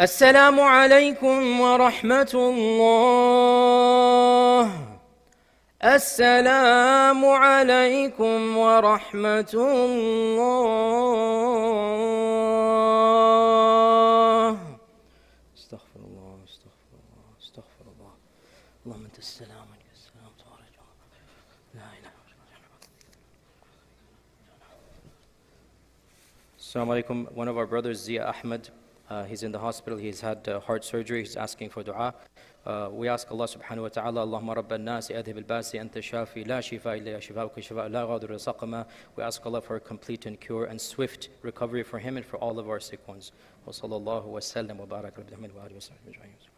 السلام 0.00 0.60
عليكم 0.60 1.60
ورحمة 1.60 2.32
الله. 2.34 3.10
السلام 5.84 7.24
عليكم 7.24 8.56
ورحمة 8.56 9.52
الله. 9.54 9.76
استغفر 15.58 16.00
الله 16.08 16.36
استغفر 16.48 16.96
الله 17.04 17.28
استغفر 17.44 17.84
الله. 17.92 18.12
اللهم 18.86 19.04
انت 19.04 19.18
السلام 19.18 19.66
وانت 19.68 19.88
السلام 20.00 20.32
تبارك 20.40 20.76
لا 21.76 21.88
إله 22.00 22.14
إلا 22.24 22.40
الله. 22.40 22.56
Assalamu 26.56 26.90
alaikum. 26.96 27.18
One 27.36 27.48
of 27.48 27.56
our 27.58 27.66
brothers, 27.66 27.98
Zia 28.00 28.24
Ahmed, 28.32 28.70
uh, 29.10 29.24
he's 29.24 29.42
in 29.42 29.52
the 29.52 29.58
hospital. 29.58 29.98
He's 29.98 30.20
had 30.20 30.48
uh, 30.48 30.60
heart 30.60 30.84
surgery. 30.84 31.20
He's 31.20 31.36
asking 31.36 31.70
for 31.70 31.82
dua. 31.82 32.14
Uh, 32.64 32.88
we 32.92 33.08
ask 33.08 33.30
Allah 33.30 33.48
subhanahu 33.48 33.82
wa 33.82 33.88
ta'ala, 33.88 34.26
Allahumma 34.26 34.56
rabba 34.56 34.74
al-nasi 34.74 35.14
adhib 35.14 35.36
al-basi 35.36 35.80
anta 35.80 36.00
shafi 36.00 36.46
la 36.46 36.58
shifa 36.58 36.96
illa 36.98 37.18
shifa'uka 37.18 37.56
shifa 37.56 37.90
la 37.90 38.06
ghadiru 38.06 38.36
saqama. 38.36 38.86
We 39.16 39.22
ask 39.22 39.44
Allah 39.44 39.62
for 39.62 39.76
a 39.76 39.80
complete 39.80 40.26
and 40.26 40.38
cure 40.38 40.66
and 40.66 40.80
swift 40.80 41.30
recovery 41.42 41.82
for 41.82 41.98
him 41.98 42.16
and 42.16 42.24
for 42.24 42.36
all 42.36 42.58
of 42.58 42.68
our 42.68 42.80
sick 42.80 43.06
ones. 43.08 43.32
Wa 43.64 43.72
sallallahu 43.72 44.26
wa 44.26 44.38
sallam 44.40 44.76
wa 44.76 44.86
barak 44.86 45.16
wa 45.18 45.24
wa. 45.24 46.49